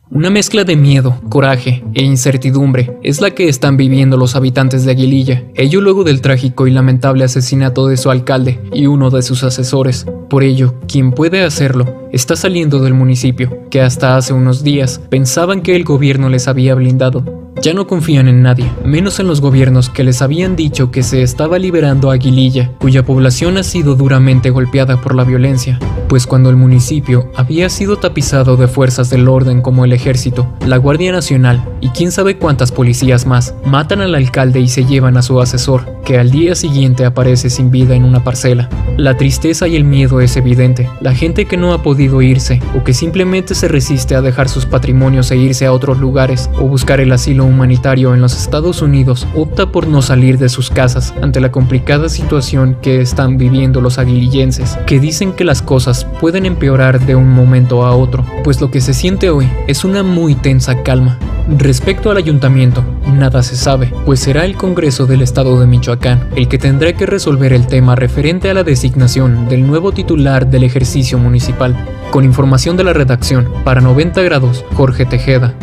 Una 0.09 0.31
mezcla 0.31 0.63
de 0.63 0.75
miedo, 0.75 1.19
coraje 1.29 1.83
e 1.93 2.03
incertidumbre 2.03 2.97
es 3.03 3.21
la 3.21 3.31
que 3.31 3.47
están 3.47 3.77
viviendo 3.77 4.17
los 4.17 4.35
habitantes 4.35 4.83
de 4.83 4.91
Aguililla, 4.91 5.43
ello 5.53 5.79
luego 5.79 6.03
del 6.03 6.21
trágico 6.21 6.65
y 6.65 6.71
lamentable 6.71 7.23
asesinato 7.23 7.87
de 7.87 7.97
su 7.97 8.09
alcalde 8.09 8.59
y 8.73 8.87
uno 8.87 9.11
de 9.11 9.21
sus 9.21 9.43
asesores. 9.43 10.07
Por 10.27 10.43
ello, 10.43 10.73
quien 10.87 11.11
puede 11.11 11.43
hacerlo 11.43 12.07
está 12.11 12.35
saliendo 12.35 12.79
del 12.79 12.95
municipio, 12.95 13.59
que 13.69 13.81
hasta 13.81 14.17
hace 14.17 14.33
unos 14.33 14.63
días 14.63 15.01
pensaban 15.09 15.61
que 15.61 15.75
el 15.75 15.83
gobierno 15.83 16.29
les 16.29 16.47
había 16.47 16.73
blindado. 16.73 17.44
Ya 17.61 17.73
no 17.73 17.87
confían 17.87 18.27
en 18.27 18.41
nadie, 18.41 18.69
menos 18.83 19.19
en 19.19 19.27
los 19.27 19.41
gobiernos 19.41 19.89
que 19.89 20.03
les 20.03 20.21
habían 20.21 20.55
dicho 20.55 20.91
que 20.91 21.03
se 21.03 21.23
estaba 21.23 21.57
liberando 21.57 22.11
a 22.11 22.15
Aguililla, 22.15 22.71
cuya 22.79 23.05
población 23.05 23.57
ha 23.57 23.63
sido 23.63 23.95
duramente 23.95 24.49
golpeada 24.49 25.01
por 25.01 25.15
la 25.15 25.23
violencia, 25.23 25.79
pues 26.07 26.27
cuando 26.27 26.49
el 26.49 26.57
municipio 26.57 27.31
había 27.35 27.69
sido 27.69 27.97
tapizado 27.97 28.57
de 28.57 28.67
fuerzas 28.67 29.09
del 29.09 29.27
orden 29.27 29.61
como 29.61 29.85
el 29.85 29.93
ejército, 29.93 30.47
la 30.65 30.77
Guardia 30.77 31.11
Nacional 31.11 31.63
y 31.81 31.89
quién 31.89 32.11
sabe 32.11 32.37
cuántas 32.37 32.71
policías 32.71 33.25
más, 33.25 33.55
matan 33.65 34.01
al 34.01 34.15
alcalde 34.15 34.59
y 34.59 34.67
se 34.67 34.85
llevan 34.85 35.17
a 35.17 35.21
su 35.21 35.39
asesor, 35.39 36.01
que 36.03 36.19
al 36.19 36.31
día 36.31 36.55
siguiente 36.55 37.05
aparece 37.05 37.49
sin 37.49 37.71
vida 37.71 37.95
en 37.95 38.03
una 38.03 38.23
parcela. 38.23 38.69
La 38.97 39.17
tristeza 39.17 39.67
y 39.67 39.75
el 39.75 39.85
miedo 39.85 40.21
es 40.21 40.37
evidente, 40.37 40.89
la 41.01 41.13
gente 41.13 41.45
que 41.45 41.57
no 41.57 41.73
ha 41.73 41.81
podido 41.81 42.21
irse 42.21 42.61
o 42.77 42.83
que 42.83 42.93
simplemente 42.93 43.55
se 43.55 43.67
resiste 43.67 44.15
a 44.15 44.21
dejar 44.21 44.49
sus 44.49 44.65
patrimonios 44.65 45.31
e 45.31 45.37
irse 45.37 45.65
a 45.65 45.71
otros 45.71 45.99
lugares 45.99 46.49
o 46.59 46.67
buscar 46.67 46.99
el 46.99 47.11
asilo 47.11 47.44
humanitario 47.45 48.13
en 48.13 48.21
los 48.21 48.35
Estados 48.35 48.81
Unidos 48.81 49.27
opta 49.35 49.71
por 49.71 49.87
no 49.87 50.01
salir 50.01 50.37
de 50.37 50.49
sus 50.49 50.69
casas 50.69 51.13
ante 51.21 51.39
la 51.39 51.51
complicada 51.51 52.09
situación 52.09 52.77
que 52.81 53.01
están 53.01 53.37
viviendo 53.37 53.81
los 53.81 53.97
aguilillenses, 53.97 54.77
que 54.85 54.99
dicen 54.99 55.33
que 55.33 55.43
las 55.43 55.61
cosas 55.61 56.05
pueden 56.19 56.45
empeorar 56.45 56.99
de 56.99 57.15
un 57.15 57.31
momento 57.31 57.85
a 57.85 57.95
otro, 57.95 58.25
pues 58.43 58.59
lo 58.61 58.71
que 58.71 58.81
se 58.81 58.93
siente 58.93 59.29
hoy 59.29 59.49
es 59.67 59.85
una 59.85 60.03
muy 60.03 60.35
tensa 60.35 60.83
calma. 60.83 61.17
Respecto 61.47 62.09
al 62.09 62.17
ayuntamiento, 62.17 62.83
nada 63.07 63.43
se 63.43 63.55
sabe, 63.55 63.93
pues 64.05 64.19
será 64.19 64.45
el 64.45 64.55
Congreso 64.55 65.05
del 65.05 65.21
Estado 65.21 65.59
de 65.59 65.67
Michoacán 65.67 66.29
el 66.35 66.47
que 66.47 66.57
tendrá 66.57 66.93
que 66.93 67.05
resolver 67.05 67.53
el 67.53 67.67
tema 67.67 67.95
referente 67.95 68.49
a 68.49 68.53
la 68.53 68.63
designación 68.63 69.47
del 69.47 69.65
nuevo 69.65 69.91
titular 69.91 70.49
del 70.49 70.63
ejercicio 70.63 71.17
municipal. 71.17 71.75
Con 72.11 72.25
información 72.25 72.77
de 72.77 72.83
la 72.83 72.93
redacción, 72.93 73.47
para 73.63 73.81
90 73.81 74.21
grados, 74.23 74.65
Jorge 74.73 75.05
Tejeda. 75.05 75.53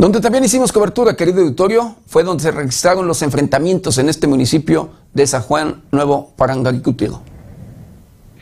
Donde 0.00 0.22
también 0.22 0.42
hicimos 0.42 0.72
cobertura, 0.72 1.14
querido 1.14 1.42
auditorio, 1.42 1.96
fue 2.06 2.24
donde 2.24 2.42
se 2.42 2.50
registraron 2.50 3.06
los 3.06 3.20
enfrentamientos 3.20 3.98
en 3.98 4.08
este 4.08 4.26
municipio 4.26 4.88
de 5.12 5.26
San 5.26 5.42
Juan 5.42 5.82
Nuevo 5.90 6.32
Parangaricutiro. 6.36 7.20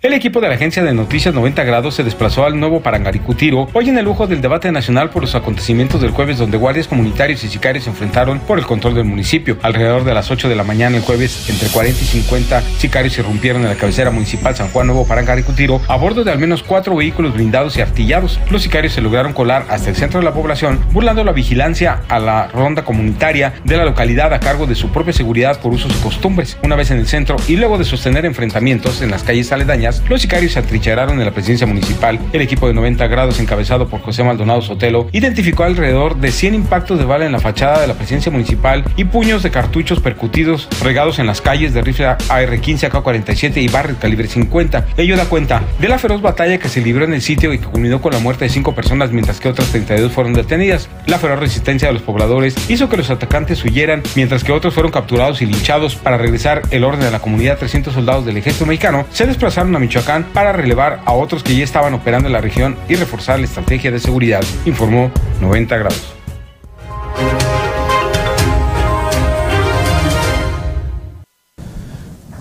El 0.00 0.12
equipo 0.12 0.40
de 0.40 0.48
la 0.48 0.54
agencia 0.54 0.84
de 0.84 0.94
noticias 0.94 1.34
90 1.34 1.64
grados 1.64 1.96
se 1.96 2.04
desplazó 2.04 2.44
al 2.44 2.60
nuevo 2.60 2.80
Parangaricutiro 2.80 3.68
hoy 3.72 3.88
en 3.88 3.98
el 3.98 4.04
lujo 4.04 4.28
del 4.28 4.40
debate 4.40 4.70
nacional 4.70 5.10
por 5.10 5.22
los 5.22 5.34
acontecimientos 5.34 6.00
del 6.00 6.12
jueves 6.12 6.38
donde 6.38 6.56
guardias 6.56 6.86
comunitarios 6.86 7.42
y 7.42 7.48
sicarios 7.48 7.82
se 7.82 7.90
enfrentaron 7.90 8.38
por 8.38 8.60
el 8.60 8.64
control 8.64 8.94
del 8.94 9.06
municipio. 9.06 9.58
Alrededor 9.60 10.04
de 10.04 10.14
las 10.14 10.30
8 10.30 10.48
de 10.48 10.54
la 10.54 10.62
mañana 10.62 10.96
el 10.96 11.02
jueves, 11.02 11.50
entre 11.50 11.66
40 11.66 12.00
y 12.00 12.06
50 12.06 12.60
sicarios 12.78 13.18
irrumpieron 13.18 13.62
en 13.62 13.70
la 13.70 13.74
cabecera 13.74 14.12
municipal 14.12 14.54
San 14.54 14.68
Juan 14.68 14.86
Nuevo 14.86 15.04
Parangaricutiro 15.04 15.80
a 15.88 15.96
bordo 15.96 16.22
de 16.22 16.30
al 16.30 16.38
menos 16.38 16.62
cuatro 16.62 16.94
vehículos 16.94 17.34
blindados 17.34 17.76
y 17.76 17.80
artillados. 17.80 18.38
Los 18.52 18.62
sicarios 18.62 18.92
se 18.92 19.00
lograron 19.00 19.32
colar 19.32 19.66
hasta 19.68 19.90
el 19.90 19.96
centro 19.96 20.20
de 20.20 20.24
la 20.24 20.32
población, 20.32 20.78
burlando 20.92 21.24
la 21.24 21.32
vigilancia 21.32 22.02
a 22.08 22.20
la 22.20 22.46
ronda 22.46 22.84
comunitaria 22.84 23.54
de 23.64 23.76
la 23.76 23.84
localidad 23.84 24.32
a 24.32 24.38
cargo 24.38 24.68
de 24.68 24.76
su 24.76 24.92
propia 24.92 25.12
seguridad 25.12 25.58
por 25.60 25.72
usos 25.72 25.92
y 25.92 26.00
costumbres. 26.04 26.56
Una 26.62 26.76
vez 26.76 26.92
en 26.92 26.98
el 26.98 27.08
centro 27.08 27.34
y 27.48 27.56
luego 27.56 27.78
de 27.78 27.84
sostener 27.84 28.24
enfrentamientos 28.26 29.02
en 29.02 29.10
las 29.10 29.24
calles 29.24 29.50
aledañas, 29.50 29.87
los 30.08 30.22
sicarios 30.22 30.52
se 30.52 30.58
atrincheraron 30.58 31.18
en 31.18 31.24
la 31.24 31.32
presidencia 31.32 31.66
municipal. 31.66 32.18
El 32.32 32.40
equipo 32.40 32.68
de 32.68 32.74
90 32.74 33.06
grados, 33.06 33.40
encabezado 33.40 33.88
por 33.88 34.00
José 34.00 34.22
Maldonado 34.22 34.62
Sotelo, 34.62 35.08
identificó 35.12 35.64
alrededor 35.64 36.16
de 36.16 36.30
100 36.30 36.54
impactos 36.54 36.98
de 36.98 37.04
bala 37.04 37.26
en 37.26 37.32
la 37.32 37.40
fachada 37.40 37.80
de 37.80 37.86
la 37.86 37.94
presidencia 37.94 38.30
municipal 38.30 38.84
y 38.96 39.04
puños 39.04 39.42
de 39.42 39.50
cartuchos 39.50 40.00
percutidos 40.00 40.68
regados 40.82 41.18
en 41.18 41.26
las 41.26 41.40
calles 41.40 41.74
de 41.74 41.82
rifle 41.82 42.06
AR-15, 42.06 42.84
AK-47 42.84 43.62
y 43.62 43.68
Barret 43.68 43.98
calibre 43.98 44.28
50. 44.28 44.86
Ello 44.96 45.16
da 45.16 45.26
cuenta 45.26 45.62
de 45.78 45.88
la 45.88 45.98
feroz 45.98 46.22
batalla 46.22 46.58
que 46.58 46.68
se 46.68 46.80
libró 46.80 47.04
en 47.04 47.14
el 47.14 47.22
sitio 47.22 47.52
y 47.52 47.58
que 47.58 47.66
culminó 47.66 48.00
con 48.00 48.12
la 48.12 48.18
muerte 48.18 48.44
de 48.44 48.50
5 48.50 48.74
personas 48.74 49.10
mientras 49.10 49.40
que 49.40 49.48
otras 49.48 49.68
32 49.68 50.12
fueron 50.12 50.34
detenidas. 50.34 50.88
La 51.06 51.18
feroz 51.18 51.38
resistencia 51.38 51.88
de 51.88 51.94
los 51.94 52.02
pobladores 52.02 52.54
hizo 52.68 52.88
que 52.88 52.96
los 52.96 53.10
atacantes 53.10 53.64
huyeran 53.64 54.02
mientras 54.16 54.44
que 54.44 54.52
otros 54.52 54.74
fueron 54.74 54.92
capturados 54.92 55.42
y 55.42 55.46
linchados 55.46 55.96
para 55.96 56.18
regresar 56.18 56.62
el 56.70 56.84
orden 56.84 57.06
a 57.06 57.10
la 57.10 57.20
comunidad. 57.20 57.58
300 57.58 57.94
soldados 57.94 58.26
del 58.26 58.36
ejército 58.36 58.66
mexicano 58.66 59.06
se 59.10 59.26
desplazaron 59.26 59.74
Michoacán 59.78 60.32
para 60.32 60.52
relevar 60.52 61.02
a 61.04 61.12
otros 61.12 61.42
que 61.42 61.56
ya 61.56 61.64
estaban 61.64 61.94
operando 61.94 62.28
en 62.28 62.32
la 62.32 62.40
región 62.40 62.76
y 62.88 62.94
reforzar 62.94 63.38
la 63.38 63.46
estrategia 63.46 63.90
de 63.90 63.98
seguridad, 63.98 64.42
informó 64.64 65.10
90 65.40 65.76
grados. 65.76 66.14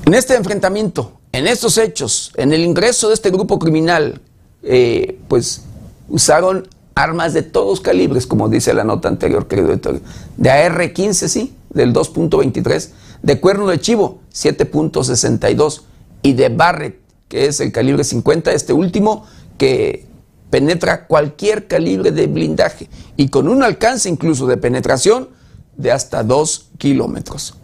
En 0.05 0.13
este 0.13 0.35
enfrentamiento, 0.35 1.19
en 1.33 1.47
estos 1.47 1.77
hechos, 1.77 2.31
en 2.37 2.53
el 2.53 2.63
ingreso 2.63 3.09
de 3.09 3.13
este 3.13 3.29
grupo 3.29 3.59
criminal, 3.59 4.21
eh, 4.63 5.19
pues 5.27 5.65
usaron 6.07 6.67
armas 6.95 7.33
de 7.33 7.43
todos 7.43 7.81
calibres, 7.81 8.25
como 8.25 8.49
dice 8.49 8.73
la 8.73 8.83
nota 8.83 9.07
anterior, 9.07 9.47
querido 9.47 9.71
editor. 9.71 9.99
De 10.37 10.49
AR-15, 10.49 11.27
sí, 11.27 11.53
del 11.69 11.93
2.23, 11.93 12.89
de 13.21 13.39
cuerno 13.39 13.67
de 13.67 13.79
chivo, 13.79 14.21
7.62, 14.33 15.81
y 16.23 16.33
de 16.33 16.49
Barrett, 16.49 16.99
que 17.27 17.45
es 17.45 17.59
el 17.59 17.71
calibre 17.71 18.03
50, 18.03 18.51
este 18.51 18.73
último 18.73 19.25
que 19.57 20.05
penetra 20.49 21.07
cualquier 21.07 21.67
calibre 21.67 22.11
de 22.11 22.27
blindaje 22.27 22.89
y 23.17 23.29
con 23.29 23.47
un 23.47 23.63
alcance 23.63 24.09
incluso 24.09 24.47
de 24.47 24.57
penetración 24.57 25.29
de 25.75 25.91
hasta 25.91 26.23
2 26.23 26.69
kilómetros. 26.77 27.55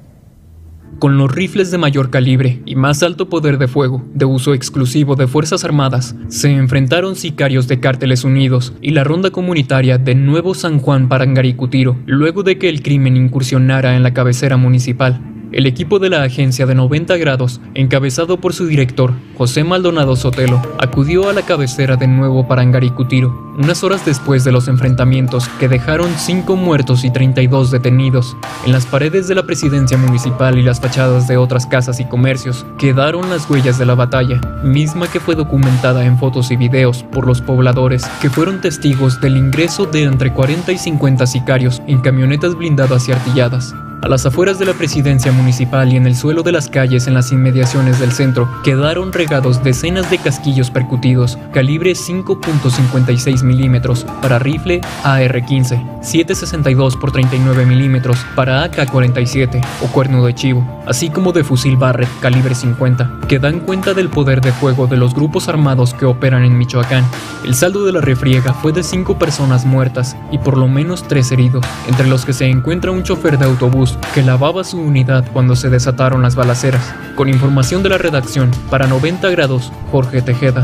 Con 0.99 1.17
los 1.17 1.31
rifles 1.31 1.71
de 1.71 1.79
mayor 1.79 2.11
calibre 2.11 2.61
y 2.65 2.75
más 2.75 3.01
alto 3.01 3.27
poder 3.27 3.57
de 3.57 3.67
fuego, 3.67 4.03
de 4.13 4.25
uso 4.25 4.53
exclusivo 4.53 5.15
de 5.15 5.27
Fuerzas 5.27 5.63
Armadas, 5.63 6.15
se 6.27 6.51
enfrentaron 6.51 7.15
sicarios 7.15 7.67
de 7.67 7.79
Cárteles 7.79 8.23
Unidos 8.23 8.73
y 8.79 8.91
la 8.91 9.03
ronda 9.03 9.31
comunitaria 9.31 9.97
de 9.97 10.13
Nuevo 10.13 10.53
San 10.53 10.79
Juan 10.79 11.09
Parangaricutiro, 11.09 11.97
luego 12.05 12.43
de 12.43 12.59
que 12.59 12.69
el 12.69 12.83
crimen 12.83 13.17
incursionara 13.17 13.95
en 13.95 14.03
la 14.03 14.13
cabecera 14.13 14.55
municipal. 14.55 15.19
El 15.53 15.67
equipo 15.67 15.99
de 15.99 16.09
la 16.09 16.23
agencia 16.23 16.65
de 16.65 16.73
90 16.73 17.15
grados, 17.17 17.61
encabezado 17.75 18.37
por 18.37 18.55
su 18.55 18.65
director, 18.65 19.13
José 19.37 19.63
Maldonado 19.63 20.15
Sotelo, 20.15 20.59
acudió 20.79 21.29
a 21.29 21.33
la 21.33 21.43
cabecera 21.43 21.95
de 21.95 22.07
Nuevo 22.07 22.47
Parangaricutiro, 22.47 23.53
unas 23.59 23.83
horas 23.83 24.03
después 24.03 24.43
de 24.43 24.51
los 24.51 24.67
enfrentamientos 24.67 25.47
que 25.59 25.67
dejaron 25.67 26.09
5 26.17 26.55
muertos 26.55 27.03
y 27.03 27.11
32 27.11 27.69
detenidos. 27.69 28.35
En 28.65 28.71
las 28.71 28.87
paredes 28.87 29.27
de 29.27 29.35
la 29.35 29.43
presidencia 29.43 29.95
municipal 29.95 30.57
y 30.57 30.63
las 30.63 30.81
fachadas 30.81 31.27
de 31.27 31.37
otras 31.37 31.67
casas 31.67 31.99
y 31.99 32.05
comercios 32.05 32.65
quedaron 32.79 33.29
las 33.29 33.47
huellas 33.47 33.77
de 33.77 33.85
la 33.85 33.93
batalla, 33.93 34.41
misma 34.63 35.05
que 35.05 35.19
fue 35.19 35.35
documentada 35.35 36.03
en 36.03 36.17
fotos 36.17 36.49
y 36.49 36.55
videos 36.55 37.03
por 37.03 37.27
los 37.27 37.41
pobladores 37.41 38.07
que 38.23 38.31
fueron 38.31 38.59
testigos 38.59 39.21
del 39.21 39.37
ingreso 39.37 39.85
de 39.85 40.01
entre 40.01 40.33
40 40.33 40.71
y 40.71 40.79
50 40.79 41.27
sicarios 41.27 41.79
en 41.85 42.01
camionetas 42.01 42.55
blindadas 42.55 43.07
y 43.07 43.11
artilladas. 43.11 43.75
A 44.03 44.09
las 44.09 44.25
afueras 44.25 44.59
de 44.59 44.65
la 44.65 44.73
presidencia 44.73 45.31
municipal 45.31 45.93
y 45.93 45.95
en 45.95 46.05
el 46.05 46.17
suelo 46.17 46.43
de 46.43 46.51
las 46.51 46.67
calles 46.67 47.07
en 47.07 47.13
las 47.13 47.31
inmediaciones 47.31 48.01
del 48.01 48.11
centro 48.11 48.49
quedaron 48.61 49.13
regados 49.13 49.63
decenas 49.63 50.11
de 50.11 50.17
casquillos 50.17 50.69
percutidos, 50.69 51.37
calibre 51.53 51.93
5.56 51.93 53.43
milímetros 53.43 54.05
para 54.21 54.39
rifle 54.39 54.81
AR-15, 55.05 56.01
7.62 56.01 56.99
por 56.99 57.13
39 57.13 57.65
milímetros 57.65 58.17
para 58.35 58.65
AK-47 58.65 59.65
o 59.81 59.87
cuerno 59.87 60.25
de 60.25 60.35
chivo, 60.35 60.83
así 60.85 61.09
como 61.09 61.31
de 61.31 61.45
fusil 61.45 61.77
Barrett 61.77 62.09
calibre 62.19 62.55
50, 62.55 63.09
que 63.29 63.39
dan 63.39 63.61
cuenta 63.61 63.93
del 63.93 64.09
poder 64.09 64.41
de 64.41 64.51
fuego 64.51 64.85
de 64.85 64.97
los 64.97 65.15
grupos 65.15 65.47
armados 65.47 65.93
que 65.93 66.03
operan 66.03 66.43
en 66.43 66.57
Michoacán. 66.57 67.05
El 67.45 67.55
saldo 67.55 67.85
de 67.85 67.93
la 67.93 68.01
refriega 68.01 68.53
fue 68.53 68.73
de 68.73 68.83
5 68.83 69.17
personas 69.17 69.65
muertas 69.65 70.17
y 70.29 70.39
por 70.39 70.57
lo 70.57 70.67
menos 70.67 71.07
3 71.07 71.31
heridos, 71.31 71.65
entre 71.87 72.07
los 72.07 72.25
que 72.25 72.33
se 72.33 72.47
encuentra 72.47 72.91
un 72.91 73.03
chofer 73.03 73.37
de 73.37 73.45
autobús 73.45 73.92
que 74.13 74.21
lavaba 74.21 74.63
su 74.63 74.77
unidad 74.77 75.25
cuando 75.33 75.55
se 75.55 75.69
desataron 75.69 76.21
las 76.21 76.35
balaceras. 76.35 76.81
Con 77.15 77.29
información 77.29 77.83
de 77.83 77.89
la 77.89 77.97
redacción, 77.97 78.51
para 78.69 78.87
90 78.87 79.29
grados, 79.29 79.71
Jorge 79.91 80.21
Tejeda. 80.21 80.61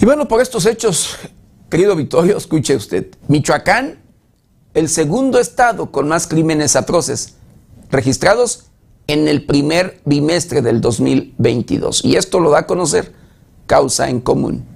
Y 0.00 0.04
bueno, 0.04 0.26
por 0.26 0.40
estos 0.40 0.66
hechos, 0.66 1.16
querido 1.70 1.94
Vittorio, 1.94 2.36
escuche 2.36 2.74
usted, 2.74 3.06
Michoacán, 3.28 4.00
el 4.74 4.88
segundo 4.88 5.38
estado 5.38 5.92
con 5.92 6.08
más 6.08 6.26
crímenes 6.26 6.74
atroces 6.74 7.36
registrados 7.90 8.64
en 9.06 9.28
el 9.28 9.44
primer 9.44 10.00
bimestre 10.04 10.62
del 10.62 10.80
2022. 10.80 12.04
Y 12.04 12.16
esto 12.16 12.40
lo 12.40 12.50
da 12.50 12.60
a 12.60 12.66
conocer 12.66 13.12
Causa 13.66 14.08
en 14.08 14.20
Común. 14.20 14.71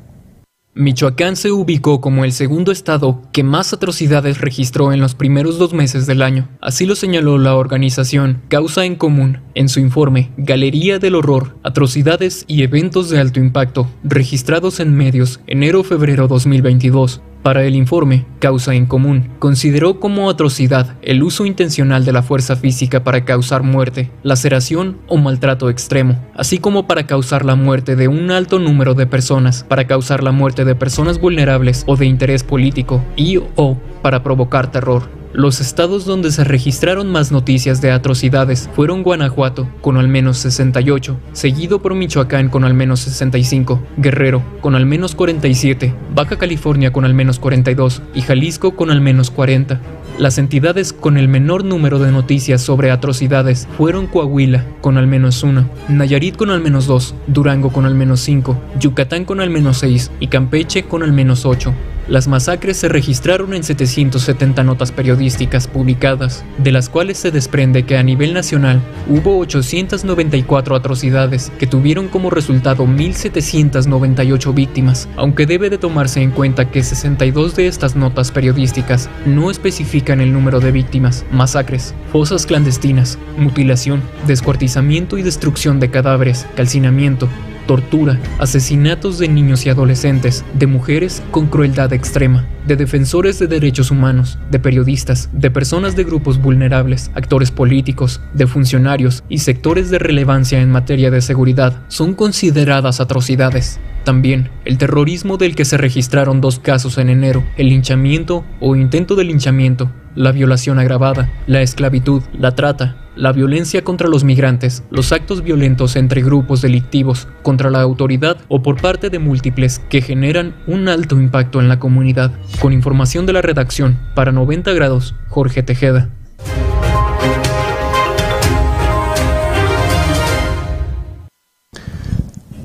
Michoacán 0.79 1.37
se 1.37 1.53
ubicó 1.53 2.03
como 2.03 2.27
el 2.27 2.33
segundo 2.33 2.71
estado 2.71 3.23
que 3.33 3.43
más 3.43 3.73
atrocidades 3.73 4.43
registró 4.43 4.93
en 4.93 5.01
los 5.01 5.15
primeros 5.15 5.59
dos 5.59 5.73
meses 5.73 6.07
del 6.07 6.21
año. 6.21 6.51
Así 6.61 6.85
lo 6.85 6.95
señaló 6.95 7.39
la 7.39 7.57
organización 7.57 8.43
Causa 8.49 8.85
en 8.85 8.97
Común 8.97 9.41
en 9.55 9.71
su 9.71 9.81
informe 9.81 10.33
Galería 10.37 10.99
del 10.99 11.15
Horror, 11.15 11.57
Atrocidades 11.63 12.45
y 12.47 12.63
Eventos 12.63 13.09
de 13.09 13.19
Alto 13.19 13.41
Impacto, 13.41 13.89
registrados 14.05 14.79
en 14.79 14.95
medios 14.95 15.41
enero-febrero 15.47 16.29
2022. 16.29 17.23
Para 17.47 17.63
el 17.63 17.77
informe, 17.77 18.25
Causa 18.41 18.75
en 18.75 18.87
Común 18.87 19.29
consideró 19.39 20.01
como 20.01 20.29
atrocidad 20.29 20.97
el 21.01 21.23
uso 21.23 21.47
intencional 21.47 22.05
de 22.05 22.11
la 22.11 22.25
fuerza 22.25 22.57
física 22.57 23.05
para 23.05 23.25
causar 23.25 23.63
muerte, 23.63 24.11
laceración 24.25 24.97
o 25.07 25.17
maltrato 25.17 25.71
extremo, 25.71 26.19
así 26.35 26.59
como 26.59 26.89
para 26.89 27.07
causar 27.07 27.45
la 27.45 27.55
muerte 27.55 27.95
de 27.95 28.09
un 28.09 28.33
alto 28.33 28.59
número 28.59 28.95
de 28.95 29.07
personas, 29.07 29.63
para 29.63 29.87
causar 29.87 30.25
la 30.25 30.33
muerte 30.33 30.65
de 30.65 30.75
personas 30.75 31.21
vulnerables 31.21 31.85
o 31.87 31.95
de 31.95 32.07
interés 32.07 32.43
político 32.43 33.01
y 33.15 33.37
o 33.55 33.77
para 34.03 34.25
provocar 34.25 34.73
terror. 34.73 35.16
Los 35.37 35.61
estados 35.61 36.07
donde 36.07 36.33
se 36.33 36.45
registraron 36.45 37.13
más 37.13 37.31
noticias 37.31 37.83
de 37.83 37.91
atrocidades 37.91 38.71
fueron 38.75 39.03
Guanajuato, 39.03 39.69
con 39.83 39.99
al 39.99 40.09
menos 40.09 40.39
68, 40.39 41.15
seguido 41.35 41.83
por 41.83 41.95
Michoacán 41.95 42.49
con 42.49 42.65
al 42.65 42.73
menos 42.73 43.01
65, 43.01 43.83
Guerrero 43.99 44.43
con 44.63 44.75
al 44.75 44.87
menos 44.87 45.15
47, 45.15 45.93
Baja 46.15 46.39
California 46.39 46.91
con 46.91 47.05
al 47.05 47.13
menos 47.13 47.39
42 47.39 48.01
y 48.15 48.23
Jalisco 48.23 48.77
con 48.77 48.91
al 48.91 49.03
menos 49.03 49.31
40. 49.31 49.79
Las 50.17 50.39
entidades 50.39 50.95
con 50.95 51.19
el 51.19 51.29
menor 51.29 51.67
número 51.67 51.99
de 51.99 52.13
noticias 52.13 52.63
sobre 52.63 52.91
atrocidades 52.91 53.69
fueron 53.77 54.07
Coahuila, 54.07 54.65
con 54.81 54.97
al 54.97 55.07
menos 55.07 55.43
1, 55.43 55.69
Nayarit 55.91 56.37
con 56.37 56.49
al 56.49 56.63
menos 56.63 56.87
2, 56.87 57.15
Durango 57.27 57.71
con 57.71 57.85
al 57.85 57.95
menos 57.95 58.21
5, 58.21 58.59
Yucatán 58.81 59.27
con 59.27 59.43
al 59.43 59.51
menos 59.51 59.77
6 59.81 60.13
y 60.19 60.29
Campeche 60.29 60.85
con 60.85 61.03
al 61.03 61.13
menos 61.13 61.45
8. 61.45 61.75
Las 62.09 62.29
masacres 62.29 62.77
se 62.77 62.89
registraron 62.89 63.53
en 63.53 63.65
770 63.65 64.63
notas 64.63 64.93
periodísticas 64.93 65.67
publicadas, 65.67 66.45
de 66.57 66.71
las 66.71 66.89
cuales 66.89 67.19
se 67.19 67.33
desprende 67.33 67.83
que 67.83 67.99
a 67.99 68.05
nivel 68.05 68.33
nacional 68.33 68.81
hubo 69.09 69.39
894 69.39 70.77
atrocidades 70.77 71.51
que 71.59 71.67
tuvieron 71.67 72.07
como 72.07 72.31
resultado 72.31 72.87
1.798 72.87 74.55
víctimas, 74.55 75.09
aunque 75.17 75.47
debe 75.47 75.69
de 75.69 75.79
tomarse 75.79 76.23
en 76.23 76.31
cuenta 76.31 76.71
que 76.71 76.85
62 76.85 77.57
de 77.57 77.67
estas 77.67 77.97
notas 77.97 78.31
periodísticas 78.31 79.11
no 79.25 79.51
especifican 79.51 80.21
el 80.21 80.33
número 80.33 80.61
de 80.61 80.71
víctimas, 80.71 81.25
masacres, 81.33 81.93
fosas 82.13 82.47
clandestinas, 82.47 83.19
mutilación, 83.37 84.01
descuartizamiento 84.29 85.19
y 85.19 85.23
destrucción 85.23 85.81
de 85.81 85.91
cadáveres, 85.91 86.47
calcinamiento, 86.55 87.29
tortura, 87.67 88.19
asesinatos 88.39 89.19
de 89.19 89.29
niños 89.29 89.67
y 89.67 89.71
adolescentes, 89.71 90.45
de 90.55 90.67
mujeres 90.67 91.23
con 91.31 91.47
crueldad 91.47 91.93
extrema, 91.93 92.47
de 92.67 92.77
defensores 92.77 93.39
de 93.39 93.47
derechos 93.47 93.91
humanos, 93.91 94.39
de 94.51 94.59
periodistas, 94.59 95.29
de 95.33 95.51
personas 95.51 95.97
de 95.97 96.05
grupos 96.05 96.41
vulnerables, 96.41 97.11
actores 97.15 97.51
políticos, 97.51 98.21
de 98.35 98.47
funcionarios 98.47 99.25
y 99.29 99.39
sectores 99.39 99.91
de 99.91 99.99
relevancia 99.99 100.61
en 100.61 100.71
materia 100.71 101.11
de 101.11 101.21
seguridad, 101.21 101.83
son 101.89 102.15
consideradas 102.15 103.01
atrocidades. 103.01 103.79
También 104.05 104.51
el 104.65 104.79
terrorismo 104.79 105.37
del 105.37 105.55
que 105.57 105.65
se 105.65 105.77
registraron 105.77 106.41
dos 106.41 106.59
casos 106.61 106.99
en 106.99 107.09
enero, 107.09 107.45
el 107.57 107.69
linchamiento 107.69 108.45
o 108.61 108.77
intento 108.77 109.17
de 109.17 109.25
linchamiento, 109.25 109.91
la 110.17 110.33
violación 110.33 110.81
agravada, 110.81 111.31
la 111.47 111.63
esclavitud, 111.63 112.23
la 112.37 112.57
trata, 112.57 112.97
la 113.15 113.33
violencia 113.33 113.85
contra 113.85 114.09
los 114.09 114.25
migrantes, 114.25 114.83
los 114.91 115.13
actos 115.13 115.43
violentos 115.43 115.95
entre 115.97 116.23
grupos 116.23 116.63
delictivos, 116.63 117.29
contra 117.43 117.71
la 117.71 117.81
autoridad 117.81 118.39
o 118.49 118.63
por 118.63 118.81
parte 118.81 119.11
de 119.11 119.19
múltiples 119.19 119.79
que 119.79 120.03
generan 120.03 120.57
un 120.67 120.89
alto 120.89 121.17
impacto 121.17 121.61
en 121.61 121.69
la 121.69 121.79
comunidad. 121.79 122.33
Con 122.61 122.73
información 122.73 123.27
de 123.27 123.35
la 123.35 123.43
redacción, 123.43 123.99
para 124.15 124.33
90 124.33 124.73
grados, 124.73 125.15
Jorge 125.29 125.63
Tejeda. 125.63 126.11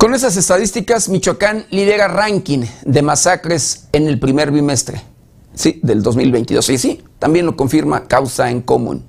Con 0.01 0.15
esas 0.15 0.35
estadísticas, 0.35 1.09
Michoacán 1.09 1.65
lidera 1.69 2.07
ranking 2.07 2.65
de 2.83 3.01
masacres 3.03 3.87
en 3.93 4.07
el 4.07 4.17
primer 4.17 4.51
bimestre, 4.51 5.03
sí, 5.53 5.79
del 5.83 6.01
2022. 6.03 6.69
Y 6.69 6.77
sí, 6.77 7.01
también 7.19 7.45
lo 7.45 7.55
confirma 7.55 8.07
Causa 8.07 8.49
en 8.49 8.61
Común. 8.61 9.03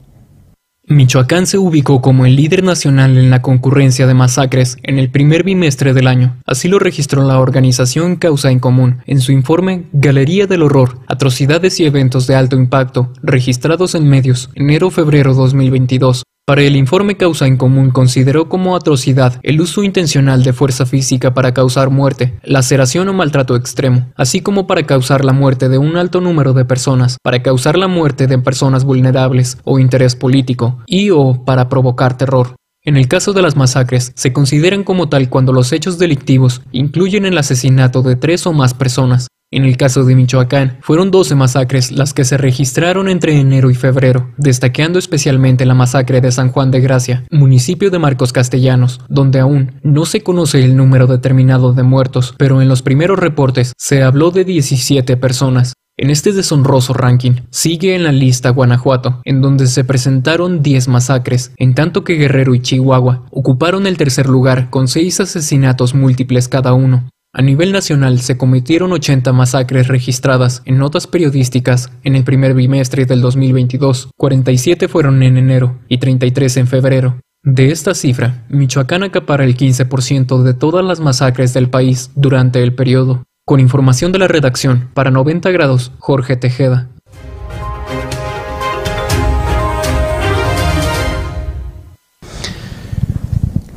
Michoacán 0.89 1.47
se 1.47 1.59
ubicó 1.59 2.03
como 2.03 2.27
el 2.27 2.35
líder 2.35 2.65
nacional 2.65 3.17
en 3.17 3.31
la 3.31 3.41
concurrencia 3.41 4.09
de 4.09 4.15
masacres 4.15 4.79
en 4.83 4.99
el 4.99 5.11
primer 5.11 5.45
bimestre 5.45 5.95
del 5.95 6.09
año. 6.09 6.37
Así 6.45 6.67
lo 6.67 6.81
registró 6.81 7.23
la 7.23 7.39
organización 7.39 8.17
Causa 8.17 8.51
en 8.51 8.59
Común 8.59 8.99
en 9.07 9.21
su 9.21 9.31
informe 9.31 9.85
Galería 9.93 10.49
del 10.49 10.63
Horror, 10.63 10.99
Atrocidades 11.07 11.79
y 11.79 11.85
Eventos 11.85 12.27
de 12.27 12.35
Alto 12.35 12.57
Impacto, 12.57 13.13
registrados 13.23 13.95
en 13.95 14.09
medios, 14.09 14.51
enero-febrero 14.57 15.35
2022. 15.35 16.25
Para 16.45 16.63
el 16.63 16.75
informe 16.75 17.17
Causa 17.17 17.47
en 17.47 17.57
Común 17.57 17.91
consideró 17.91 18.49
como 18.49 18.75
atrocidad 18.75 19.39
el 19.45 19.61
uso 19.61 19.85
intencional 19.85 20.43
de 20.43 20.53
fuerza 20.53 20.87
física 20.87 21.35
para 21.35 21.55
causar 21.55 21.91
muerte, 21.91 22.37
laceración 22.43 23.09
o 23.09 23.13
maltrato 23.13 23.55
extremo, 23.55 24.11
así 24.17 24.41
como 24.41 24.67
para 24.67 24.83
causar 24.83 25.25
la 25.25 25.33
muerte 25.33 25.69
de 25.69 25.79
un 25.79 25.97
alto 25.97 26.21
número 26.21 26.53
de 26.53 26.65
personas, 26.65 27.17
para 27.23 27.45
causar 27.45 27.79
la 27.79 27.87
muerte 27.87 28.27
de 28.27 28.39
personas 28.39 28.83
vulnerables 28.83 29.59
o 29.63 29.79
interés 29.79 30.17
político, 30.17 30.83
y 30.85 31.11
o 31.11 31.45
para 31.45 31.69
provocar 31.69 32.17
terror. 32.17 32.57
En 32.83 32.97
el 32.97 33.07
caso 33.07 33.33
de 33.33 33.43
las 33.43 33.55
masacres, 33.55 34.11
se 34.17 34.33
consideran 34.33 34.83
como 34.83 35.09
tal 35.09 35.29
cuando 35.29 35.53
los 35.53 35.73
hechos 35.73 35.97
delictivos 35.97 36.63
incluyen 36.73 37.25
el 37.25 37.39
asesinato 37.39 38.03
de 38.03 38.17
tres 38.17 38.49
o 38.49 38.53
más 38.53 38.75
personas, 38.75 39.29
en 39.53 39.65
el 39.65 39.77
caso 39.77 40.05
de 40.05 40.17
Michoacán, 40.17 40.79
fueron 40.81 41.11
12 41.11 41.35
masacres 41.35 41.93
las 41.93 42.15
que 42.15 42.25
se 42.25 42.39
registraron 42.39 43.09
entre 43.09 43.39
enero 43.39 43.71
y 43.71 43.75
febrero, 43.75 44.31
destacando 44.39 44.99
especialmente 44.99 45.67
la 45.67 45.75
masacre 45.75 46.21
de 46.21 46.33
San 46.33 46.51
Juan 46.51 46.71
de 46.71 46.81
Gracia, 46.81 47.25
municipio 47.31 47.91
de 47.91 47.99
Marcos 47.99 48.33
Castellanos, 48.33 49.01
donde 49.09 49.41
aún 49.41 49.73
no 49.83 50.07
se 50.07 50.23
conoce 50.23 50.65
el 50.65 50.77
número 50.77 51.07
determinado 51.07 51.75
de 51.75 51.83
muertos, 51.83 52.35
pero 52.39 52.63
en 52.63 52.69
los 52.69 52.83
primeros 52.83 53.19
reportes 53.19 53.75
se 53.77 54.03
habló 54.03 54.31
de 54.31 54.45
17 54.45 55.17
personas. 55.19 55.75
En 55.99 56.09
este 56.09 56.33
deshonroso 56.33 56.95
ranking 56.95 57.43
sigue 57.51 57.95
en 57.95 58.05
la 58.05 58.13
lista 58.13 58.49
Guanajuato, 58.49 59.21
en 59.25 59.43
donde 59.43 59.67
se 59.67 59.85
presentaron 59.85 60.63
10 60.63 60.89
masacres, 60.89 61.53
en 61.59 61.75
tanto 61.75 62.03
que 62.03 62.15
Guerrero 62.15 62.55
y 62.55 62.61
Chihuahua 62.61 63.27
ocuparon 63.31 63.87
el 63.87 63.99
tercer 63.99 64.27
lugar 64.27 64.71
con 64.71 64.89
6 64.89 65.21
asesinatos 65.21 65.95
múltiples 65.95 66.49
cada 66.49 66.73
uno. 66.73 67.11
A 67.35 67.41
nivel 67.41 67.73
nacional 67.73 68.21
se 68.21 68.37
cometieron 68.37 68.93
80 68.93 69.33
masacres 69.33 69.89
registradas 69.89 70.61
en 70.67 70.77
notas 70.77 71.07
periodísticas 71.07 71.91
en 72.05 72.15
el 72.15 72.25
primer 72.25 72.53
bimestre 72.53 73.07
del 73.07 73.23
2022, 73.23 74.11
47 74.19 74.87
fueron 74.87 75.23
en 75.23 75.39
enero 75.39 75.79
y 75.89 75.97
33 75.97 76.59
en 76.59 76.67
febrero. 76.67 77.21
De 77.43 77.71
esta 77.71 77.95
cifra, 77.95 78.45
Michoacán 78.51 79.03
acapara 79.03 79.45
el 79.45 79.57
15% 79.57 80.43
de 80.43 80.53
todas 80.53 80.85
las 80.85 81.01
masacres 81.01 81.55
del 81.55 81.71
país 81.71 82.11
durante 82.15 82.63
el 82.63 82.75
periodo. 82.75 83.23
Con 83.47 83.61
información 83.61 84.13
de 84.13 84.19
la 84.19 84.29
redacción, 84.29 84.91
para 84.93 85.11
90 85.11 85.51
grados, 85.53 85.91
Jorge 85.99 86.37
Tejeda. 86.37 86.91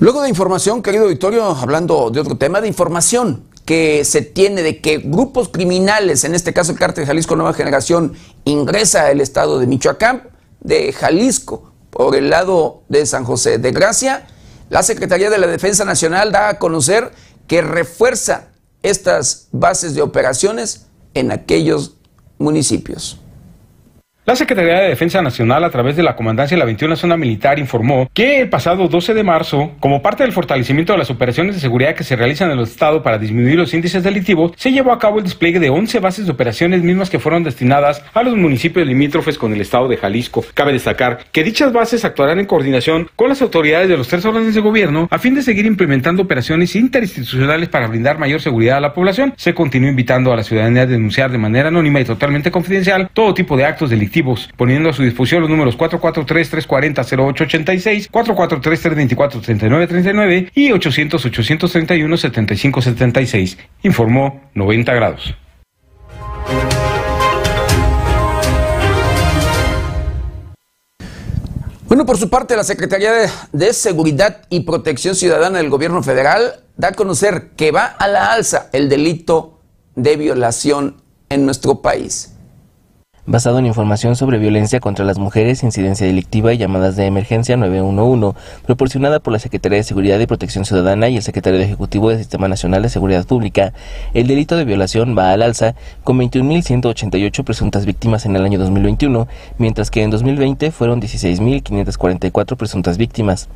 Luego 0.06 0.22
de 0.22 0.30
información, 0.30 0.84
querido 0.84 1.08
Victorio, 1.08 1.46
hablando 1.46 2.12
de 2.12 2.20
otro 2.20 2.38
tema, 2.38 2.62
de 2.62 2.68
información 2.68 3.44
que 3.66 4.06
se 4.06 4.22
tiene 4.22 4.62
de 4.62 4.80
que 4.80 5.00
grupos 5.00 5.50
criminales, 5.50 6.24
en 6.26 6.36
este 6.36 6.54
caso 6.54 6.72
el 6.72 6.78
cártel 6.78 7.08
Jalisco 7.08 7.36
Nueva 7.36 7.54
Generación, 7.54 8.14
ingresa 8.44 9.08
al 9.08 9.20
estado 9.20 9.58
de 9.58 9.66
Michoacán, 9.66 10.30
de 10.60 10.94
Jalisco, 10.94 11.72
por 11.90 12.16
el 12.16 12.30
lado 12.30 12.84
de 12.88 13.08
San 13.08 13.24
José 13.24 13.58
de 13.58 13.72
Gracia, 13.72 14.28
la 14.70 14.84
Secretaría 14.84 15.32
de 15.32 15.40
la 15.40 15.48
Defensa 15.48 15.86
Nacional 15.86 16.32
da 16.32 16.50
a 16.50 16.60
conocer 16.60 17.12
que 17.48 17.64
refuerza 17.64 18.50
estas 18.84 19.48
bases 19.54 19.96
de 19.96 20.04
operaciones 20.04 20.86
en 21.16 21.32
aquellos 21.32 21.96
municipios. 22.38 23.20
La 24.26 24.36
Secretaría 24.36 24.80
de 24.80 24.90
Defensa 24.90 25.22
Nacional, 25.22 25.64
a 25.64 25.70
través 25.70 25.96
de 25.96 26.02
la 26.02 26.16
Comandancia 26.16 26.56
de 26.56 26.60
la 26.60 26.66
21 26.66 26.96
Zona 26.96 27.16
Militar, 27.16 27.60
informó 27.60 28.10
que 28.12 28.42
el 28.42 28.50
pasado 28.50 28.88
12 28.88 29.14
de 29.14 29.22
marzo, 29.22 29.74
como 29.80 30.02
parte 30.02 30.24
del 30.24 30.32
fortalecimiento 30.32 30.94
de 30.94 30.98
las 30.98 31.12
operaciones 31.12 31.54
de 31.54 31.62
seguridad 31.62 31.94
que 31.94 32.04
se 32.04 32.16
realizan 32.16 32.50
en 32.50 32.58
el 32.58 32.64
Estado 32.64 33.04
para 33.04 33.20
disminuir 33.20 33.56
los 33.56 33.72
índices 33.76 34.02
delictivos, 34.02 34.54
se 34.56 34.72
llevó 34.72 34.94
a 34.94 34.98
cabo 34.98 35.20
el 35.20 35.26
despliegue 35.26 35.60
de 35.60 35.70
11 35.70 36.00
bases 36.00 36.26
de 36.26 36.32
operaciones 36.32 36.82
mismas 36.82 37.12
que 37.12 37.20
fueron 37.20 37.44
destinadas 37.44 38.02
a 38.16 38.24
los 38.24 38.36
municipios 38.36 38.88
limítrofes 38.88 39.38
con 39.38 39.54
el 39.54 39.62
Estado 39.62 39.88
de 39.88 39.98
Jalisco. 39.98 40.44
Cabe 40.56 40.74
destacar 40.74 41.20
que 41.32 41.44
dichas 41.44 41.72
bases 41.72 42.04
actuarán 42.04 42.40
en 42.40 42.48
coordinación 42.48 43.08
con 43.16 43.30
las 43.30 43.44
autoridades 43.44 43.90
de 43.90 43.98
los 43.98 44.08
tres 44.08 44.26
órdenes 44.26 44.56
de 44.56 44.62
gobierno 44.62 45.08
a 45.12 45.20
fin 45.20 45.36
de 45.36 45.44
seguir 45.44 45.68
implementando 45.68 46.24
operaciones 46.24 46.76
interinstitucionales 46.76 47.70
para 47.70 47.86
brindar 47.86 48.18
mayor 48.18 48.42
seguridad 48.42 48.78
a 48.78 48.82
la 48.82 48.94
población. 48.96 49.36
Se 49.38 49.54
continúa 49.54 49.92
invitando 49.92 50.34
a 50.34 50.36
la 50.36 50.44
ciudadanía 50.44 50.82
a 50.82 50.88
denunciar 50.88 51.32
de 51.32 51.38
manera 51.38 51.68
anónima 51.68 52.02
y 52.02 52.06
totalmente 52.06 52.50
confidencial 52.50 53.08
todo 53.14 53.36
tipo 53.36 53.56
de 53.56 53.66
actos 53.66 53.92
delictivos 53.92 54.15
poniendo 54.58 54.90
a 54.90 54.94
su 54.94 55.04
disposición 55.04 55.42
los 55.42 55.50
números 55.50 55.78
443-340-0886, 55.78 58.10
443-324-3939 58.12 60.52
y 60.54 60.70
800-831-7576, 60.70 63.58
informó 63.84 64.42
90 64.54 64.94
grados. 64.94 65.36
Bueno, 71.88 72.06
por 72.06 72.18
su 72.18 72.30
parte, 72.30 72.56
la 72.56 72.64
Secretaría 72.64 73.12
de, 73.52 73.74
Seguridad 73.74 74.44
y 74.50 74.62
Protección 74.62 75.16
Ciudadana 75.16 75.58
del 75.60 75.70
Gobierno 75.70 76.02
Federal 76.04 76.62
da 76.78 76.90
a 76.90 76.94
conocer 76.94 77.52
que 77.56 77.72
va 77.72 77.86
a 77.86 78.08
la 78.08 78.34
alza 78.34 78.70
el 78.74 78.90
delito 78.90 79.60
de 79.96 80.18
violación 80.18 81.02
en 81.30 81.46
nuestro 81.46 81.82
país 81.82 82.35
basado 83.28 83.58
en 83.58 83.66
información 83.66 84.16
sobre 84.16 84.38
violencia 84.38 84.80
contra 84.80 85.04
las 85.04 85.18
mujeres, 85.18 85.64
incidencia 85.64 86.06
delictiva 86.06 86.54
y 86.54 86.58
llamadas 86.58 86.96
de 86.96 87.06
emergencia 87.06 87.58
911, 87.58 88.38
proporcionada 88.66 89.20
por 89.20 89.34
la 89.34 89.40
Secretaría 89.40 89.78
de 89.78 89.84
Seguridad 89.84 90.20
y 90.20 90.28
Protección 90.28 90.64
Ciudadana 90.64 91.10
y 91.10 91.18
el 91.18 91.24
Secretario 91.24 91.60
Ejecutivo 91.60 92.10
del 92.10 92.20
Sistema 92.20 92.48
Nacional 92.48 92.84
de 92.84 92.90
Seguridad 92.90 93.26
Pública, 93.26 93.74
el 94.14 94.28
delito 94.28 94.56
de 94.58 94.66
violación 94.66 95.18
va 95.18 95.32
al 95.32 95.42
alza 95.42 95.74
con 96.04 96.20
21.188 96.20 97.44
presuntas 97.44 97.86
víctimas 97.86 98.26
en 98.28 98.36
el 98.36 98.46
año 98.46 98.60
2021, 98.60 99.28
mientras 99.58 99.90
que 99.90 100.04
en 100.04 100.12
2020 100.12 100.70
fueron 100.72 101.02
16.544 101.02 102.58
presuntas 102.58 102.98
víctimas. 102.98 103.50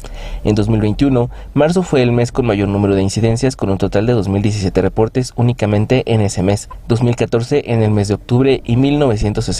En 0.43 0.55
2021, 0.55 1.29
marzo 1.53 1.83
fue 1.83 2.01
el 2.01 2.11
mes 2.11 2.31
con 2.31 2.47
mayor 2.47 2.69
número 2.69 2.95
de 2.95 3.03
incidencias 3.03 3.55
con 3.55 3.69
un 3.69 3.77
total 3.77 4.07
de 4.07 4.15
2.017 4.15 4.81
reportes 4.81 5.33
únicamente 5.35 6.03
en 6.11 6.21
ese 6.21 6.41
mes, 6.41 6.69
2014 6.87 7.71
en 7.71 7.83
el 7.83 7.91
mes 7.91 8.07
de 8.07 8.15
octubre 8.15 8.61
y 8.65 8.75
1.960 8.75 9.58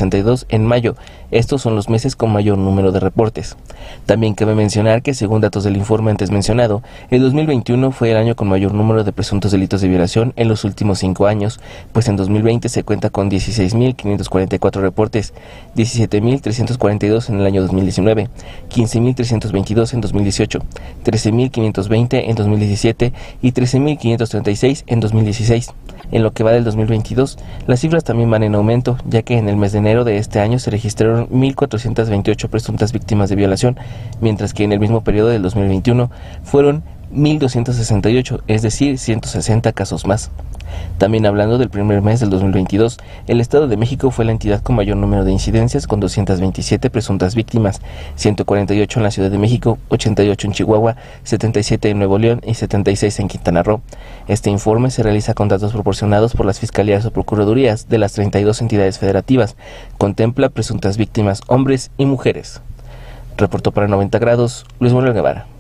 en 0.50 0.66
mayo. 0.66 0.96
Estos 1.32 1.62
son 1.62 1.76
los 1.76 1.90
meses 1.90 2.16
con 2.16 2.32
mayor 2.32 2.58
número 2.58 2.92
de 2.92 3.00
reportes. 3.00 3.56
También 4.06 4.34
cabe 4.34 4.56
mencionar 4.56 5.02
que, 5.02 5.14
según 5.14 5.42
datos 5.42 5.64
del 5.64 5.78
informe 5.78 6.12
antes 6.12 6.32
mencionado, 6.32 6.82
el 7.12 7.22
2021 7.22 7.92
fue 7.92 8.12
el 8.12 8.18
año 8.18 8.36
con 8.36 8.48
mayor 8.48 8.74
número 8.74 9.04
de 9.04 9.12
presuntos 9.12 9.52
delitos 9.52 9.82
de 9.82 9.90
violación 9.90 10.34
en 10.38 10.48
los 10.48 10.64
últimos 10.64 11.00
cinco 11.00 11.28
años, 11.28 11.60
pues 11.92 12.08
en 12.08 12.16
2020 12.16 12.70
se 12.70 12.84
cuenta 12.84 13.10
con 13.10 13.30
16.544 13.30 14.82
reportes, 14.82 15.34
17.342 15.76 17.30
en 17.30 17.40
el 17.40 17.46
año 17.46 17.62
2019, 17.62 18.30
15.322 18.70 19.94
en 19.94 20.02
2018, 20.02 20.60
13.520 21.04 22.24
en 22.30 22.36
2017 22.36 23.14
y 23.42 23.52
13.536 23.52 24.84
en 24.88 25.00
2016. 25.00 25.74
En 26.12 26.24
lo 26.24 26.32
que 26.32 26.44
va 26.44 26.52
del 26.52 26.64
2022, 26.64 27.38
las 27.68 27.82
cifras 27.82 28.04
también 28.04 28.32
van 28.32 28.42
en 28.42 28.56
aumento, 28.56 28.98
ya 29.08 29.22
que 29.22 29.38
en 29.38 29.48
el 29.48 29.58
mes 29.58 29.74
de 29.74 29.78
enero 29.80 29.89
de 29.90 30.18
este 30.18 30.40
año 30.40 30.60
se 30.60 30.70
registraron 30.70 31.28
1.428 31.30 32.48
presuntas 32.48 32.94
víctimas 32.94 33.30
de 33.30 33.36
violación, 33.36 33.78
mientras 34.22 34.54
que 34.54 34.64
en 34.64 34.72
el 34.72 34.80
mismo 34.80 35.04
periodo 35.04 35.30
del 35.30 35.42
2021 35.42 36.12
fueron 36.44 36.84
1.268, 37.14 38.42
es 38.48 38.62
decir, 38.62 38.98
160 38.98 39.72
casos 39.74 40.06
más. 40.06 40.32
También 40.98 41.26
hablando 41.26 41.58
del 41.58 41.70
primer 41.70 42.02
mes 42.02 42.20
del 42.20 42.30
2022, 42.30 42.98
el 43.28 43.42
Estado 43.42 43.68
de 43.68 43.78
México 43.78 44.12
fue 44.12 44.26
la 44.26 44.32
entidad 44.32 44.62
con 44.62 44.76
mayor 44.76 44.98
número 44.98 45.24
de 45.24 45.32
incidencias, 45.32 45.88
con 45.88 46.00
227 46.00 46.90
presuntas 46.90 47.36
víctimas, 47.36 47.82
148 48.16 49.00
en 49.00 49.04
la 49.04 49.12
Ciudad 49.12 49.32
de 49.32 49.38
México, 49.38 49.78
88 49.90 50.48
en 50.48 50.54
Chihuahua, 50.54 50.96
77 51.24 51.90
en 51.90 51.98
Nuevo 52.00 52.18
León 52.18 52.42
y 52.46 52.54
76 52.54 53.20
en 53.20 53.28
Quintana 53.28 53.64
Roo. 53.64 53.82
Este 54.28 54.50
informe 54.50 54.92
se 54.92 55.04
realiza 55.04 55.34
con 55.34 55.48
datos 55.48 55.72
proporcionados 55.72 56.34
por 56.34 56.46
las 56.46 56.60
fiscalías 56.60 57.06
o 57.06 57.12
procuradurías 57.12 57.90
de 57.90 57.98
las 57.98 58.14
32 58.14 58.62
entidades 58.62 59.00
federativas. 59.00 59.56
Contempla 59.98 60.50
presuntas 60.50 60.98
víctimas 60.98 61.42
hombres 61.48 61.92
y 61.98 62.06
mujeres. 62.06 62.62
Reportó 63.38 63.72
para 63.72 63.88
90 63.88 64.20
grados 64.20 64.66
Luis 64.80 64.94
Manuel 64.94 65.14
Guevara. 65.14 65.59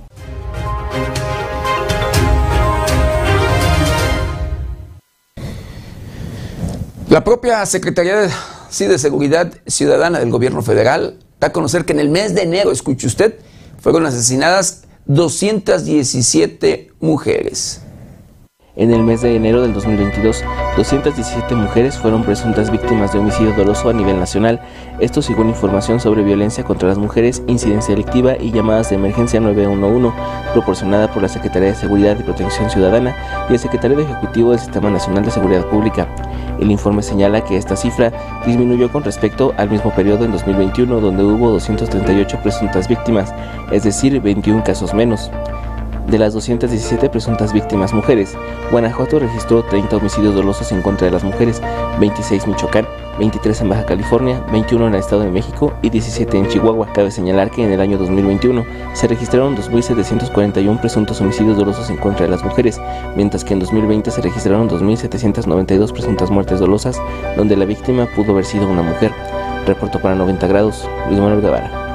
La 7.19 7.25
propia 7.25 7.65
Secretaría 7.65 8.15
de, 8.15 8.97
Seguridad 8.97 9.53
Ciudadana 9.67 10.19
del 10.19 10.29
Gobierno 10.29 10.61
Federal 10.61 11.19
da 11.41 11.47
a 11.47 11.51
conocer 11.51 11.83
que 11.83 11.91
en 11.91 11.99
el 11.99 12.07
mes 12.07 12.33
de 12.33 12.43
enero, 12.43 12.71
escuche 12.71 13.07
usted, 13.07 13.39
fueron 13.77 14.05
asesinadas 14.05 14.83
217 15.05 16.93
mujeres. 17.01 17.81
En 18.77 18.93
el 18.93 19.03
mes 19.03 19.19
de 19.19 19.35
enero 19.35 19.61
del 19.61 19.73
2022, 19.73 20.45
217 20.77 21.55
mujeres 21.55 21.97
fueron 21.97 22.23
presuntas 22.23 22.71
víctimas 22.71 23.11
de 23.11 23.19
homicidio 23.19 23.51
doloso 23.51 23.89
a 23.89 23.93
nivel 23.93 24.17
nacional. 24.17 24.61
Esto 25.01 25.21
según 25.21 25.49
información 25.49 25.99
sobre 25.99 26.23
violencia 26.23 26.63
contra 26.63 26.87
las 26.87 26.97
mujeres, 26.97 27.41
incidencia 27.47 27.93
delictiva 27.93 28.37
y 28.39 28.53
llamadas 28.53 28.91
de 28.91 28.95
emergencia 28.95 29.41
911, 29.41 30.17
proporcionada 30.53 31.11
por 31.11 31.21
la 31.21 31.27
Secretaría 31.27 31.67
de 31.67 31.75
Seguridad 31.75 32.17
y 32.17 32.23
Protección 32.23 32.69
Ciudadana 32.69 33.13
y 33.49 33.53
el 33.53 33.59
Secretario 33.59 33.99
Ejecutivo 33.99 34.51
del 34.51 34.61
Sistema 34.61 34.89
Nacional 34.89 35.25
de 35.25 35.31
Seguridad 35.31 35.65
Pública. 35.65 36.07
El 36.59 36.71
informe 36.71 37.01
señala 37.01 37.43
que 37.43 37.57
esta 37.57 37.75
cifra 37.75 38.11
disminuyó 38.45 38.91
con 38.91 39.03
respecto 39.03 39.53
al 39.57 39.69
mismo 39.69 39.93
periodo 39.93 40.25
en 40.25 40.31
2021, 40.31 40.99
donde 40.99 41.23
hubo 41.23 41.51
238 41.51 42.39
presuntas 42.41 42.87
víctimas, 42.87 43.33
es 43.71 43.83
decir, 43.83 44.19
21 44.19 44.63
casos 44.63 44.93
menos. 44.93 45.31
De 46.09 46.17
las 46.17 46.33
217 46.33 47.07
presuntas 47.11 47.53
víctimas 47.53 47.93
mujeres, 47.93 48.35
Guanajuato 48.71 49.19
registró 49.19 49.63
30 49.63 49.97
homicidios 49.97 50.33
dolosos 50.33 50.71
en 50.71 50.81
contra 50.81 51.05
de 51.05 51.11
las 51.11 51.23
mujeres, 51.23 51.61
26 51.99 52.45
en 52.45 52.49
Michoacán, 52.49 52.87
23 53.19 53.61
en 53.61 53.69
Baja 53.69 53.85
California, 53.85 54.43
21 54.51 54.87
en 54.87 54.95
el 54.95 55.01
Estado 55.01 55.21
de 55.21 55.29
México 55.29 55.71
y 55.83 55.91
17 55.91 56.35
en 56.35 56.47
Chihuahua. 56.47 56.91
Cabe 56.93 57.11
señalar 57.11 57.51
que 57.51 57.63
en 57.63 57.71
el 57.71 57.79
año 57.79 57.99
2021 57.99 58.65
se 58.93 59.07
registraron 59.07 59.55
2.741 59.55 60.79
presuntos 60.81 61.21
homicidios 61.21 61.57
dolosos 61.57 61.91
en 61.91 61.97
contra 61.97 62.25
de 62.25 62.31
las 62.31 62.43
mujeres, 62.43 62.81
mientras 63.15 63.43
que 63.43 63.53
en 63.53 63.59
2020 63.59 64.09
se 64.09 64.21
registraron 64.21 64.67
2.792 64.67 65.91
presuntas 65.91 66.31
muertes 66.31 66.59
dolosas, 66.59 66.99
donde 67.37 67.55
la 67.55 67.65
víctima 67.65 68.07
pudo 68.15 68.31
haber 68.31 68.45
sido 68.45 68.67
una 68.67 68.81
mujer. 68.81 69.11
Reportó 69.67 69.99
para 69.99 70.15
90 70.15 70.47
grados, 70.47 70.89
Luis 71.07 71.19
Manuel 71.19 71.41
Guevara. 71.41 71.88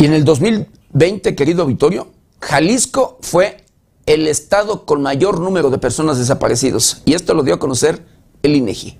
Y 0.00 0.06
en 0.06 0.14
el 0.14 0.24
2020, 0.24 1.34
querido 1.34 1.66
Vittorio, 1.66 2.08
Jalisco 2.40 3.18
fue 3.20 3.58
el 4.06 4.28
estado 4.28 4.86
con 4.86 5.02
mayor 5.02 5.40
número 5.40 5.68
de 5.68 5.76
personas 5.76 6.16
desaparecidos. 6.16 7.02
Y 7.04 7.12
esto 7.12 7.34
lo 7.34 7.42
dio 7.42 7.52
a 7.52 7.58
conocer 7.58 8.02
el 8.42 8.56
INEGI. 8.56 8.96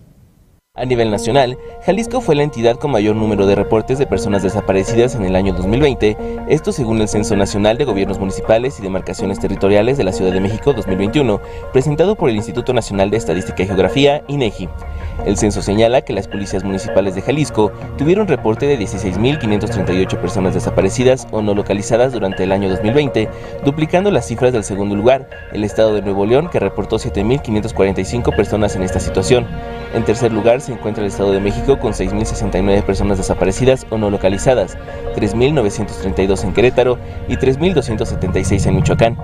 A 0.80 0.86
nivel 0.86 1.10
nacional, 1.10 1.58
Jalisco 1.84 2.22
fue 2.22 2.34
la 2.34 2.42
entidad 2.42 2.76
con 2.76 2.90
mayor 2.90 3.14
número 3.14 3.46
de 3.46 3.54
reportes 3.54 3.98
de 3.98 4.06
personas 4.06 4.42
desaparecidas 4.42 5.14
en 5.14 5.26
el 5.26 5.36
año 5.36 5.52
2020, 5.52 6.16
esto 6.48 6.72
según 6.72 7.02
el 7.02 7.08
Censo 7.08 7.36
Nacional 7.36 7.76
de 7.76 7.84
Gobiernos 7.84 8.18
Municipales 8.18 8.78
y 8.78 8.82
Demarcaciones 8.82 9.38
Territoriales 9.38 9.98
de 9.98 10.04
la 10.04 10.12
Ciudad 10.12 10.32
de 10.32 10.40
México 10.40 10.72
2021, 10.72 11.38
presentado 11.74 12.14
por 12.14 12.30
el 12.30 12.36
Instituto 12.36 12.72
Nacional 12.72 13.10
de 13.10 13.18
Estadística 13.18 13.62
y 13.62 13.66
Geografía, 13.66 14.24
INEGI. 14.26 14.70
El 15.26 15.36
censo 15.36 15.60
señala 15.60 16.00
que 16.00 16.14
las 16.14 16.28
policías 16.28 16.64
municipales 16.64 17.14
de 17.14 17.20
Jalisco 17.20 17.72
tuvieron 17.98 18.26
reporte 18.26 18.64
de 18.64 18.78
16.538 18.78 20.18
personas 20.18 20.54
desaparecidas 20.54 21.26
o 21.30 21.42
no 21.42 21.52
localizadas 21.52 22.14
durante 22.14 22.44
el 22.44 22.52
año 22.52 22.70
2020, 22.70 23.28
duplicando 23.66 24.10
las 24.10 24.26
cifras 24.26 24.54
del 24.54 24.64
segundo 24.64 24.96
lugar, 24.96 25.28
el 25.52 25.62
estado 25.62 25.94
de 25.94 26.00
Nuevo 26.00 26.24
León, 26.24 26.48
que 26.50 26.58
reportó 26.58 26.96
7.545 26.96 28.34
personas 28.34 28.76
en 28.76 28.82
esta 28.82 28.98
situación. 28.98 29.46
En 29.92 30.04
tercer 30.04 30.32
lugar 30.32 30.62
se 30.62 30.69
encuentra 30.72 31.02
el 31.02 31.10
Estado 31.10 31.32
de 31.32 31.40
México 31.40 31.78
con 31.78 31.92
6.069 31.92 32.82
personas 32.82 33.18
desaparecidas 33.18 33.86
o 33.90 33.98
no 33.98 34.10
localizadas, 34.10 34.76
3.932 35.16 36.44
en 36.44 36.52
Querétaro 36.52 36.98
y 37.28 37.36
3.276 37.36 38.66
en 38.66 38.76
Michoacán. 38.76 39.16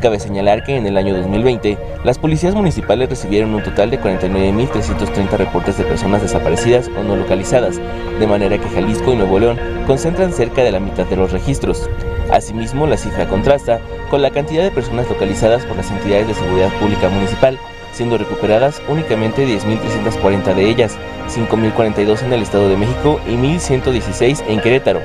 Cabe 0.00 0.20
señalar 0.20 0.62
que 0.62 0.76
en 0.76 0.86
el 0.86 0.98
año 0.98 1.16
2020, 1.16 1.78
las 2.04 2.18
policías 2.18 2.54
municipales 2.54 3.08
recibieron 3.08 3.54
un 3.54 3.62
total 3.62 3.90
de 3.90 4.00
49.330 4.00 5.30
reportes 5.38 5.78
de 5.78 5.84
personas 5.84 6.22
desaparecidas 6.22 6.90
o 6.98 7.02
no 7.02 7.16
localizadas, 7.16 7.80
de 8.18 8.26
manera 8.26 8.58
que 8.58 8.68
Jalisco 8.68 9.12
y 9.12 9.16
Nuevo 9.16 9.38
León 9.38 9.58
concentran 9.86 10.32
cerca 10.32 10.62
de 10.62 10.72
la 10.72 10.80
mitad 10.80 11.06
de 11.06 11.16
los 11.16 11.32
registros. 11.32 11.88
Asimismo, 12.30 12.86
la 12.86 12.96
cifra 12.96 13.26
contrasta 13.26 13.80
con 14.10 14.20
la 14.20 14.30
cantidad 14.30 14.62
de 14.62 14.70
personas 14.70 15.08
localizadas 15.08 15.64
por 15.64 15.76
las 15.76 15.90
entidades 15.90 16.28
de 16.28 16.34
seguridad 16.34 16.70
pública 16.78 17.08
municipal, 17.08 17.58
siendo 17.96 18.18
recuperadas 18.18 18.82
únicamente 18.88 19.46
10.340 19.46 20.54
de 20.54 20.68
ellas, 20.68 20.96
5.042 21.28 22.22
en 22.22 22.32
el 22.32 22.42
Estado 22.42 22.68
de 22.68 22.76
México 22.76 23.18
y 23.26 23.32
1.116 23.32 24.44
en 24.48 24.60
Querétaro. 24.60 25.00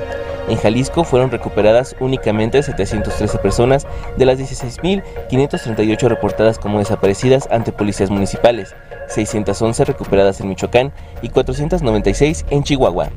En 0.48 0.58
Jalisco 0.58 1.04
fueron 1.04 1.30
recuperadas 1.30 1.96
únicamente 2.00 2.62
713 2.62 3.38
personas 3.38 3.86
de 4.18 4.26
las 4.26 4.38
16.538 4.38 6.08
reportadas 6.08 6.58
como 6.58 6.80
desaparecidas 6.80 7.48
ante 7.50 7.72
policías 7.72 8.10
municipales, 8.10 8.74
611 9.08 9.84
recuperadas 9.84 10.40
en 10.40 10.48
Michoacán 10.48 10.92
y 11.22 11.30
496 11.30 12.44
en 12.50 12.62
Chihuahua. 12.64 13.08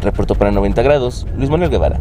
Reportó 0.00 0.36
para 0.36 0.52
90 0.52 0.82
grados 0.82 1.26
Luis 1.36 1.50
Manuel 1.50 1.70
Guevara. 1.70 2.00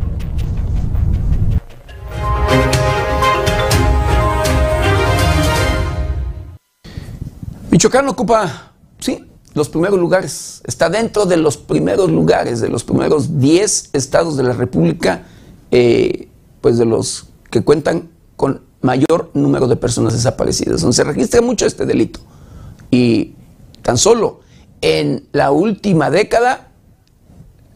Michoacán 7.78 8.10
ocupa, 8.10 8.74
sí, 8.98 9.24
los 9.54 9.70
primeros 9.70 10.00
lugares. 10.00 10.64
Está 10.66 10.90
dentro 10.90 11.28
de 11.28 11.38
los 11.38 11.58
primeros 11.58 12.10
lugares, 12.10 12.60
de 12.60 12.70
los 12.70 12.84
primeros 12.84 13.40
10 13.40 13.92
estados 13.94 14.36
de 14.36 14.42
la 14.42 14.54
República, 14.54 15.26
eh, 15.70 16.28
pues 16.60 16.80
de 16.80 16.86
los 16.86 17.28
que 17.52 17.64
cuentan 17.64 18.10
con 18.36 18.64
mayor 18.82 19.30
número 19.36 19.68
de 19.68 19.76
personas 19.76 20.14
desaparecidas, 20.14 20.82
donde 20.82 20.96
se 20.96 21.04
registra 21.04 21.40
mucho 21.42 21.68
este 21.68 21.86
delito. 21.86 22.20
Y 22.90 23.36
tan 23.84 24.00
solo 24.00 24.40
en 24.82 25.28
la 25.32 25.52
última 25.52 26.10
década 26.10 26.72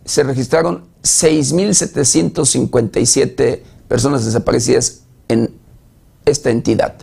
se 0.04 0.24
registraron 0.24 0.86
6.757 1.04 3.62
personas 3.88 4.26
desaparecidas 4.26 5.02
en 5.28 5.54
esta 6.26 6.50
entidad. 6.50 6.96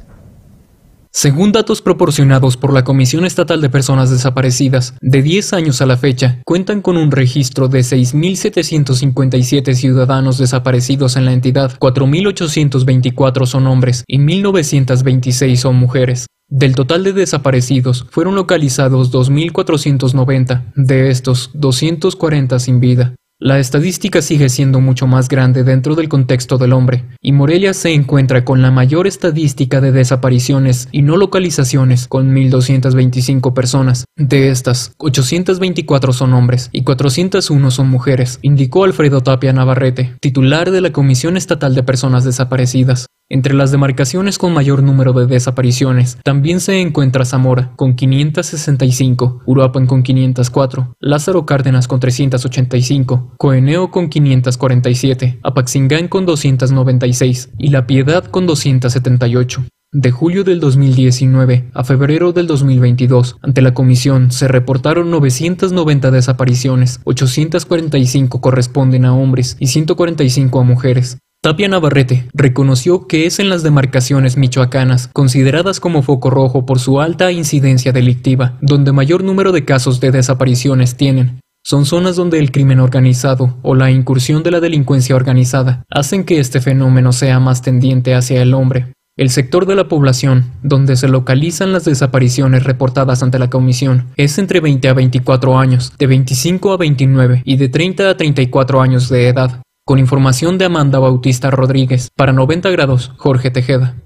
Según 1.10 1.52
datos 1.52 1.82
proporcionados 1.82 2.56
por 2.56 2.72
la 2.72 2.84
Comisión 2.84 3.24
Estatal 3.24 3.60
de 3.60 3.70
Personas 3.70 4.10
Desaparecidas, 4.10 4.94
de 5.00 5.22
10 5.22 5.52
años 5.54 5.80
a 5.80 5.86
la 5.86 5.96
fecha, 5.96 6.40
cuentan 6.44 6.82
con 6.82 6.96
un 6.96 7.10
registro 7.10 7.68
de 7.68 7.80
6.757 7.80 9.74
ciudadanos 9.74 10.38
desaparecidos 10.38 11.16
en 11.16 11.24
la 11.24 11.32
entidad, 11.32 11.78
4.824 11.78 13.46
son 13.46 13.66
hombres 13.66 14.04
y 14.06 14.18
1.926 14.18 15.56
son 15.56 15.76
mujeres. 15.76 16.26
Del 16.50 16.74
total 16.74 17.04
de 17.04 17.12
desaparecidos, 17.12 18.06
fueron 18.10 18.34
localizados 18.34 19.12
2.490, 19.12 20.72
de 20.76 21.10
estos, 21.10 21.50
240 21.52 22.58
sin 22.58 22.80
vida. 22.80 23.14
La 23.40 23.60
estadística 23.60 24.20
sigue 24.20 24.48
siendo 24.48 24.80
mucho 24.80 25.06
más 25.06 25.28
grande 25.28 25.62
dentro 25.62 25.94
del 25.94 26.08
contexto 26.08 26.58
del 26.58 26.72
hombre, 26.72 27.04
y 27.22 27.30
Morelia 27.30 27.72
se 27.72 27.94
encuentra 27.94 28.44
con 28.44 28.62
la 28.62 28.72
mayor 28.72 29.06
estadística 29.06 29.80
de 29.80 29.92
desapariciones 29.92 30.88
y 30.90 31.02
no 31.02 31.16
localizaciones, 31.16 32.08
con 32.08 32.34
1.225 32.34 33.54
personas. 33.54 34.06
De 34.16 34.48
estas, 34.48 34.92
824 34.98 36.12
son 36.12 36.34
hombres 36.34 36.68
y 36.72 36.82
401 36.82 37.70
son 37.70 37.88
mujeres, 37.88 38.40
indicó 38.42 38.82
Alfredo 38.82 39.20
Tapia 39.20 39.52
Navarrete, 39.52 40.16
titular 40.18 40.72
de 40.72 40.80
la 40.80 40.90
Comisión 40.90 41.36
Estatal 41.36 41.76
de 41.76 41.84
Personas 41.84 42.24
Desaparecidas. 42.24 43.06
Entre 43.30 43.52
las 43.52 43.70
demarcaciones 43.70 44.38
con 44.38 44.54
mayor 44.54 44.82
número 44.82 45.12
de 45.12 45.26
desapariciones 45.26 46.18
también 46.24 46.60
se 46.60 46.80
encuentra 46.80 47.26
Zamora 47.26 47.72
con 47.76 47.94
565, 47.94 49.42
Uruapan 49.44 49.86
con 49.86 50.02
504, 50.02 50.96
Lázaro 50.98 51.44
Cárdenas 51.44 51.88
con 51.88 52.00
385, 52.00 53.27
Coeneo 53.36 53.90
con 53.90 54.08
547, 54.08 55.40
Apaxingán 55.42 56.08
con 56.08 56.26
296 56.26 57.50
y 57.58 57.68
La 57.68 57.86
Piedad 57.86 58.24
con 58.24 58.46
278. 58.46 59.64
De 59.92 60.10
julio 60.10 60.44
del 60.44 60.60
2019 60.60 61.70
a 61.72 61.82
febrero 61.82 62.32
del 62.32 62.46
2022, 62.46 63.36
ante 63.40 63.62
la 63.62 63.72
comisión 63.72 64.30
se 64.30 64.46
reportaron 64.46 65.10
990 65.10 66.10
desapariciones, 66.10 67.00
845 67.04 68.40
corresponden 68.40 69.06
a 69.06 69.14
hombres 69.14 69.56
y 69.58 69.68
145 69.68 70.60
a 70.60 70.62
mujeres. 70.62 71.18
Tapia 71.40 71.68
Navarrete 71.68 72.28
reconoció 72.34 73.06
que 73.06 73.24
es 73.24 73.38
en 73.38 73.48
las 73.48 73.62
demarcaciones 73.62 74.36
michoacanas, 74.36 75.08
consideradas 75.08 75.78
como 75.80 76.02
foco 76.02 76.30
rojo 76.30 76.66
por 76.66 76.80
su 76.80 77.00
alta 77.00 77.32
incidencia 77.32 77.92
delictiva, 77.92 78.58
donde 78.60 78.92
mayor 78.92 79.22
número 79.22 79.52
de 79.52 79.64
casos 79.64 80.00
de 80.00 80.10
desapariciones 80.10 80.96
tienen. 80.96 81.40
Son 81.64 81.84
zonas 81.84 82.16
donde 82.16 82.38
el 82.38 82.50
crimen 82.50 82.80
organizado 82.80 83.58
o 83.62 83.74
la 83.74 83.90
incursión 83.90 84.42
de 84.42 84.50
la 84.50 84.60
delincuencia 84.60 85.16
organizada 85.16 85.84
hacen 85.90 86.24
que 86.24 86.40
este 86.40 86.60
fenómeno 86.60 87.12
sea 87.12 87.40
más 87.40 87.62
tendiente 87.62 88.14
hacia 88.14 88.40
el 88.42 88.54
hombre. 88.54 88.92
El 89.18 89.30
sector 89.30 89.66
de 89.66 89.74
la 89.74 89.88
población 89.88 90.44
donde 90.62 90.96
se 90.96 91.08
localizan 91.08 91.72
las 91.72 91.84
desapariciones 91.84 92.62
reportadas 92.62 93.24
ante 93.24 93.40
la 93.40 93.50
comisión 93.50 94.06
es 94.16 94.38
entre 94.38 94.60
20 94.60 94.88
a 94.88 94.94
24 94.94 95.58
años, 95.58 95.92
de 95.98 96.06
25 96.06 96.72
a 96.72 96.76
29 96.76 97.42
y 97.44 97.56
de 97.56 97.68
30 97.68 98.10
a 98.10 98.16
34 98.16 98.80
años 98.80 99.08
de 99.08 99.28
edad. 99.28 99.60
Con 99.84 99.98
información 99.98 100.56
de 100.56 100.66
Amanda 100.66 101.00
Bautista 101.00 101.50
Rodríguez, 101.50 102.10
para 102.14 102.32
90 102.32 102.70
grados, 102.70 103.12
Jorge 103.16 103.50
Tejeda. 103.50 103.96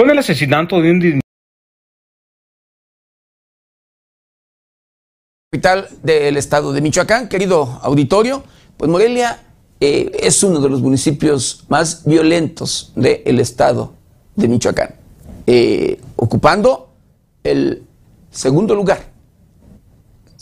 Con 0.00 0.08
el 0.08 0.16
asesinato 0.16 0.80
de 0.80 0.92
un 0.92 1.20
capital 5.52 5.88
del 6.02 6.38
estado 6.38 6.72
de 6.72 6.80
Michoacán, 6.80 7.28
querido 7.28 7.78
auditorio, 7.82 8.42
pues 8.78 8.90
Morelia 8.90 9.42
eh, 9.78 10.10
es 10.20 10.42
uno 10.42 10.58
de 10.60 10.70
los 10.70 10.80
municipios 10.80 11.66
más 11.68 12.06
violentos 12.06 12.94
del 12.96 13.40
estado 13.40 13.92
de 14.36 14.48
Michoacán. 14.48 14.94
Eh, 15.46 16.00
ocupando 16.16 16.88
el 17.44 17.82
segundo 18.30 18.74
lugar 18.74 19.04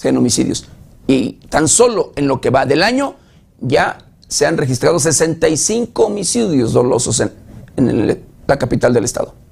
en 0.04 0.16
homicidios. 0.18 0.68
Y 1.08 1.32
tan 1.48 1.66
solo 1.66 2.12
en 2.14 2.28
lo 2.28 2.40
que 2.40 2.50
va 2.50 2.64
del 2.64 2.84
año 2.84 3.16
ya 3.60 3.98
se 4.28 4.46
han 4.46 4.56
registrado 4.56 5.00
65 5.00 6.00
homicidios 6.06 6.72
dolosos 6.72 7.18
en, 7.18 7.32
en 7.76 8.24
la 8.46 8.56
capital 8.56 8.94
del 8.94 9.02
estado. 9.02 9.47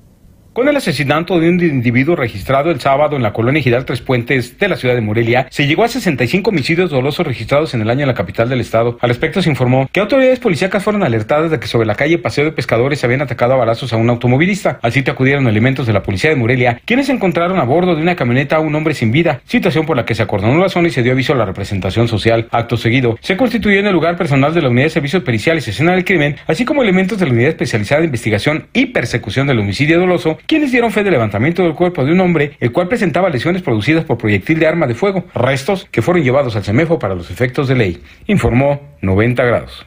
Con 0.57 0.71
el 0.71 0.77
asesinato 0.79 1.39
de 1.39 1.51
un 1.51 1.61
individuo 1.61 2.17
registrado 2.17 2.71
el 2.71 2.81
sábado 2.81 3.15
en 3.15 3.23
la 3.23 3.35
colonia 3.35 3.61
Gidal 3.61 3.85
Tres 3.85 4.01
Puentes 4.01 4.59
de 4.59 4.69
la 4.69 4.77
ciudad 4.77 4.95
de 4.95 5.03
Morelia, 5.03 5.49
se 5.51 5.67
llegó 5.67 5.85
a 5.85 5.89
65 5.89 6.49
homicidios 6.49 6.89
dolosos 6.89 7.27
registrados 7.27 7.75
en 7.75 7.83
el 7.83 7.91
año 7.91 8.01
en 8.01 8.07
la 8.07 8.15
capital 8.15 8.49
del 8.49 8.63
estado. 8.63 8.97
Al 9.03 9.11
respecto 9.11 9.43
se 9.43 9.51
informó 9.51 9.87
que 9.93 10.01
autoridades 10.01 10.39
policíacas 10.39 10.83
fueron 10.83 11.03
alertadas 11.03 11.51
de 11.51 11.61
que 11.61 11.67
sobre 11.67 11.87
la 11.87 11.95
calle 11.95 12.17
Paseo 12.17 12.47
de 12.47 12.53
Pescadores 12.53 12.99
se 12.99 13.05
habían 13.05 13.21
atacado 13.21 13.53
a 13.53 13.57
balazos 13.57 13.93
a 13.93 13.99
un 13.99 14.09
automovilista. 14.09 14.79
Al 14.81 14.93
sitio 14.93 15.13
acudieron 15.13 15.47
elementos 15.47 15.87
de 15.87 15.93
la 15.93 16.03
policía 16.03 16.31
de 16.31 16.37
Morelia, 16.37 16.81
quienes 16.87 17.11
encontraron 17.11 17.59
a 17.59 17.65
bordo 17.65 17.95
de 17.95 18.01
una 18.01 18.17
camioneta 18.17 18.57
a 18.57 18.61
un 18.61 18.75
hombre 18.75 18.95
sin 18.95 19.13
vida, 19.13 19.43
situación 19.45 19.85
por 19.85 19.99
la 19.99 20.07
que 20.07 20.15
se 20.15 20.23
acordonó 20.23 20.59
la 20.59 20.71
zona 20.71 20.89
y 20.89 20.91
se 20.91 21.03
dio 21.03 21.13
aviso 21.13 21.35
a 21.35 21.37
la 21.37 21.45
representación 21.45 22.09
social. 22.09 22.49
Acto 22.51 22.79
seguido, 22.79 23.19
se 23.21 23.37
constituyó 23.37 23.79
en 23.79 23.89
el 23.89 23.93
lugar 23.93 24.17
personal 24.17 24.55
de 24.55 24.63
la 24.63 24.71
Unidad 24.71 24.87
de 24.87 24.91
Servicios 24.91 25.23
Periciales 25.23 25.67
y 25.67 25.71
Escena 25.73 25.93
del 25.93 26.07
Crimen, 26.07 26.37
así 26.47 26.65
como 26.65 26.83
elementos 26.83 27.19
de 27.19 27.27
la 27.27 27.33
Unidad 27.33 27.51
Especializada 27.51 28.01
de 28.01 28.07
Investigación 28.07 28.69
y 28.73 28.87
Persecución 28.87 29.47
del 29.47 29.59
Homicidio 29.59 30.01
Doloso, 30.01 30.39
quienes 30.47 30.71
dieron 30.71 30.93
fe 30.93 31.03
de 31.03 31.11
levantamiento 31.11 31.63
del 31.63 31.75
cuerpo 31.75 32.05
de 32.05 32.13
un 32.13 32.21
hombre, 32.21 32.57
el 32.61 32.73
cual 32.73 32.89
presentaba 32.89 33.29
lesiones 33.29 33.63
producidas 33.63 34.05
por 34.05 34.17
proyectil 34.17 34.59
de 34.59 34.67
arma 34.67 34.87
de 34.87 34.95
fuego, 34.95 35.25
restos 35.35 35.87
que 35.91 36.03
fueron 36.03 36.23
llevados 36.23 36.57
al 36.57 36.65
CEMEFO 36.65 36.99
para 36.99 37.15
los 37.15 37.31
efectos 37.31 37.69
de 37.69 37.75
ley, 37.75 38.03
informó 38.27 38.81
90 39.03 39.45
grados. 39.45 39.87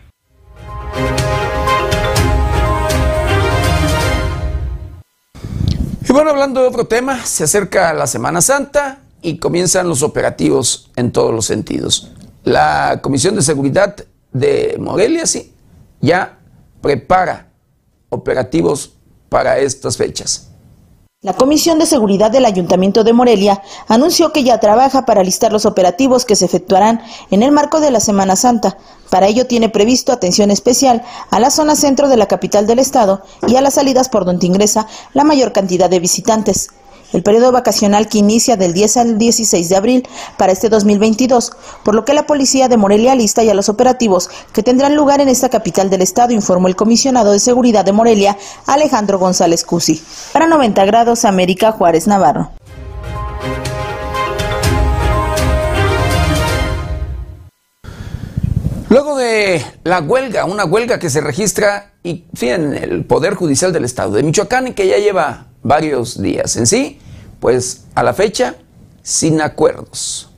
Y 6.07 6.12
bueno, 6.12 6.32
hablando 6.32 6.62
de 6.62 6.68
otro 6.68 6.86
tema, 6.86 7.24
se 7.24 7.43
acerca 7.43 7.93
la 7.93 8.07
Semana 8.07 8.41
Santa 8.41 8.99
y 9.22 9.38
comienzan 9.38 9.88
los 9.88 10.01
operativos 10.01 10.91
en 10.95 11.12
todos 11.12 11.34
los 11.34 11.45
sentidos. 11.45 12.12
La 12.43 12.99
Comisión 13.01 13.36
de 13.36 13.43
Seguridad 13.43 13.95
de 14.34 14.76
Morelia, 14.80 15.26
sí, 15.27 15.53
ya 16.02 16.40
prepara 16.81 17.49
operativos 18.10 18.95
para 19.30 19.60
estas 19.60 19.98
fechas. 19.98 20.48
La 21.21 21.33
Comisión 21.33 21.79
de 21.79 21.85
Seguridad 21.85 22.31
del 22.31 22.45
Ayuntamiento 22.45 23.03
de 23.03 23.11
Morelia 23.11 23.61
anunció 23.89 24.31
que 24.31 24.45
ya 24.45 24.61
trabaja 24.61 25.05
para 25.05 25.21
listar 25.21 25.51
los 25.51 25.65
operativos 25.65 26.23
que 26.23 26.37
se 26.37 26.45
efectuarán 26.45 27.01
en 27.29 27.43
el 27.43 27.51
marco 27.51 27.81
de 27.81 27.91
la 27.91 27.99
Semana 27.99 28.37
Santa. 28.37 28.77
Para 29.09 29.27
ello 29.27 29.45
tiene 29.45 29.67
previsto 29.67 30.13
atención 30.13 30.49
especial 30.49 31.03
a 31.29 31.41
la 31.41 31.51
zona 31.51 31.75
centro 31.75 32.07
de 32.07 32.15
la 32.15 32.27
capital 32.27 32.67
del 32.67 32.79
estado 32.79 33.21
y 33.49 33.57
a 33.57 33.61
las 33.61 33.73
salidas 33.73 34.07
por 34.07 34.23
donde 34.23 34.47
ingresa 34.47 34.87
la 35.11 35.25
mayor 35.25 35.51
cantidad 35.51 35.89
de 35.89 35.99
visitantes 35.99 36.69
el 37.14 37.23
periodo 37.23 37.52
vacacional 37.52 38.07
que 38.07 38.19
inicia 38.19 38.56
del 38.56 38.73
10 38.73 38.98
al 38.98 39.18
16 39.18 39.69
de 39.69 39.76
abril 39.76 40.07
para 40.38 40.52
este 40.52 40.69
2022, 40.69 41.52
por 41.84 41.95
lo 41.95 42.06
que 42.06 42.14
la 42.14 42.27
policía 42.27 42.68
de 42.68 42.77
Morelia 42.77 43.15
lista 43.15 43.44
ya 43.44 43.53
los 43.53 43.69
operativos 43.69 44.30
que 44.53 44.64
tendrán 44.64 44.95
lugar 44.95 45.22
en 45.22 45.30
esta 45.30 45.49
capital 45.49 45.90
del 45.90 46.02
estado, 46.02 46.34
informó 46.34 46.68
el 46.68 46.76
comisionado 46.76 47.31
de 47.31 47.40
seguridad 47.40 47.86
de 47.86 47.94
Morelia, 47.94 48.38
Alejandro 48.65 49.19
González 49.19 49.64
Cusi. 49.64 50.02
Para 50.34 50.48
90 50.48 50.86
grados, 50.86 51.26
América 51.26 51.72
Juárez 51.72 52.07
Navarro. 52.07 52.52
Luego 58.99 59.17
de 59.17 59.61
la 59.85 60.01
huelga, 60.01 60.43
una 60.43 60.65
huelga 60.65 60.99
que 60.99 61.09
se 61.09 61.21
registra 61.21 61.93
y 62.03 62.26
en 62.41 62.73
el 62.73 63.05
Poder 63.05 63.34
Judicial 63.34 63.71
del 63.71 63.85
Estado 63.85 64.11
de 64.11 64.23
Michoacán 64.23 64.73
que 64.73 64.88
ya 64.88 64.97
lleva 64.97 65.47
varios 65.63 66.21
días 66.21 66.57
en 66.57 66.67
sí, 66.67 66.99
pues 67.39 67.85
a 67.95 68.03
la 68.03 68.13
fecha 68.13 68.55
sin 69.01 69.39
acuerdos. 69.39 70.30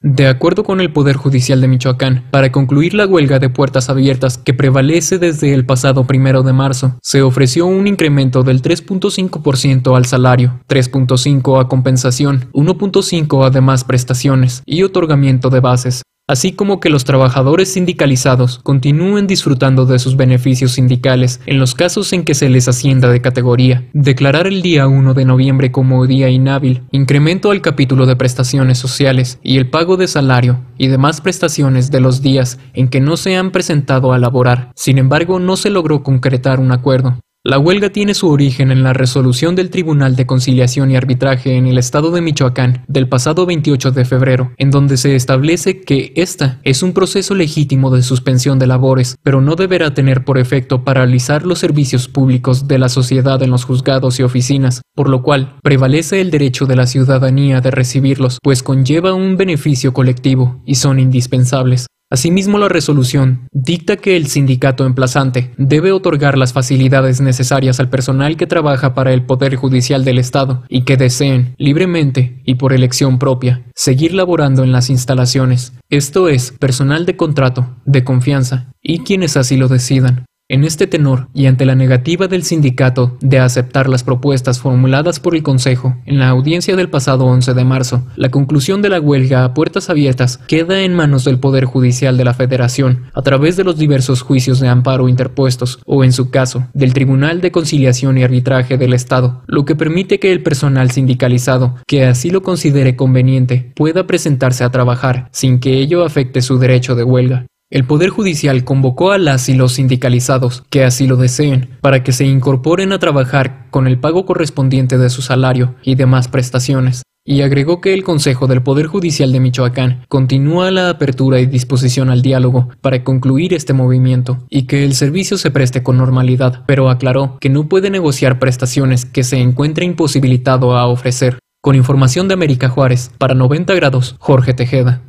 De 0.00 0.28
acuerdo 0.28 0.64
con 0.64 0.80
el 0.80 0.94
Poder 0.94 1.16
Judicial 1.16 1.60
de 1.60 1.68
Michoacán, 1.68 2.24
para 2.30 2.50
concluir 2.50 2.94
la 2.94 3.06
huelga 3.06 3.38
de 3.38 3.50
puertas 3.50 3.90
abiertas 3.90 4.38
que 4.38 4.54
prevalece 4.54 5.18
desde 5.18 5.52
el 5.52 5.66
pasado 5.66 6.06
primero 6.06 6.42
de 6.42 6.54
marzo, 6.54 6.98
se 7.02 7.20
ofreció 7.20 7.66
un 7.66 7.86
incremento 7.86 8.44
del 8.44 8.62
3.5% 8.62 9.94
al 9.94 10.06
salario, 10.06 10.60
3.5% 10.70 11.60
a 11.60 11.68
compensación, 11.68 12.48
1.5% 12.54 13.44
a 13.44 13.50
demás 13.50 13.84
prestaciones 13.84 14.62
y 14.64 14.84
otorgamiento 14.84 15.50
de 15.50 15.60
bases. 15.60 16.02
Así 16.26 16.52
como 16.52 16.80
que 16.80 16.90
los 16.90 17.04
trabajadores 17.04 17.72
sindicalizados 17.72 18.58
continúen 18.58 19.26
disfrutando 19.26 19.86
de 19.86 19.98
sus 19.98 20.16
beneficios 20.16 20.72
sindicales 20.72 21.40
en 21.46 21.58
los 21.58 21.74
casos 21.74 22.12
en 22.12 22.24
que 22.24 22.34
se 22.34 22.48
les 22.48 22.68
ascienda 22.68 23.08
de 23.08 23.20
categoría, 23.20 23.84
declarar 23.92 24.46
el 24.46 24.62
día 24.62 24.88
1 24.88 25.14
de 25.14 25.24
noviembre 25.24 25.70
como 25.70 26.06
día 26.06 26.28
inhábil, 26.28 26.82
incremento 26.90 27.50
al 27.50 27.60
capítulo 27.60 28.06
de 28.06 28.16
prestaciones 28.16 28.78
sociales 28.78 29.38
y 29.42 29.58
el 29.58 29.70
pago 29.70 29.96
de 29.96 30.08
salario 30.08 30.60
y 30.78 30.88
demás 30.88 31.20
prestaciones 31.20 31.90
de 31.90 32.00
los 32.00 32.22
días 32.22 32.58
en 32.74 32.88
que 32.88 33.00
no 33.00 33.16
se 33.16 33.36
han 33.36 33.52
presentado 33.52 34.12
a 34.12 34.18
laborar. 34.18 34.72
Sin 34.74 34.98
embargo, 34.98 35.38
no 35.38 35.56
se 35.56 35.70
logró 35.70 36.02
concretar 36.02 36.60
un 36.60 36.72
acuerdo. 36.72 37.18
La 37.46 37.60
huelga 37.60 37.90
tiene 37.90 38.12
su 38.14 38.28
origen 38.28 38.72
en 38.72 38.82
la 38.82 38.92
resolución 38.92 39.54
del 39.54 39.70
Tribunal 39.70 40.16
de 40.16 40.26
Conciliación 40.26 40.90
y 40.90 40.96
Arbitraje 40.96 41.54
en 41.54 41.68
el 41.68 41.78
estado 41.78 42.10
de 42.10 42.20
Michoacán 42.20 42.84
del 42.88 43.08
pasado 43.08 43.46
28 43.46 43.92
de 43.92 44.04
febrero, 44.04 44.50
en 44.56 44.72
donde 44.72 44.96
se 44.96 45.14
establece 45.14 45.80
que 45.82 46.12
esta 46.16 46.58
es 46.64 46.82
un 46.82 46.92
proceso 46.92 47.36
legítimo 47.36 47.94
de 47.94 48.02
suspensión 48.02 48.58
de 48.58 48.66
labores, 48.66 49.14
pero 49.22 49.40
no 49.40 49.54
deberá 49.54 49.94
tener 49.94 50.24
por 50.24 50.38
efecto 50.38 50.82
paralizar 50.82 51.46
los 51.46 51.60
servicios 51.60 52.08
públicos 52.08 52.66
de 52.66 52.80
la 52.80 52.88
sociedad 52.88 53.40
en 53.40 53.50
los 53.50 53.64
juzgados 53.64 54.18
y 54.18 54.24
oficinas, 54.24 54.82
por 54.96 55.08
lo 55.08 55.22
cual 55.22 55.54
prevalece 55.62 56.20
el 56.20 56.32
derecho 56.32 56.66
de 56.66 56.74
la 56.74 56.88
ciudadanía 56.88 57.60
de 57.60 57.70
recibirlos, 57.70 58.40
pues 58.42 58.64
conlleva 58.64 59.14
un 59.14 59.36
beneficio 59.36 59.92
colectivo 59.92 60.60
y 60.66 60.74
son 60.74 60.98
indispensables. 60.98 61.86
Asimismo, 62.08 62.58
la 62.58 62.68
resolución 62.68 63.48
dicta 63.50 63.96
que 63.96 64.16
el 64.16 64.28
sindicato 64.28 64.86
emplazante 64.86 65.50
debe 65.58 65.90
otorgar 65.90 66.38
las 66.38 66.52
facilidades 66.52 67.20
necesarias 67.20 67.80
al 67.80 67.90
personal 67.90 68.36
que 68.36 68.46
trabaja 68.46 68.94
para 68.94 69.12
el 69.12 69.24
Poder 69.24 69.56
Judicial 69.56 70.04
del 70.04 70.18
Estado 70.18 70.62
y 70.68 70.82
que 70.82 70.96
deseen, 70.96 71.56
libremente 71.58 72.42
y 72.44 72.54
por 72.54 72.72
elección 72.72 73.18
propia, 73.18 73.64
seguir 73.74 74.14
laborando 74.14 74.62
en 74.62 74.70
las 74.70 74.88
instalaciones, 74.88 75.72
esto 75.90 76.28
es, 76.28 76.52
personal 76.52 77.06
de 77.06 77.16
contrato, 77.16 77.76
de 77.84 78.04
confianza, 78.04 78.70
y 78.80 79.00
quienes 79.00 79.36
así 79.36 79.56
lo 79.56 79.66
decidan. 79.66 80.26
En 80.48 80.62
este 80.62 80.86
tenor, 80.86 81.26
y 81.34 81.46
ante 81.46 81.66
la 81.66 81.74
negativa 81.74 82.28
del 82.28 82.44
sindicato 82.44 83.16
de 83.20 83.40
aceptar 83.40 83.88
las 83.88 84.04
propuestas 84.04 84.60
formuladas 84.60 85.18
por 85.18 85.34
el 85.34 85.42
Consejo 85.42 85.96
en 86.06 86.20
la 86.20 86.28
audiencia 86.28 86.76
del 86.76 86.88
pasado 86.88 87.24
11 87.24 87.52
de 87.52 87.64
marzo, 87.64 88.06
la 88.14 88.30
conclusión 88.30 88.80
de 88.80 88.88
la 88.88 89.00
huelga 89.00 89.42
a 89.42 89.54
puertas 89.54 89.90
abiertas 89.90 90.38
queda 90.46 90.82
en 90.82 90.94
manos 90.94 91.24
del 91.24 91.40
Poder 91.40 91.64
Judicial 91.64 92.16
de 92.16 92.24
la 92.24 92.32
Federación, 92.32 93.06
a 93.12 93.22
través 93.22 93.56
de 93.56 93.64
los 93.64 93.76
diversos 93.76 94.22
juicios 94.22 94.60
de 94.60 94.68
amparo 94.68 95.08
interpuestos, 95.08 95.80
o 95.84 96.04
en 96.04 96.12
su 96.12 96.30
caso, 96.30 96.68
del 96.74 96.94
Tribunal 96.94 97.40
de 97.40 97.50
Conciliación 97.50 98.16
y 98.16 98.22
Arbitraje 98.22 98.78
del 98.78 98.92
Estado, 98.92 99.42
lo 99.48 99.64
que 99.64 99.74
permite 99.74 100.20
que 100.20 100.30
el 100.30 100.44
personal 100.44 100.92
sindicalizado, 100.92 101.74
que 101.88 102.04
así 102.04 102.30
lo 102.30 102.44
considere 102.44 102.94
conveniente, 102.94 103.72
pueda 103.74 104.06
presentarse 104.06 104.62
a 104.62 104.70
trabajar 104.70 105.28
sin 105.32 105.58
que 105.58 105.80
ello 105.80 106.04
afecte 106.04 106.40
su 106.40 106.60
derecho 106.60 106.94
de 106.94 107.02
huelga. 107.02 107.46
El 107.68 107.84
Poder 107.84 108.10
Judicial 108.10 108.62
convocó 108.62 109.10
a 109.10 109.18
las 109.18 109.48
y 109.48 109.54
los 109.54 109.72
sindicalizados, 109.72 110.62
que 110.70 110.84
así 110.84 111.08
lo 111.08 111.16
deseen, 111.16 111.70
para 111.80 112.04
que 112.04 112.12
se 112.12 112.24
incorporen 112.24 112.92
a 112.92 113.00
trabajar 113.00 113.66
con 113.70 113.88
el 113.88 113.98
pago 113.98 114.24
correspondiente 114.24 114.98
de 114.98 115.10
su 115.10 115.20
salario 115.20 115.74
y 115.82 115.96
demás 115.96 116.28
prestaciones, 116.28 117.02
y 117.24 117.42
agregó 117.42 117.80
que 117.80 117.92
el 117.92 118.04
Consejo 118.04 118.46
del 118.46 118.62
Poder 118.62 118.86
Judicial 118.86 119.32
de 119.32 119.40
Michoacán 119.40 120.04
continúa 120.08 120.70
la 120.70 120.90
apertura 120.90 121.40
y 121.40 121.46
disposición 121.46 122.08
al 122.08 122.22
diálogo 122.22 122.68
para 122.82 123.02
concluir 123.02 123.52
este 123.52 123.72
movimiento 123.72 124.38
y 124.48 124.68
que 124.68 124.84
el 124.84 124.94
servicio 124.94 125.36
se 125.36 125.50
preste 125.50 125.82
con 125.82 125.98
normalidad, 125.98 126.62
pero 126.68 126.88
aclaró 126.88 127.36
que 127.40 127.48
no 127.48 127.68
puede 127.68 127.90
negociar 127.90 128.38
prestaciones 128.38 129.04
que 129.04 129.24
se 129.24 129.38
encuentre 129.38 129.84
imposibilitado 129.84 130.76
a 130.76 130.86
ofrecer. 130.86 131.40
Con 131.60 131.74
información 131.74 132.28
de 132.28 132.34
América 132.34 132.68
Juárez, 132.68 133.10
para 133.18 133.34
90 133.34 133.74
grados, 133.74 134.14
Jorge 134.20 134.54
Tejeda. 134.54 135.02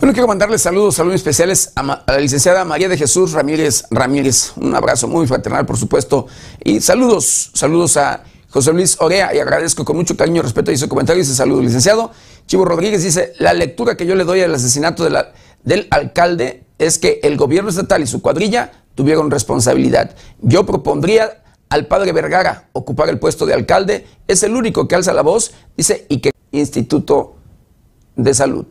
Bueno, 0.00 0.14
quiero 0.14 0.26
mandarle 0.26 0.56
saludos, 0.56 0.94
saludos 0.94 1.16
especiales 1.16 1.72
a, 1.76 2.02
la 2.06 2.18
licenciada 2.18 2.64
María 2.64 2.88
de 2.88 2.96
Jesús 2.96 3.32
Ramírez 3.32 3.84
Ramírez. 3.90 4.54
Un 4.56 4.74
abrazo 4.74 5.06
muy 5.08 5.26
fraternal, 5.26 5.66
por 5.66 5.76
supuesto. 5.76 6.26
Y 6.64 6.80
saludos, 6.80 7.50
saludos 7.52 7.98
a 7.98 8.24
José 8.48 8.72
Luis 8.72 8.96
Orea 8.98 9.34
y 9.34 9.38
agradezco 9.40 9.84
con 9.84 9.96
mucho 9.96 10.16
cariño 10.16 10.38
y 10.38 10.40
respeto 10.40 10.72
y 10.72 10.78
su 10.78 10.88
comentario. 10.88 11.22
Dice 11.22 11.34
saludos, 11.34 11.64
licenciado. 11.64 12.12
Chivo 12.46 12.64
Rodríguez 12.64 13.02
dice, 13.02 13.34
la 13.40 13.52
lectura 13.52 13.94
que 13.94 14.06
yo 14.06 14.14
le 14.14 14.24
doy 14.24 14.40
al 14.40 14.54
asesinato 14.54 15.04
del 15.04 15.86
alcalde 15.90 16.64
es 16.78 16.98
que 16.98 17.20
el 17.22 17.36
gobierno 17.36 17.68
estatal 17.68 18.02
y 18.02 18.06
su 18.06 18.22
cuadrilla 18.22 18.72
tuvieron 18.94 19.30
responsabilidad. 19.30 20.16
Yo 20.40 20.64
propondría 20.64 21.42
al 21.68 21.88
padre 21.88 22.12
Vergara 22.12 22.70
ocupar 22.72 23.10
el 23.10 23.18
puesto 23.18 23.44
de 23.44 23.52
alcalde. 23.52 24.06
Es 24.26 24.42
el 24.44 24.56
único 24.56 24.88
que 24.88 24.94
alza 24.94 25.12
la 25.12 25.20
voz, 25.20 25.52
dice, 25.76 26.06
y 26.08 26.20
que 26.20 26.30
Instituto 26.52 27.36
de 28.16 28.32
Salud. 28.32 28.64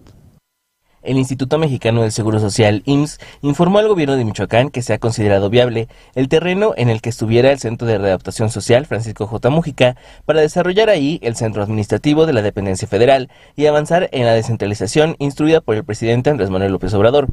El 1.01 1.17
Instituto 1.17 1.57
Mexicano 1.57 2.01
del 2.01 2.11
Seguro 2.11 2.39
Social, 2.39 2.81
IMSS, 2.85 3.19
informó 3.41 3.79
al 3.79 3.87
gobierno 3.87 4.17
de 4.17 4.25
Michoacán 4.25 4.69
que 4.69 4.81
se 4.81 4.93
ha 4.93 4.99
considerado 4.99 5.49
viable 5.49 5.87
el 6.13 6.27
terreno 6.27 6.73
en 6.75 6.89
el 6.89 7.01
que 7.01 7.07
estuviera 7.07 7.51
el 7.51 7.59
Centro 7.59 7.87
de 7.87 7.97
Readaptación 7.97 8.49
Social 8.49 8.85
Francisco 8.85 9.25
J. 9.25 9.49
Mújica 9.49 9.95
para 10.25 10.41
desarrollar 10.41 10.89
ahí 10.89 11.17
el 11.23 11.37
centro 11.37 11.63
administrativo 11.63 12.25
de 12.25 12.33
la 12.33 12.41
dependencia 12.41 12.85
federal 12.85 13.29
y 13.55 13.67
avanzar 13.67 14.09
en 14.11 14.25
la 14.25 14.33
descentralización 14.33 15.15
instruida 15.19 15.61
por 15.61 15.75
el 15.75 15.85
presidente 15.85 16.29
Andrés 16.31 16.49
Manuel 16.49 16.73
López 16.73 16.93
Obrador. 16.93 17.29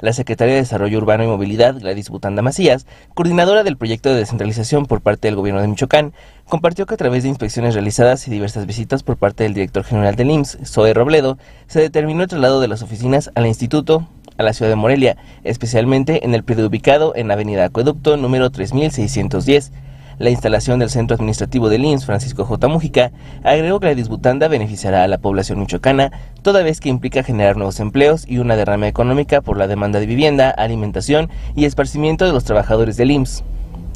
La 0.00 0.12
secretaria 0.12 0.54
de 0.54 0.60
Desarrollo 0.60 0.98
Urbano 0.98 1.24
y 1.24 1.26
Movilidad, 1.26 1.78
Gladys 1.78 2.10
Butanda 2.10 2.42
Macías, 2.42 2.86
coordinadora 3.14 3.64
del 3.64 3.76
proyecto 3.76 4.10
de 4.10 4.16
descentralización 4.16 4.86
por 4.86 5.00
parte 5.00 5.28
del 5.28 5.36
gobierno 5.36 5.60
de 5.60 5.68
Michoacán, 5.68 6.12
compartió 6.48 6.86
que 6.86 6.94
a 6.94 6.98
través 6.98 7.22
de 7.22 7.30
inspecciones 7.30 7.74
realizadas 7.74 8.26
y 8.28 8.30
diversas 8.30 8.66
visitas 8.66 9.02
por 9.02 9.16
parte 9.16 9.44
del 9.44 9.54
director 9.54 9.84
general 9.84 10.16
del 10.16 10.30
IMSS, 10.30 10.58
Zoe 10.64 10.92
Robledo, 10.94 11.38
se 11.66 11.80
determinó 11.80 12.22
el 12.22 12.28
traslado 12.28 12.60
de 12.60 12.68
las 12.68 12.82
oficinas 12.82 13.30
al 13.34 13.46
instituto 13.46 14.06
a 14.38 14.42
la 14.42 14.52
ciudad 14.52 14.70
de 14.70 14.76
Morelia, 14.76 15.16
especialmente 15.44 16.24
en 16.24 16.34
el 16.34 16.44
predio 16.44 16.66
ubicado 16.66 17.14
en 17.16 17.28
la 17.28 17.34
avenida 17.34 17.64
Acueducto 17.64 18.16
número 18.16 18.50
3610. 18.50 19.72
La 20.18 20.30
instalación 20.30 20.78
del 20.78 20.88
centro 20.88 21.14
administrativo 21.14 21.68
del 21.68 21.84
IMSS, 21.84 22.06
Francisco 22.06 22.46
J. 22.46 22.68
Mújica, 22.68 23.12
agregó 23.44 23.80
que 23.80 23.88
la 23.88 23.94
disbutanda 23.94 24.48
beneficiará 24.48 25.04
a 25.04 25.08
la 25.08 25.18
población 25.18 25.60
michoacana, 25.60 26.10
toda 26.40 26.62
vez 26.62 26.80
que 26.80 26.88
implica 26.88 27.22
generar 27.22 27.58
nuevos 27.58 27.80
empleos 27.80 28.24
y 28.26 28.38
una 28.38 28.56
derrama 28.56 28.88
económica 28.88 29.42
por 29.42 29.58
la 29.58 29.66
demanda 29.66 30.00
de 30.00 30.06
vivienda, 30.06 30.48
alimentación 30.48 31.28
y 31.54 31.66
esparcimiento 31.66 32.24
de 32.24 32.32
los 32.32 32.44
trabajadores 32.44 32.96
del 32.96 33.10
IMSS. 33.10 33.44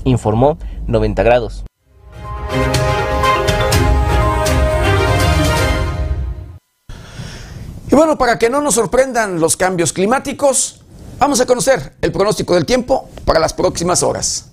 Informó 0.04 0.58
90 0.88 1.22
grados. 1.22 1.64
Y 7.90 7.94
bueno, 7.94 8.18
para 8.18 8.38
que 8.38 8.50
no 8.50 8.60
nos 8.60 8.74
sorprendan 8.74 9.40
los 9.40 9.56
cambios 9.56 9.94
climáticos, 9.94 10.82
vamos 11.18 11.40
a 11.40 11.46
conocer 11.46 11.94
el 12.02 12.12
pronóstico 12.12 12.54
del 12.54 12.66
tiempo 12.66 13.08
para 13.24 13.40
las 13.40 13.54
próximas 13.54 14.02
horas. 14.02 14.49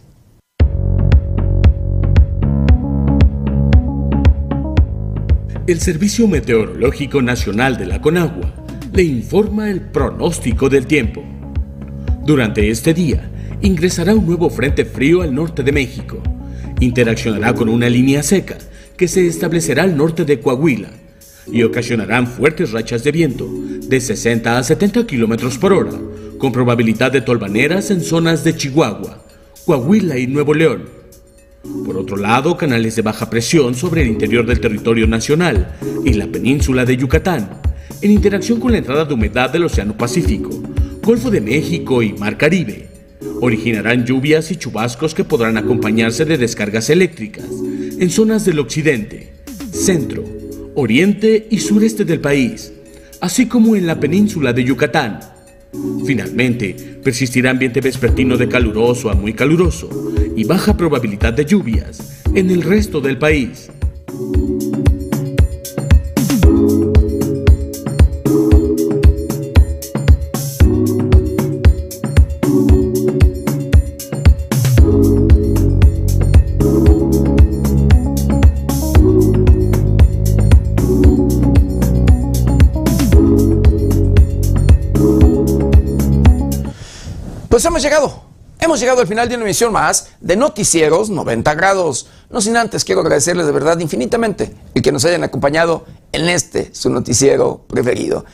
El 5.68 5.82
Servicio 5.82 6.30
Meteorológico 6.30 7.22
Nacional 7.22 7.78
de 7.78 7.86
la 7.86 8.02
Conagua 8.02 8.54
le 8.94 9.04
informa 9.04 9.70
el 9.70 9.82
pronóstico 9.82 10.70
del 10.70 10.88
tiempo. 10.88 11.26
Durante 12.26 12.70
este 12.70 12.94
día, 12.94 13.30
ingresará 13.62 14.16
un 14.16 14.26
nuevo 14.26 14.50
frente 14.50 14.86
frío 14.86 15.24
al 15.24 15.36
norte 15.36 15.64
de 15.64 15.74
México. 15.74 16.24
Interaccionará 16.80 17.54
con 17.54 17.68
una 17.68 17.90
línea 17.90 18.24
seca 18.24 18.58
que 18.96 19.10
se 19.10 19.28
establecerá 19.28 19.84
al 19.84 19.98
norte 19.98 20.24
de 20.24 20.40
Coahuila 20.40 20.90
y 21.52 21.64
ocasionarán 21.64 22.28
fuertes 22.28 22.72
rachas 22.72 23.04
de 23.04 23.12
viento 23.12 23.50
de 23.90 24.00
60 24.00 24.58
a 24.58 24.64
70 24.64 25.06
kilómetros 25.06 25.58
por 25.58 25.74
hora, 25.74 25.92
con 26.38 26.54
probabilidad 26.54 27.12
de 27.12 27.20
tolvaneras 27.20 27.92
en 27.92 28.00
zonas 28.00 28.46
de 28.46 28.56
Chihuahua, 28.56 29.22
Coahuila 29.66 30.18
y 30.18 30.28
Nuevo 30.28 30.54
León. 30.54 30.97
Por 31.86 31.98
otro 31.98 32.18
lado, 32.18 32.58
canales 32.58 32.96
de 32.96 33.02
baja 33.02 33.30
presión 33.30 33.76
sobre 33.76 34.02
el 34.02 34.10
interior 34.10 34.46
del 34.46 34.60
territorio 34.60 35.08
nacional 35.08 35.76
y 36.06 36.14
la 36.14 36.28
península 36.28 36.86
de 36.86 36.98
Yucatán, 36.98 37.62
en 38.02 38.12
interacción 38.12 38.60
con 38.60 38.72
la 38.72 38.78
entrada 38.78 39.06
de 39.06 39.14
humedad 39.14 39.50
del 39.50 39.64
Océano 39.64 39.98
Pacífico, 39.98 40.50
Golfo 41.02 41.32
de 41.32 41.42
México 41.42 42.04
y 42.04 42.14
Mar 42.14 42.38
Caribe, 42.38 42.88
originarán 43.42 44.06
lluvias 44.06 44.52
y 44.52 44.58
chubascos 44.58 45.14
que 45.14 45.24
podrán 45.24 45.58
acompañarse 45.58 46.26
de 46.26 46.38
descargas 46.38 46.90
eléctricas 46.90 47.46
en 48.00 48.10
zonas 48.10 48.46
del 48.46 48.60
occidente, 48.60 49.34
centro, 49.72 50.24
oriente 50.76 51.48
y 51.50 51.60
sureste 51.60 52.06
del 52.06 52.20
país, 52.20 52.74
así 53.22 53.48
como 53.48 53.76
en 53.76 53.88
la 53.88 54.00
península 54.00 54.54
de 54.54 54.64
Yucatán. 54.64 55.37
Finalmente, 56.06 56.76
persistirá 57.04 57.52
ambiente 57.52 57.82
vespertino 57.82 58.38
de 58.38 58.48
caluroso 58.48 59.10
a 59.10 59.16
muy 59.16 59.34
caluroso 59.34 59.90
y 60.36 60.44
baja 60.44 60.78
probabilidad 60.78 61.34
de 61.34 61.46
lluvias 61.46 62.24
en 62.34 62.50
el 62.50 62.62
resto 62.62 63.02
del 63.02 63.18
país. 63.18 63.70
Pues 87.58 87.66
hemos 87.66 87.82
llegado. 87.82 88.22
Hemos 88.60 88.80
llegado 88.80 89.02
al 89.02 89.08
final 89.08 89.28
de 89.28 89.34
una 89.34 89.44
emisión 89.44 89.74
más 89.74 90.10
de 90.22 90.36
Noticieros 90.36 91.10
90 91.10 91.56
grados. 91.56 92.08
No 92.30 92.40
sin 92.40 92.56
antes 92.56 92.86
quiero 92.86 93.02
agradecerles 93.02 93.48
de 93.48 93.52
verdad 93.52 93.80
infinitamente 93.80 94.54
el 94.76 94.84
que 94.84 94.92
nos 94.92 95.04
hayan 95.06 95.24
acompañado 95.24 95.84
en 96.12 96.30
este, 96.30 96.70
su 96.76 96.92
noticiero 96.92 97.66
preferido. 97.68 98.26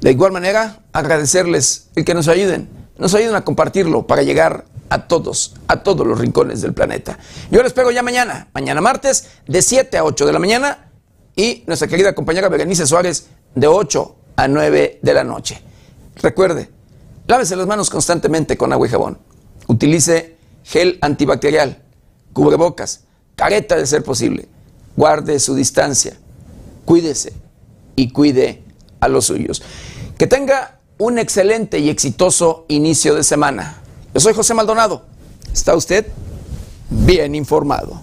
De 0.00 0.12
igual 0.12 0.32
manera, 0.32 0.80
agradecerles 0.94 1.90
el 1.94 2.06
que 2.06 2.14
nos 2.14 2.26
ayuden, 2.26 2.70
nos 2.96 3.12
ayuden 3.12 3.34
a 3.34 3.44
compartirlo 3.44 4.06
para 4.06 4.22
llegar 4.22 4.64
a 4.88 5.06
todos, 5.08 5.52
a 5.68 5.82
todos 5.82 6.06
los 6.06 6.18
rincones 6.18 6.62
del 6.62 6.72
planeta. 6.72 7.18
Yo 7.50 7.58
les 7.58 7.66
espero 7.66 7.90
ya 7.90 8.02
mañana, 8.02 8.48
mañana 8.54 8.80
martes, 8.80 9.28
de 9.46 9.60
7 9.60 9.98
a 9.98 10.04
8 10.04 10.24
de 10.24 10.32
la 10.32 10.38
mañana 10.38 10.90
y 11.36 11.64
nuestra 11.66 11.86
querida 11.86 12.14
compañera 12.14 12.48
Berenice 12.48 12.86
Suárez 12.86 13.26
de 13.54 13.66
8 13.66 14.16
a 14.36 14.48
9 14.48 15.00
de 15.02 15.12
la 15.12 15.22
noche. 15.22 15.62
Recuerde, 16.22 16.70
lávese 17.26 17.56
las 17.56 17.66
manos 17.66 17.90
constantemente 17.90 18.56
con 18.56 18.72
agua 18.72 18.86
y 18.86 18.90
jabón. 18.90 19.18
Utilice 19.66 20.36
gel 20.64 20.98
antibacterial, 21.00 21.82
cubrebocas, 22.32 23.04
careta 23.36 23.76
de 23.76 23.86
ser 23.86 24.02
posible. 24.02 24.48
Guarde 24.96 25.38
su 25.38 25.54
distancia. 25.54 26.16
Cuídese 26.84 27.32
y 27.96 28.10
cuide 28.10 28.62
a 29.00 29.08
los 29.08 29.26
suyos. 29.26 29.62
Que 30.18 30.26
tenga 30.26 30.78
un 30.98 31.18
excelente 31.18 31.78
y 31.78 31.88
exitoso 31.90 32.64
inicio 32.68 33.14
de 33.14 33.24
semana. 33.24 33.78
Yo 34.14 34.20
soy 34.20 34.34
José 34.34 34.54
Maldonado. 34.54 35.02
¿Está 35.52 35.74
usted 35.74 36.06
bien 36.90 37.34
informado? 37.34 38.02